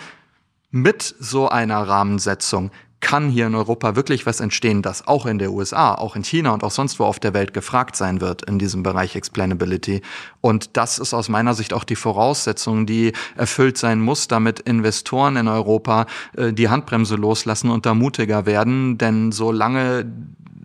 Mit 0.70 1.02
so 1.18 1.48
einer 1.48 1.88
Rahmensetzung 1.88 2.70
kann 3.00 3.28
hier 3.28 3.46
in 3.46 3.54
Europa 3.54 3.96
wirklich 3.96 4.26
was 4.26 4.40
entstehen, 4.40 4.82
das 4.82 5.06
auch 5.06 5.26
in 5.26 5.38
der 5.38 5.52
USA, 5.52 5.94
auch 5.94 6.16
in 6.16 6.24
China 6.24 6.52
und 6.52 6.64
auch 6.64 6.70
sonst 6.70 6.98
wo 6.98 7.04
auf 7.04 7.20
der 7.20 7.32
Welt 7.32 7.54
gefragt 7.54 7.96
sein 7.96 8.20
wird 8.20 8.42
in 8.42 8.58
diesem 8.58 8.82
Bereich 8.82 9.14
Explainability. 9.14 10.02
Und 10.40 10.76
das 10.76 10.98
ist 10.98 11.14
aus 11.14 11.28
meiner 11.28 11.54
Sicht 11.54 11.72
auch 11.72 11.84
die 11.84 11.96
Voraussetzung, 11.96 12.86
die 12.86 13.12
erfüllt 13.36 13.78
sein 13.78 14.00
muss, 14.00 14.28
damit 14.28 14.60
Investoren 14.60 15.36
in 15.36 15.48
Europa 15.48 16.06
äh, 16.36 16.52
die 16.52 16.68
Handbremse 16.68 17.14
loslassen 17.14 17.70
und 17.70 17.86
da 17.86 17.94
mutiger 17.94 18.46
werden. 18.46 18.98
Denn 18.98 19.32
solange 19.32 20.10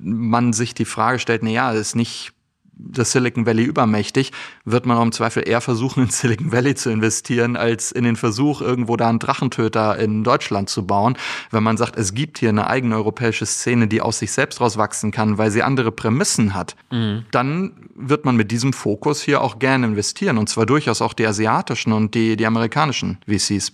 man 0.01 0.53
sich 0.53 0.73
die 0.73 0.85
Frage 0.85 1.19
stellt, 1.19 1.43
na 1.43 1.49
ja, 1.49 1.71
ist 1.71 1.95
nicht 1.95 2.33
das 2.75 3.11
Silicon 3.11 3.45
Valley 3.45 3.63
übermächtig, 3.63 4.31
wird 4.65 4.85
man 4.85 4.97
auch 4.97 5.03
im 5.03 5.11
Zweifel 5.11 5.47
eher 5.47 5.61
versuchen, 5.61 6.03
in 6.03 6.09
Silicon 6.09 6.51
Valley 6.51 6.75
zu 6.75 6.89
investieren, 6.89 7.55
als 7.55 7.91
in 7.91 8.03
den 8.03 8.15
Versuch, 8.15 8.61
irgendwo 8.61 8.97
da 8.97 9.09
einen 9.09 9.19
Drachentöter 9.19 9.97
in 9.97 10.23
Deutschland 10.23 10.69
zu 10.69 10.85
bauen. 10.85 11.17
Wenn 11.51 11.63
man 11.63 11.77
sagt, 11.77 11.97
es 11.97 12.13
gibt 12.13 12.39
hier 12.39 12.49
eine 12.49 12.67
eigene 12.67 12.95
europäische 12.95 13.45
Szene, 13.45 13.87
die 13.87 14.01
aus 14.01 14.19
sich 14.19 14.31
selbst 14.31 14.61
rauswachsen 14.61 15.11
kann, 15.11 15.37
weil 15.37 15.51
sie 15.51 15.63
andere 15.63 15.91
Prämissen 15.91 16.53
hat, 16.53 16.75
mhm. 16.91 17.25
dann 17.31 17.89
wird 17.95 18.25
man 18.25 18.35
mit 18.35 18.51
diesem 18.51 18.73
Fokus 18.73 19.21
hier 19.21 19.41
auch 19.41 19.59
gerne 19.59 19.87
investieren. 19.87 20.37
Und 20.37 20.49
zwar 20.49 20.65
durchaus 20.65 21.01
auch 21.01 21.13
die 21.13 21.25
asiatischen 21.25 21.93
und 21.93 22.15
die, 22.15 22.35
die 22.35 22.45
amerikanischen 22.45 23.17
VCs. 23.27 23.73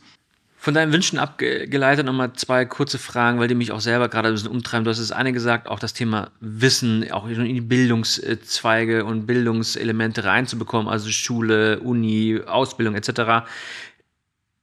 Von 0.62 0.74
deinen 0.74 0.92
Wünschen 0.92 1.20
abgeleitet 1.20 2.06
nochmal 2.06 2.34
zwei 2.34 2.66
kurze 2.66 2.98
Fragen, 2.98 3.40
weil 3.40 3.48
die 3.48 3.56
mich 3.56 3.72
auch 3.72 3.80
selber 3.80 4.10
gerade 4.10 4.28
ein 4.28 4.34
bisschen 4.34 4.52
umtreiben. 4.52 4.84
Du 4.84 4.92
hast 4.92 5.00
das 5.00 5.14
eine 5.14 5.32
gesagt, 5.32 5.70
auch 5.70 5.80
das 5.80 5.94
Thema 5.94 6.32
Wissen, 6.42 7.10
auch 7.14 7.30
in 7.30 7.46
die 7.46 7.62
Bildungszweige 7.62 9.06
und 9.06 9.26
Bildungselemente 9.26 10.26
reinzubekommen, 10.26 10.90
also 10.90 11.10
Schule, 11.12 11.80
Uni, 11.80 12.42
Ausbildung 12.46 12.96
etc. 12.96 13.48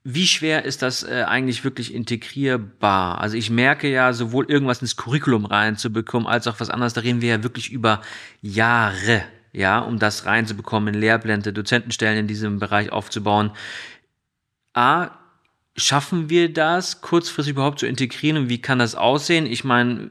Wie 0.04 0.26
schwer 0.26 0.66
ist 0.66 0.82
das 0.82 1.02
äh, 1.02 1.24
eigentlich 1.26 1.64
wirklich 1.64 1.94
integrierbar? 1.94 3.18
Also 3.18 3.38
ich 3.38 3.48
merke 3.48 3.90
ja, 3.90 4.12
sowohl 4.12 4.50
irgendwas 4.50 4.82
ins 4.82 4.96
Curriculum 4.96 5.46
reinzubekommen, 5.46 6.28
als 6.28 6.46
auch 6.46 6.60
was 6.60 6.68
anderes, 6.68 6.92
da 6.92 7.00
reden 7.00 7.22
wir 7.22 7.30
ja 7.30 7.42
wirklich 7.42 7.72
über 7.72 8.02
Jahre, 8.42 9.22
ja, 9.54 9.78
um 9.78 9.98
das 9.98 10.26
reinzubekommen, 10.26 10.92
in 10.92 11.00
Lehrblende, 11.00 11.54
Dozentenstellen 11.54 12.18
in 12.18 12.26
diesem 12.26 12.58
Bereich 12.58 12.92
aufzubauen. 12.92 13.50
A, 14.74 15.08
Schaffen 15.76 16.30
wir 16.30 16.52
das 16.52 17.00
kurzfristig 17.00 17.52
überhaupt 17.52 17.78
zu 17.78 17.86
integrieren 17.86 18.38
und 18.38 18.48
wie 18.48 18.60
kann 18.60 18.78
das 18.78 18.94
aussehen? 18.94 19.46
Ich 19.46 19.64
meine, 19.64 20.10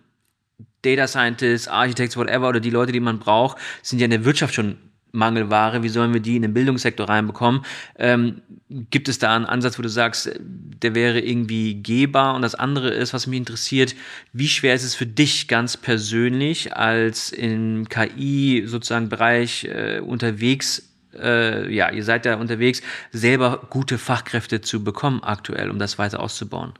Data 0.84 1.08
Scientists, 1.08 1.68
Architects, 1.68 2.16
whatever 2.16 2.50
oder 2.50 2.60
die 2.60 2.70
Leute, 2.70 2.92
die 2.92 3.00
man 3.00 3.20
braucht, 3.20 3.58
sind 3.82 4.00
ja 4.00 4.06
in 4.06 4.12
der 4.12 4.26
Wirtschaft 4.26 4.54
schon 4.54 4.78
Mangelware, 5.16 5.82
wie 5.82 5.90
sollen 5.90 6.14
wir 6.14 6.20
die 6.20 6.36
in 6.36 6.44
den 6.44 6.54
Bildungssektor 6.54 7.10
reinbekommen? 7.10 7.62
Ähm, 7.98 8.42
gibt 8.70 9.08
es 9.08 9.18
da 9.18 9.36
einen 9.36 9.46
Ansatz, 9.46 9.80
wo 9.80 9.82
du 9.82 9.90
sagst, 9.90 10.30
der 10.40 10.94
wäre 10.94 11.20
irgendwie 11.20 11.82
gehbar? 11.82 12.36
Und 12.36 12.42
das 12.42 12.54
andere 12.54 12.90
ist, 12.90 13.14
was 13.14 13.26
mich 13.26 13.38
interessiert, 13.38 13.96
wie 14.34 14.48
schwer 14.48 14.76
ist 14.76 14.84
es 14.84 14.94
für 14.94 15.08
dich 15.08 15.48
ganz 15.48 15.78
persönlich 15.78 16.76
als 16.76 17.32
im 17.32 17.88
KI 17.90 18.64
sozusagen 18.68 19.10
Bereich 19.10 19.64
äh, 19.66 20.00
unterwegs 20.00 20.92
äh, 21.20 21.72
ja, 21.72 21.92
ihr 21.92 22.04
seid 22.04 22.26
da 22.26 22.36
unterwegs, 22.36 22.82
selber 23.12 23.68
gute 23.70 23.98
Fachkräfte 23.98 24.62
zu 24.62 24.84
bekommen 24.84 25.24
aktuell, 25.24 25.70
um 25.70 25.80
das 25.80 25.98
weiter 25.98 26.20
auszubauen? 26.20 26.74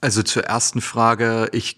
Also 0.00 0.22
zur 0.22 0.44
ersten 0.44 0.80
Frage, 0.80 1.48
ich 1.52 1.76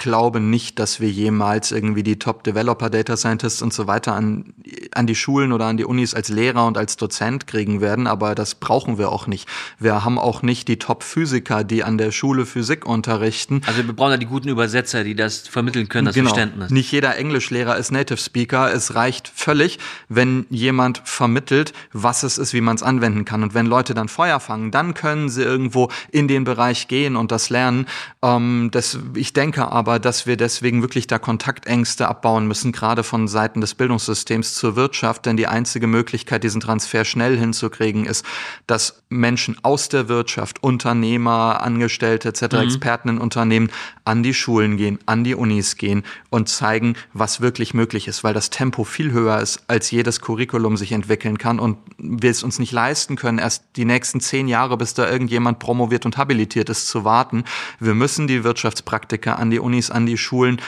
glaube 0.00 0.40
nicht, 0.40 0.80
dass 0.80 0.98
wir 0.98 1.08
jemals 1.08 1.70
irgendwie 1.70 2.02
die 2.02 2.18
Top-Developer, 2.18 2.90
Data 2.90 3.16
Scientists 3.16 3.62
und 3.62 3.72
so 3.72 3.86
weiter 3.86 4.14
an, 4.14 4.52
an 4.92 5.06
die 5.06 5.14
Schulen 5.14 5.52
oder 5.52 5.66
an 5.66 5.76
die 5.76 5.84
Unis 5.84 6.14
als 6.14 6.28
Lehrer 6.28 6.66
und 6.66 6.76
als 6.76 6.96
Dozent 6.96 7.46
kriegen 7.46 7.80
werden, 7.80 8.08
aber 8.08 8.34
das 8.34 8.56
brauchen 8.56 8.98
wir 8.98 9.12
auch 9.12 9.28
nicht. 9.28 9.48
Wir 9.78 10.04
haben 10.04 10.18
auch 10.18 10.42
nicht 10.42 10.66
die 10.66 10.78
Top-Physiker, 10.78 11.62
die 11.62 11.84
an 11.84 11.98
der 11.98 12.10
Schule 12.10 12.46
Physik 12.46 12.86
unterrichten. 12.86 13.60
Also 13.66 13.86
wir 13.86 13.92
brauchen 13.92 14.12
ja 14.12 14.16
die 14.16 14.26
guten 14.26 14.48
Übersetzer, 14.48 15.04
die 15.04 15.14
das 15.14 15.46
vermitteln 15.46 15.88
können, 15.88 16.06
das 16.06 16.14
genau. 16.14 16.30
Verständnis. 16.30 16.70
Nicht 16.70 16.90
jeder 16.90 17.16
Englischlehrer 17.16 17.76
ist 17.76 17.92
Native 17.92 18.18
Speaker. 18.18 18.72
Es 18.72 18.94
reicht 18.94 19.28
völlig, 19.28 19.78
wenn 20.08 20.46
jemand 20.48 21.02
vermittelt, 21.04 21.72
was 21.92 22.22
es 22.22 22.38
ist, 22.38 22.54
wie 22.54 22.62
man 22.62 22.76
es 22.76 22.82
anwenden 22.82 23.24
kann. 23.26 23.42
Und 23.42 23.54
wenn 23.54 23.66
Leute 23.66 23.92
dann 23.94 24.08
Feuer 24.08 24.40
fangen, 24.40 24.70
dann 24.70 24.94
können 24.94 25.28
sie 25.28 25.42
irgendwo 25.42 25.90
in 26.10 26.26
den 26.26 26.44
Bereich 26.44 26.88
gehen 26.88 27.16
und 27.16 27.30
das 27.30 27.50
lernen. 27.50 27.86
Ähm, 28.22 28.70
das, 28.72 28.98
ich 29.14 29.34
denke 29.34 29.70
aber, 29.70 29.89
aber 29.90 29.98
dass 29.98 30.24
wir 30.24 30.36
deswegen 30.36 30.82
wirklich 30.82 31.08
da 31.08 31.18
Kontaktängste 31.18 32.06
abbauen 32.06 32.46
müssen, 32.46 32.70
gerade 32.70 33.02
von 33.02 33.26
Seiten 33.26 33.60
des 33.60 33.74
Bildungssystems 33.74 34.54
zur 34.54 34.76
Wirtschaft. 34.76 35.26
Denn 35.26 35.36
die 35.36 35.48
einzige 35.48 35.88
Möglichkeit, 35.88 36.44
diesen 36.44 36.60
Transfer 36.60 37.04
schnell 37.04 37.36
hinzukriegen, 37.36 38.06
ist, 38.06 38.24
dass 38.68 39.02
Menschen 39.08 39.56
aus 39.64 39.88
der 39.88 40.08
Wirtschaft, 40.08 40.62
Unternehmer, 40.62 41.60
Angestellte 41.62 42.28
etc., 42.28 42.52
mhm. 42.52 42.58
Experten 42.60 43.08
in 43.08 43.18
Unternehmen 43.18 43.72
an 44.04 44.22
die 44.22 44.32
Schulen 44.32 44.76
gehen, 44.76 45.00
an 45.06 45.24
die 45.24 45.34
Unis 45.34 45.76
gehen 45.76 46.04
und 46.30 46.48
zeigen, 46.48 46.94
was 47.12 47.40
wirklich 47.40 47.74
möglich 47.74 48.06
ist, 48.06 48.22
weil 48.22 48.32
das 48.32 48.50
Tempo 48.50 48.84
viel 48.84 49.10
höher 49.10 49.40
ist, 49.40 49.64
als 49.66 49.90
jedes 49.90 50.20
Curriculum 50.20 50.76
sich 50.76 50.92
entwickeln 50.92 51.36
kann 51.36 51.58
und 51.58 51.78
wir 51.98 52.30
es 52.30 52.44
uns 52.44 52.60
nicht 52.60 52.70
leisten 52.70 53.16
können, 53.16 53.38
erst 53.38 53.64
die 53.74 53.84
nächsten 53.84 54.20
zehn 54.20 54.46
Jahre, 54.46 54.76
bis 54.76 54.94
da 54.94 55.10
irgendjemand 55.10 55.58
promoviert 55.58 56.06
und 56.06 56.16
habilitiert 56.16 56.70
ist, 56.70 56.86
zu 56.86 57.04
warten. 57.04 57.42
Wir 57.80 57.94
müssen 57.94 58.28
die 58.28 58.44
Wirtschaftspraktiker 58.44 59.36
an 59.36 59.50
die 59.50 59.58
Unis 59.58 59.79
Unis, 59.80 59.90
an 59.90 60.04
die 60.04 60.18
Schulen 60.18 60.60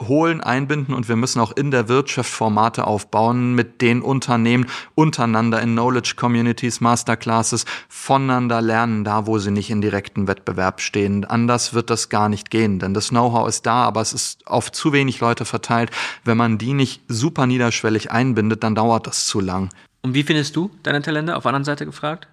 holen, 0.00 0.40
einbinden 0.40 0.94
und 0.94 1.08
wir 1.08 1.16
müssen 1.16 1.40
auch 1.40 1.50
in 1.56 1.72
der 1.72 1.88
Wirtschaft 1.88 2.30
Formate 2.30 2.86
aufbauen, 2.86 3.54
mit 3.54 3.82
den 3.82 4.00
Unternehmen 4.00 4.66
untereinander 4.94 5.60
in 5.60 5.72
Knowledge 5.72 6.14
Communities, 6.16 6.80
Masterclasses 6.80 7.64
voneinander 7.88 8.62
lernen, 8.62 9.02
da 9.02 9.26
wo 9.26 9.38
sie 9.38 9.50
nicht 9.50 9.70
in 9.70 9.80
direkten 9.80 10.28
Wettbewerb 10.28 10.80
stehen. 10.80 11.24
Anders 11.24 11.74
wird 11.74 11.90
das 11.90 12.08
gar 12.10 12.28
nicht 12.28 12.50
gehen, 12.50 12.78
denn 12.78 12.94
das 12.94 13.08
Know-how 13.08 13.48
ist 13.48 13.66
da, 13.66 13.84
aber 13.84 14.00
es 14.00 14.12
ist 14.12 14.46
auf 14.46 14.70
zu 14.70 14.92
wenig 14.92 15.18
Leute 15.18 15.44
verteilt. 15.44 15.90
Wenn 16.24 16.36
man 16.36 16.58
die 16.58 16.74
nicht 16.74 17.02
super 17.08 17.46
niederschwellig 17.46 18.12
einbindet, 18.12 18.62
dann 18.62 18.76
dauert 18.76 19.08
das 19.08 19.26
zu 19.26 19.40
lang. 19.40 19.68
Und 20.02 20.14
wie 20.14 20.22
findest 20.22 20.54
du 20.54 20.70
deine 20.84 21.02
Talente 21.02 21.36
auf 21.36 21.42
der 21.42 21.50
anderen 21.50 21.64
Seite 21.64 21.86
gefragt? 21.86 22.28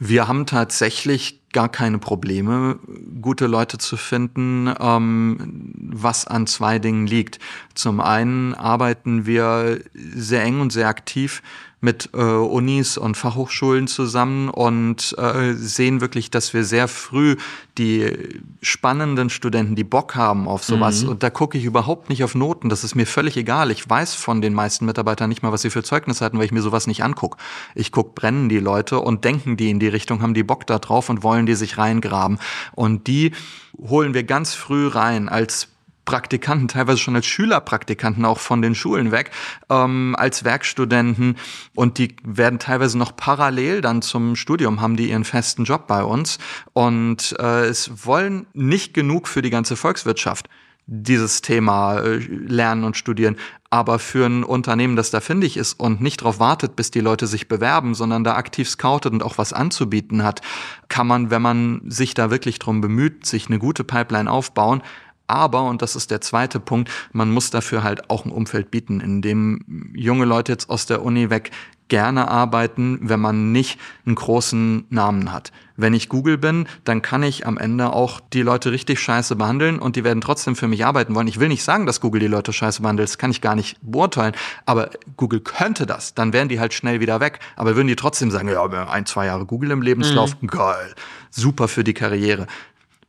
Wir 0.00 0.26
haben 0.26 0.46
tatsächlich 0.46 1.43
gar 1.54 1.70
keine 1.70 1.98
Probleme, 1.98 2.78
gute 3.22 3.46
Leute 3.46 3.78
zu 3.78 3.96
finden, 3.96 4.70
ähm, 4.78 5.72
was 5.78 6.26
an 6.26 6.46
zwei 6.46 6.78
Dingen 6.78 7.06
liegt. 7.06 7.38
Zum 7.72 8.00
einen 8.00 8.52
arbeiten 8.52 9.24
wir 9.24 9.80
sehr 9.94 10.42
eng 10.42 10.60
und 10.60 10.70
sehr 10.70 10.88
aktiv 10.88 11.42
mit 11.84 12.08
äh, 12.14 12.18
Unis 12.18 12.96
und 12.96 13.16
Fachhochschulen 13.16 13.86
zusammen 13.86 14.48
und 14.48 15.14
äh, 15.18 15.52
sehen 15.52 16.00
wirklich, 16.00 16.30
dass 16.30 16.54
wir 16.54 16.64
sehr 16.64 16.88
früh 16.88 17.36
die 17.76 18.40
spannenden 18.62 19.28
Studenten, 19.28 19.76
die 19.76 19.84
Bock 19.84 20.14
haben 20.14 20.48
auf 20.48 20.64
sowas, 20.64 21.02
mhm. 21.02 21.10
und 21.10 21.22
da 21.22 21.28
gucke 21.28 21.58
ich 21.58 21.64
überhaupt 21.64 22.08
nicht 22.08 22.24
auf 22.24 22.34
Noten, 22.34 22.70
das 22.70 22.84
ist 22.84 22.94
mir 22.94 23.06
völlig 23.06 23.36
egal. 23.36 23.70
Ich 23.70 23.88
weiß 23.88 24.14
von 24.14 24.40
den 24.40 24.54
meisten 24.54 24.86
Mitarbeitern 24.86 25.28
nicht 25.28 25.42
mal, 25.42 25.52
was 25.52 25.62
sie 25.62 25.70
für 25.70 25.82
Zeugnisse 25.82 26.24
hatten, 26.24 26.38
weil 26.38 26.46
ich 26.46 26.52
mir 26.52 26.62
sowas 26.62 26.86
nicht 26.86 27.04
angucke. 27.04 27.36
Ich 27.74 27.92
gucke, 27.92 28.12
brennen 28.14 28.48
die 28.48 28.60
Leute 28.60 29.00
und 29.00 29.24
denken 29.24 29.58
die 29.58 29.68
in 29.68 29.78
die 29.78 29.88
Richtung, 29.88 30.22
haben 30.22 30.34
die 30.34 30.42
Bock 30.42 30.66
da 30.66 30.78
drauf 30.78 31.10
und 31.10 31.22
wollen 31.22 31.44
die 31.44 31.54
sich 31.54 31.76
reingraben. 31.76 32.38
Und 32.72 33.06
die 33.06 33.32
holen 33.78 34.14
wir 34.14 34.24
ganz 34.24 34.54
früh 34.54 34.86
rein 34.88 35.28
als 35.28 35.68
Praktikanten, 36.04 36.68
teilweise 36.68 36.98
schon 36.98 37.16
als 37.16 37.26
Schülerpraktikanten 37.26 38.24
auch 38.24 38.38
von 38.38 38.62
den 38.62 38.74
Schulen 38.74 39.10
weg, 39.10 39.30
ähm, 39.70 40.14
als 40.18 40.44
Werkstudenten 40.44 41.36
und 41.74 41.98
die 41.98 42.16
werden 42.22 42.58
teilweise 42.58 42.98
noch 42.98 43.16
parallel 43.16 43.80
dann 43.80 44.02
zum 44.02 44.36
Studium 44.36 44.80
haben 44.80 44.96
die 44.96 45.10
ihren 45.10 45.24
festen 45.24 45.64
Job 45.64 45.86
bei 45.86 46.02
uns 46.02 46.38
und 46.72 47.34
äh, 47.38 47.64
es 47.66 48.06
wollen 48.06 48.46
nicht 48.52 48.94
genug 48.94 49.28
für 49.28 49.42
die 49.42 49.50
ganze 49.50 49.76
Volkswirtschaft 49.76 50.48
dieses 50.86 51.40
Thema 51.40 51.98
äh, 51.98 52.16
lernen 52.16 52.84
und 52.84 52.96
studieren. 52.96 53.36
Aber 53.70 53.98
für 53.98 54.26
ein 54.26 54.44
Unternehmen, 54.44 54.96
das 54.96 55.10
da 55.10 55.20
findig 55.20 55.56
ist 55.56 55.80
und 55.80 56.00
nicht 56.00 56.20
darauf 56.20 56.38
wartet, 56.38 56.76
bis 56.76 56.90
die 56.90 57.00
Leute 57.00 57.26
sich 57.26 57.48
bewerben, 57.48 57.94
sondern 57.94 58.22
da 58.22 58.36
aktiv 58.36 58.68
scoutet 58.68 59.12
und 59.12 59.22
auch 59.22 59.38
was 59.38 59.52
anzubieten 59.52 60.22
hat, 60.22 60.42
kann 60.88 61.06
man, 61.06 61.30
wenn 61.30 61.42
man 61.42 61.82
sich 61.86 62.14
da 62.14 62.30
wirklich 62.30 62.58
drum 62.58 62.80
bemüht, 62.80 63.26
sich 63.26 63.46
eine 63.48 63.58
gute 63.58 63.82
Pipeline 63.82 64.30
aufbauen, 64.30 64.82
aber, 65.26 65.62
und 65.64 65.82
das 65.82 65.96
ist 65.96 66.10
der 66.10 66.20
zweite 66.20 66.60
Punkt, 66.60 66.90
man 67.12 67.30
muss 67.30 67.50
dafür 67.50 67.82
halt 67.82 68.10
auch 68.10 68.24
ein 68.24 68.30
Umfeld 68.30 68.70
bieten, 68.70 69.00
in 69.00 69.22
dem 69.22 69.92
junge 69.94 70.24
Leute 70.24 70.52
jetzt 70.52 70.68
aus 70.68 70.86
der 70.86 71.02
Uni 71.02 71.30
weg 71.30 71.50
gerne 71.88 72.28
arbeiten, 72.28 72.98
wenn 73.02 73.20
man 73.20 73.52
nicht 73.52 73.78
einen 74.06 74.14
großen 74.14 74.86
Namen 74.88 75.32
hat. 75.32 75.52
Wenn 75.76 75.92
ich 75.92 76.08
Google 76.08 76.38
bin, 76.38 76.66
dann 76.84 77.02
kann 77.02 77.22
ich 77.22 77.46
am 77.46 77.58
Ende 77.58 77.92
auch 77.92 78.20
die 78.20 78.42
Leute 78.42 78.72
richtig 78.72 79.00
scheiße 79.00 79.36
behandeln 79.36 79.78
und 79.78 79.96
die 79.96 80.04
werden 80.04 80.20
trotzdem 80.20 80.56
für 80.56 80.68
mich 80.68 80.86
arbeiten 80.86 81.14
wollen. 81.14 81.26
Ich 81.26 81.40
will 81.40 81.48
nicht 81.48 81.64
sagen, 81.64 81.84
dass 81.84 82.00
Google 82.00 82.20
die 82.20 82.26
Leute 82.26 82.52
scheiße 82.52 82.80
behandelt, 82.82 83.08
das 83.08 83.18
kann 83.18 83.30
ich 83.30 83.40
gar 83.40 83.54
nicht 83.54 83.76
beurteilen, 83.82 84.34
aber 84.66 84.90
Google 85.16 85.40
könnte 85.40 85.84
das, 85.84 86.14
dann 86.14 86.32
wären 86.32 86.48
die 86.48 86.60
halt 86.60 86.72
schnell 86.72 87.00
wieder 87.00 87.20
weg. 87.20 87.40
Aber 87.56 87.76
würden 87.76 87.88
die 87.88 87.96
trotzdem 87.96 88.30
sagen, 88.30 88.48
ja, 88.48 88.64
ein, 88.88 89.04
zwei 89.04 89.26
Jahre 89.26 89.44
Google 89.44 89.72
im 89.72 89.82
Lebenslauf, 89.82 90.40
mhm. 90.40 90.46
geil, 90.46 90.94
super 91.30 91.68
für 91.68 91.84
die 91.84 91.94
Karriere 91.94 92.46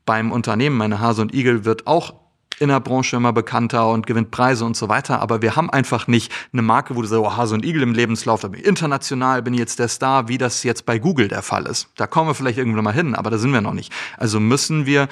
beim 0.06 0.32
Unternehmen. 0.32 0.78
Meine 0.78 1.00
Hase 1.00 1.22
und 1.22 1.34
Igel 1.34 1.66
wird 1.66 1.88
auch 1.88 2.14
in 2.60 2.70
der 2.70 2.80
Branche 2.80 3.18
immer 3.18 3.34
bekannter 3.34 3.90
und 3.90 4.08
gewinnt 4.08 4.32
Preise 4.32 4.66
und 4.66 4.78
so 4.78 4.88
weiter. 4.88 5.22
Aber 5.22 5.42
wir 5.42 5.56
haben 5.56 5.70
einfach 5.70 6.08
nicht 6.08 6.32
eine 6.54 6.62
Marke, 6.62 6.96
wo 6.96 7.02
du 7.02 7.08
sagst, 7.08 7.22
oh, 7.22 7.36
Hase 7.36 7.54
und 7.54 7.66
Igel 7.66 7.82
im 7.82 7.94
Lebenslauf, 7.94 8.42
da 8.42 8.48
international, 8.48 9.42
bin 9.42 9.54
ich 9.54 9.60
jetzt 9.60 9.80
der 9.80 9.88
Star, 9.88 10.28
wie 10.28 10.38
das 10.38 10.64
jetzt 10.64 10.86
bei 10.86 11.00
Google 11.00 11.28
der 11.28 11.42
Fall 11.42 11.66
ist. 11.66 11.90
Da 11.96 12.08
kommen 12.08 12.30
wir 12.30 12.36
vielleicht 12.36 12.58
irgendwann 12.58 12.84
mal 12.84 12.94
hin, 12.94 13.16
aber 13.16 13.30
da 13.30 13.38
sind 13.38 13.52
wir 13.52 13.62
noch 13.62 13.74
nicht. 13.74 13.92
Also 14.18 14.40
müssen 14.40 14.86
wir 14.86 15.08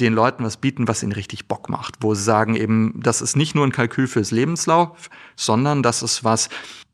den 0.00 0.14
Leuten 0.14 0.44
was 0.44 0.56
bieten, 0.56 0.88
was 0.88 1.02
ihnen 1.02 1.12
richtig 1.12 1.46
Bock 1.46 1.68
macht, 1.68 1.96
wo 2.00 2.14
sie 2.14 2.22
sagen 2.22 2.54
eben, 2.54 2.94
das 2.96 3.20
ist 3.20 3.36
nicht 3.36 3.54
nur 3.54 3.66
ein 3.66 3.72
Kalkül 3.72 4.06
fürs 4.06 4.30
Lebenslauf, 4.30 5.10
sondern 5.36 5.82
das 5.82 6.02
ist 6.02 6.24
was, 6.24 6.48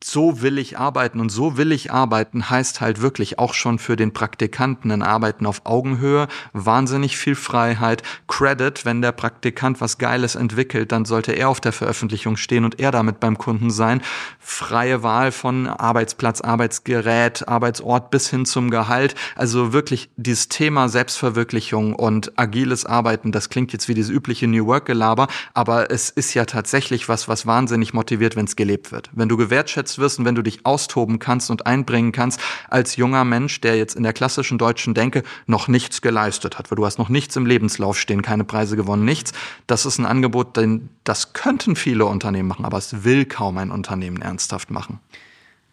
so 0.07 0.43
will 0.43 0.59
ich 0.59 0.79
arbeiten 0.79 1.19
und 1.19 1.31
so 1.31 1.57
will 1.57 1.73
ich 1.73 1.91
arbeiten 1.91 2.51
heißt 2.51 2.83
halt 2.83 3.01
wirklich 3.01 3.39
auch 3.39 3.55
schon 3.55 3.79
für 3.79 3.97
den 3.97 4.13
Praktikanten 4.13 4.91
ein 4.91 5.03
Arbeiten 5.03 5.47
auf 5.47 5.63
Augenhöhe, 5.65 6.29
wahnsinnig 6.53 7.17
viel 7.17 7.35
Freiheit, 7.35 8.03
Credit, 8.29 8.85
wenn 8.85 9.01
der 9.01 9.13
Praktikant 9.13 9.81
was 9.81 9.97
Geiles 9.97 10.35
entwickelt, 10.35 10.93
dann 10.93 11.07
sollte 11.07 11.33
er 11.33 11.49
auf 11.49 11.61
der 11.61 11.73
Veröffentlichung 11.73 12.37
stehen 12.37 12.67
und 12.67 12.81
er 12.81 12.91
damit 12.91 13.19
beim 13.19 13.39
Kunden 13.39 13.71
sein, 13.71 14.03
freie 14.39 15.03
Wahl 15.03 15.33
von 15.33 15.67
Arbeitsplatz, 15.67 16.43
Arbeitsgerät, 16.43 17.49
Arbeitsort 17.49 18.11
bis 18.11 18.29
hin 18.29 18.45
zum 18.45 18.71
Gehalt, 18.71 19.15
also 19.37 19.73
wirklich 19.73 20.11
dieses 20.17 20.51
Thema 20.51 20.91
Selbstverwirklichung 20.91 21.95
und 21.95 22.39
agiles 22.39 22.85
Arbeiten, 22.85 22.94
das 23.03 23.49
klingt 23.49 23.73
jetzt 23.73 23.89
wie 23.89 23.95
dieses 23.95 24.11
übliche 24.11 24.47
New 24.47 24.67
Work 24.67 24.87
Gelaber, 24.87 25.29
aber 25.53 25.91
es 25.91 26.11
ist 26.11 26.35
ja 26.35 26.45
tatsächlich 26.45 27.09
was, 27.09 27.29
was 27.29 27.47
wahnsinnig 27.47 27.95
motiviert, 27.95 28.37
wenn 28.37 28.45
es 28.45 28.57
gelebt 28.57 28.93
wird. 28.93 29.11
Wenn 29.13 29.29
du 29.29 29.37
gewertschätzt 29.37 29.99
wirst 29.99 30.19
und 30.19 30.25
wenn 30.25 30.35
du 30.35 30.43
dich 30.43 30.65
austoben 30.65 31.19
kannst 31.19 31.51
und 31.51 31.67
einbringen 31.67 32.13
kannst 32.13 32.41
als 32.69 32.97
junger 32.97 33.25
Mensch, 33.25 33.61
der 33.61 33.77
jetzt 33.77 33.97
in 33.97 34.03
der 34.03 34.13
klassischen 34.13 34.59
deutschen 34.59 34.95
Denke 34.95 35.23
noch 35.47 35.69
nichts 35.69 36.03
geleistet 36.03 36.59
hat, 36.59 36.71
weil 36.71 36.77
du 36.77 36.87
hast 36.87 36.99
noch 36.99 37.09
nichts 37.09 37.37
im 37.37 37.47
Lebenslauf 37.47 37.99
stehen, 37.99 38.23
keine 38.23 38.45
Preise 38.45 38.77
gewonnen, 38.77 39.05
nichts. 39.05 39.33
Das 39.67 39.87
ist 39.87 39.99
ein 39.99 40.07
Angebot, 40.07 40.57
denn 40.57 40.89
das 41.05 41.33
könnten 41.33 41.77
viele 41.77 42.07
Unternehmen 42.07 42.49
machen, 42.49 42.65
aber 42.65 42.79
es 42.79 43.05
will 43.05 43.25
kaum 43.25 43.59
ein 43.59 43.71
Unternehmen 43.71 44.23
ernsthaft 44.23 44.71
machen. 44.71 45.01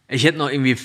Ich 0.07 0.24
hätte 0.24 0.38
noch 0.38 0.49
irgendwie 0.49 0.78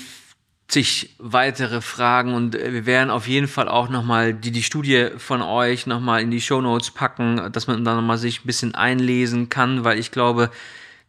zig 0.67 1.15
weitere 1.17 1.81
Fragen 1.81 2.33
und 2.33 2.53
wir 2.53 2.85
werden 2.85 3.09
auf 3.09 3.27
jeden 3.27 3.47
Fall 3.47 3.69
auch 3.69 3.89
nochmal 3.89 4.33
die, 4.33 4.51
die 4.51 4.63
Studie 4.63 5.09
von 5.17 5.41
euch 5.41 5.87
nochmal 5.87 6.21
in 6.21 6.31
die 6.31 6.41
Show 6.41 6.61
Notes 6.61 6.91
packen, 6.91 7.51
dass 7.53 7.67
man 7.67 7.85
dann 7.85 7.95
nochmal 7.95 8.17
sich 8.17 8.43
ein 8.43 8.47
bisschen 8.47 8.75
einlesen 8.75 9.47
kann, 9.49 9.85
weil 9.85 9.97
ich 9.97 10.11
glaube, 10.11 10.51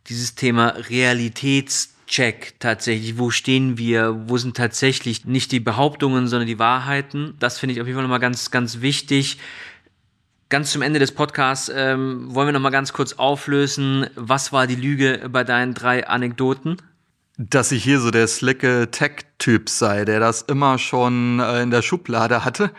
dieses 0.06 0.34
Thema 0.34 0.68
Realitäts 0.88 1.94
Check 2.06 2.54
tatsächlich, 2.58 3.18
wo 3.18 3.30
stehen 3.30 3.76
wir, 3.76 4.28
wo 4.28 4.38
sind 4.38 4.56
tatsächlich 4.56 5.26
nicht 5.26 5.52
die 5.52 5.60
Behauptungen, 5.60 6.26
sondern 6.26 6.46
die 6.46 6.58
Wahrheiten. 6.58 7.34
Das 7.38 7.58
finde 7.58 7.74
ich 7.74 7.80
auf 7.82 7.86
jeden 7.86 7.96
Fall 7.96 8.04
nochmal 8.04 8.18
ganz, 8.18 8.50
ganz 8.50 8.80
wichtig. 8.80 9.38
Ganz 10.48 10.72
zum 10.72 10.80
Ende 10.80 10.98
des 10.98 11.12
Podcasts 11.12 11.70
ähm, 11.74 12.34
wollen 12.34 12.48
wir 12.48 12.52
nochmal 12.52 12.72
ganz 12.72 12.94
kurz 12.94 13.12
auflösen, 13.12 14.06
was 14.14 14.50
war 14.54 14.66
die 14.66 14.76
Lüge 14.76 15.28
bei 15.30 15.44
deinen 15.44 15.74
drei 15.74 16.06
Anekdoten? 16.06 16.78
Dass 17.38 17.70
ich 17.70 17.84
hier 17.84 18.00
so 18.00 18.10
der 18.10 18.26
slicke 18.26 18.90
Tech-Typ 18.90 19.70
sei, 19.70 20.04
der 20.04 20.18
das 20.18 20.42
immer 20.42 20.76
schon 20.76 21.38
äh, 21.38 21.62
in 21.62 21.70
der 21.70 21.82
Schublade 21.82 22.44
hatte. 22.44 22.72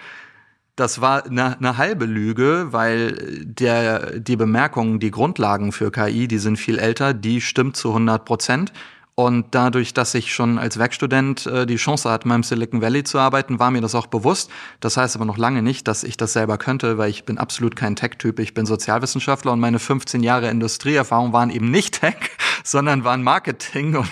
Das 0.76 1.01
war 1.01 1.26
eine, 1.26 1.57
eine 1.57 1.78
halbe 1.78 2.05
Lüge, 2.05 2.68
weil 2.72 3.43
der, 3.45 4.20
die 4.20 4.36
Bemerkungen, 4.36 4.99
die 4.99 5.12
Grundlagen 5.12 5.72
für 5.72 5.91
KI, 5.91 6.28
die 6.28 6.38
sind 6.38 6.57
viel 6.57 6.78
älter, 6.78 7.14
die 7.14 7.41
stimmt 7.41 7.78
zu 7.78 7.89
100 7.89 8.26
Prozent. 8.26 8.74
Und 9.16 9.47
dadurch, 9.51 9.93
dass 9.93 10.14
ich 10.14 10.34
schon 10.34 10.57
als 10.57 10.80
Werkstudent 10.80 11.45
äh, 11.45 11.66
die 11.66 11.76
Chance 11.76 12.10
hatte, 12.10 12.26
mal 12.26 12.36
im 12.36 12.43
Silicon 12.43 12.82
Valley 12.82 13.03
zu 13.03 13.18
arbeiten, 13.20 13.60
war 13.60 13.72
mir 13.72 13.82
das 13.82 13.93
auch 13.93 14.07
bewusst. 14.07 14.49
Das 14.80 14.95
heißt 14.95 15.16
aber 15.18 15.26
noch 15.26 15.38
lange 15.38 15.62
nicht, 15.62 15.89
dass 15.89 16.05
ich 16.05 16.16
das 16.16 16.32
selber 16.32 16.57
könnte, 16.57 16.97
weil 16.97 17.10
ich 17.10 17.26
bin 17.26 17.38
absolut 17.38 17.76
kein 17.76 17.97
Tech-Typ. 17.97 18.39
Ich 18.39 18.53
bin 18.53 18.66
Sozialwissenschaftler 18.66 19.51
und 19.51 19.60
meine 19.60 19.80
15 19.80 20.24
Jahre 20.24 20.49
Industrieerfahrung 20.49 21.34
waren 21.34 21.49
eben 21.49 21.70
nicht 21.70 21.95
Tech, 21.99 22.16
sondern 22.64 23.03
waren 23.03 23.22
Marketing 23.22 23.97
und 23.97 24.10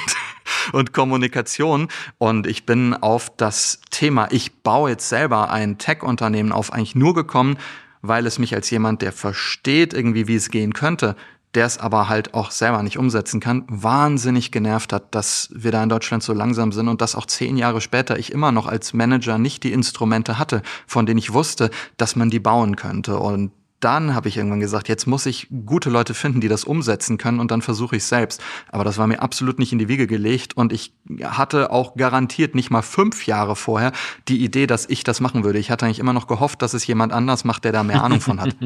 und 0.71 0.93
Kommunikation. 0.93 1.87
Und 2.17 2.47
ich 2.47 2.65
bin 2.65 2.93
auf 2.93 3.31
das 3.35 3.81
Thema, 3.89 4.27
ich 4.31 4.61
baue 4.61 4.91
jetzt 4.91 5.09
selber 5.09 5.49
ein 5.49 5.77
Tech-Unternehmen 5.77 6.51
auf, 6.51 6.73
eigentlich 6.73 6.95
nur 6.95 7.13
gekommen, 7.13 7.57
weil 8.01 8.25
es 8.25 8.39
mich 8.39 8.55
als 8.55 8.69
jemand, 8.69 9.01
der 9.01 9.11
versteht 9.11 9.93
irgendwie, 9.93 10.27
wie 10.27 10.35
es 10.35 10.49
gehen 10.49 10.73
könnte, 10.73 11.15
der 11.57 11.65
es 11.65 11.77
aber 11.77 12.09
halt 12.09 12.33
auch 12.33 12.51
selber 12.51 12.83
nicht 12.83 12.97
umsetzen 12.97 13.39
kann, 13.39 13.63
wahnsinnig 13.67 14.51
genervt 14.51 14.93
hat, 14.93 15.15
dass 15.15 15.49
wir 15.53 15.71
da 15.71 15.81
in 15.81 15.89
Deutschland 15.89 16.21
so 16.21 16.33
langsam 16.33 16.71
sind 16.71 16.87
und 16.87 17.01
dass 17.01 17.15
auch 17.15 17.25
zehn 17.25 17.57
Jahre 17.57 17.81
später 17.81 18.19
ich 18.19 18.31
immer 18.31 18.51
noch 18.51 18.67
als 18.67 18.93
Manager 18.93 19.37
nicht 19.37 19.63
die 19.63 19.71
Instrumente 19.71 20.37
hatte, 20.37 20.61
von 20.85 21.05
denen 21.05 21.17
ich 21.17 21.33
wusste, 21.33 21.71
dass 21.97 22.15
man 22.15 22.29
die 22.29 22.39
bauen 22.39 22.75
könnte. 22.75 23.17
Und 23.17 23.51
dann 23.79 24.15
habe 24.15 24.27
ich 24.27 24.37
irgendwann 24.37 24.59
gesagt, 24.59 24.87
jetzt 24.87 25.05
muss 25.05 25.25
ich 25.25 25.47
gute 25.65 25.89
Leute 25.89 26.13
finden, 26.13 26.41
die 26.41 26.47
das 26.47 26.63
umsetzen 26.63 27.17
können 27.17 27.39
und 27.39 27.51
dann 27.51 27.61
versuche 27.61 27.95
ich 27.95 28.03
selbst. 28.03 28.43
Aber 28.69 28.83
das 28.83 28.97
war 28.97 29.05
mir 29.05 29.21
absolut 29.21 29.59
nicht 29.59 29.71
in 29.71 29.79
die 29.79 29.87
Wiege 29.87 30.07
gelegt 30.07 30.57
und 30.57 30.73
ich 30.73 30.93
hatte 31.23 31.71
auch 31.71 31.95
garantiert 31.95 32.55
nicht 32.55 32.71
mal 32.71 32.81
fünf 32.81 33.27
Jahre 33.27 33.55
vorher 33.55 33.91
die 34.27 34.43
Idee, 34.43 34.65
dass 34.65 34.89
ich 34.89 35.03
das 35.03 35.19
machen 35.19 35.43
würde. 35.43 35.59
Ich 35.59 35.69
hatte 35.69 35.85
eigentlich 35.85 35.99
immer 35.99 36.13
noch 36.13 36.27
gehofft, 36.27 36.61
dass 36.61 36.73
es 36.73 36.87
jemand 36.87 37.13
anders 37.13 37.43
macht, 37.43 37.65
der 37.65 37.71
da 37.71 37.83
mehr 37.83 38.03
Ahnung 38.03 38.21
von 38.21 38.41
hat. 38.41 38.55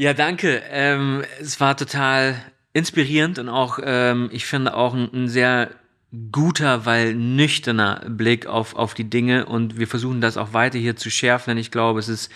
Ja, 0.00 0.14
danke. 0.14 0.62
Ähm, 0.70 1.24
es 1.40 1.58
war 1.58 1.76
total 1.76 2.40
inspirierend 2.72 3.40
und 3.40 3.48
auch, 3.48 3.80
ähm, 3.82 4.28
ich 4.32 4.46
finde 4.46 4.74
auch 4.74 4.94
ein, 4.94 5.12
ein, 5.12 5.28
sehr 5.28 5.70
guter, 6.30 6.86
weil 6.86 7.16
nüchterner 7.16 8.04
Blick 8.08 8.46
auf, 8.46 8.76
auf 8.76 8.94
die 8.94 9.10
Dinge 9.10 9.46
und 9.46 9.76
wir 9.76 9.88
versuchen 9.88 10.20
das 10.20 10.36
auch 10.36 10.52
weiter 10.52 10.78
hier 10.78 10.94
zu 10.94 11.10
schärfen, 11.10 11.50
denn 11.50 11.58
ich 11.58 11.72
glaube, 11.72 11.98
es 11.98 12.08
ist 12.08 12.30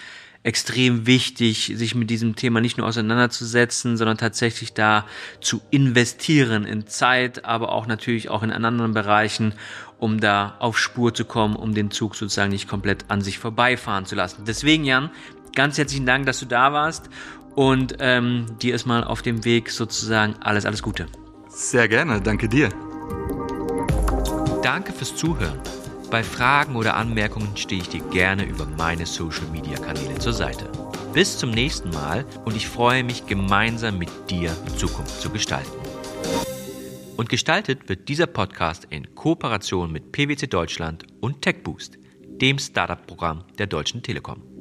extrem 0.44 1.06
wichtig, 1.06 1.72
sich 1.76 1.94
mit 1.94 2.10
diesem 2.10 2.34
Thema 2.34 2.60
nicht 2.60 2.78
nur 2.78 2.86
auseinanderzusetzen, 2.86 3.96
sondern 3.96 4.18
tatsächlich 4.18 4.74
da 4.74 5.06
zu 5.40 5.60
investieren 5.70 6.64
in 6.64 6.86
Zeit, 6.86 7.44
aber 7.44 7.72
auch 7.72 7.86
natürlich 7.86 8.28
auch 8.28 8.42
in 8.42 8.50
anderen 8.50 8.92
Bereichen, 8.92 9.54
um 9.98 10.20
da 10.20 10.56
auf 10.58 10.78
Spur 10.78 11.14
zu 11.14 11.24
kommen, 11.24 11.54
um 11.54 11.74
den 11.74 11.90
Zug 11.90 12.16
sozusagen 12.16 12.50
nicht 12.50 12.68
komplett 12.68 13.04
an 13.08 13.20
sich 13.20 13.38
vorbeifahren 13.38 14.04
zu 14.04 14.16
lassen. 14.16 14.42
Deswegen, 14.44 14.84
Jan, 14.84 15.10
ganz 15.54 15.78
herzlichen 15.78 16.06
Dank, 16.06 16.26
dass 16.26 16.40
du 16.40 16.46
da 16.46 16.72
warst 16.72 17.08
und 17.54 17.96
ähm, 18.00 18.46
dir 18.60 18.74
ist 18.74 18.86
mal 18.86 19.04
auf 19.04 19.22
dem 19.22 19.44
Weg 19.44 19.70
sozusagen 19.70 20.34
alles, 20.40 20.66
alles 20.66 20.82
Gute. 20.82 21.06
Sehr 21.48 21.86
gerne, 21.86 22.20
danke 22.20 22.48
dir. 22.48 22.70
Danke 24.62 24.92
fürs 24.92 25.14
Zuhören. 25.14 25.60
Bei 26.12 26.22
Fragen 26.22 26.76
oder 26.76 26.96
Anmerkungen 26.96 27.56
stehe 27.56 27.80
ich 27.80 27.88
dir 27.88 28.02
gerne 28.10 28.44
über 28.44 28.66
meine 28.66 29.06
Social-Media-Kanäle 29.06 30.18
zur 30.18 30.34
Seite. 30.34 30.70
Bis 31.14 31.38
zum 31.38 31.52
nächsten 31.52 31.88
Mal 31.88 32.26
und 32.44 32.54
ich 32.54 32.68
freue 32.68 33.02
mich 33.02 33.24
gemeinsam 33.24 33.96
mit 33.96 34.10
dir 34.28 34.54
Zukunft 34.76 35.22
zu 35.22 35.30
gestalten. 35.30 35.72
Und 37.16 37.30
gestaltet 37.30 37.88
wird 37.88 38.10
dieser 38.10 38.26
Podcast 38.26 38.86
in 38.90 39.14
Kooperation 39.14 39.90
mit 39.90 40.12
PwC 40.12 40.48
Deutschland 40.48 41.06
und 41.22 41.40
TechBoost, 41.40 41.96
dem 42.26 42.58
Startup-Programm 42.58 43.44
der 43.56 43.68
Deutschen 43.68 44.02
Telekom. 44.02 44.51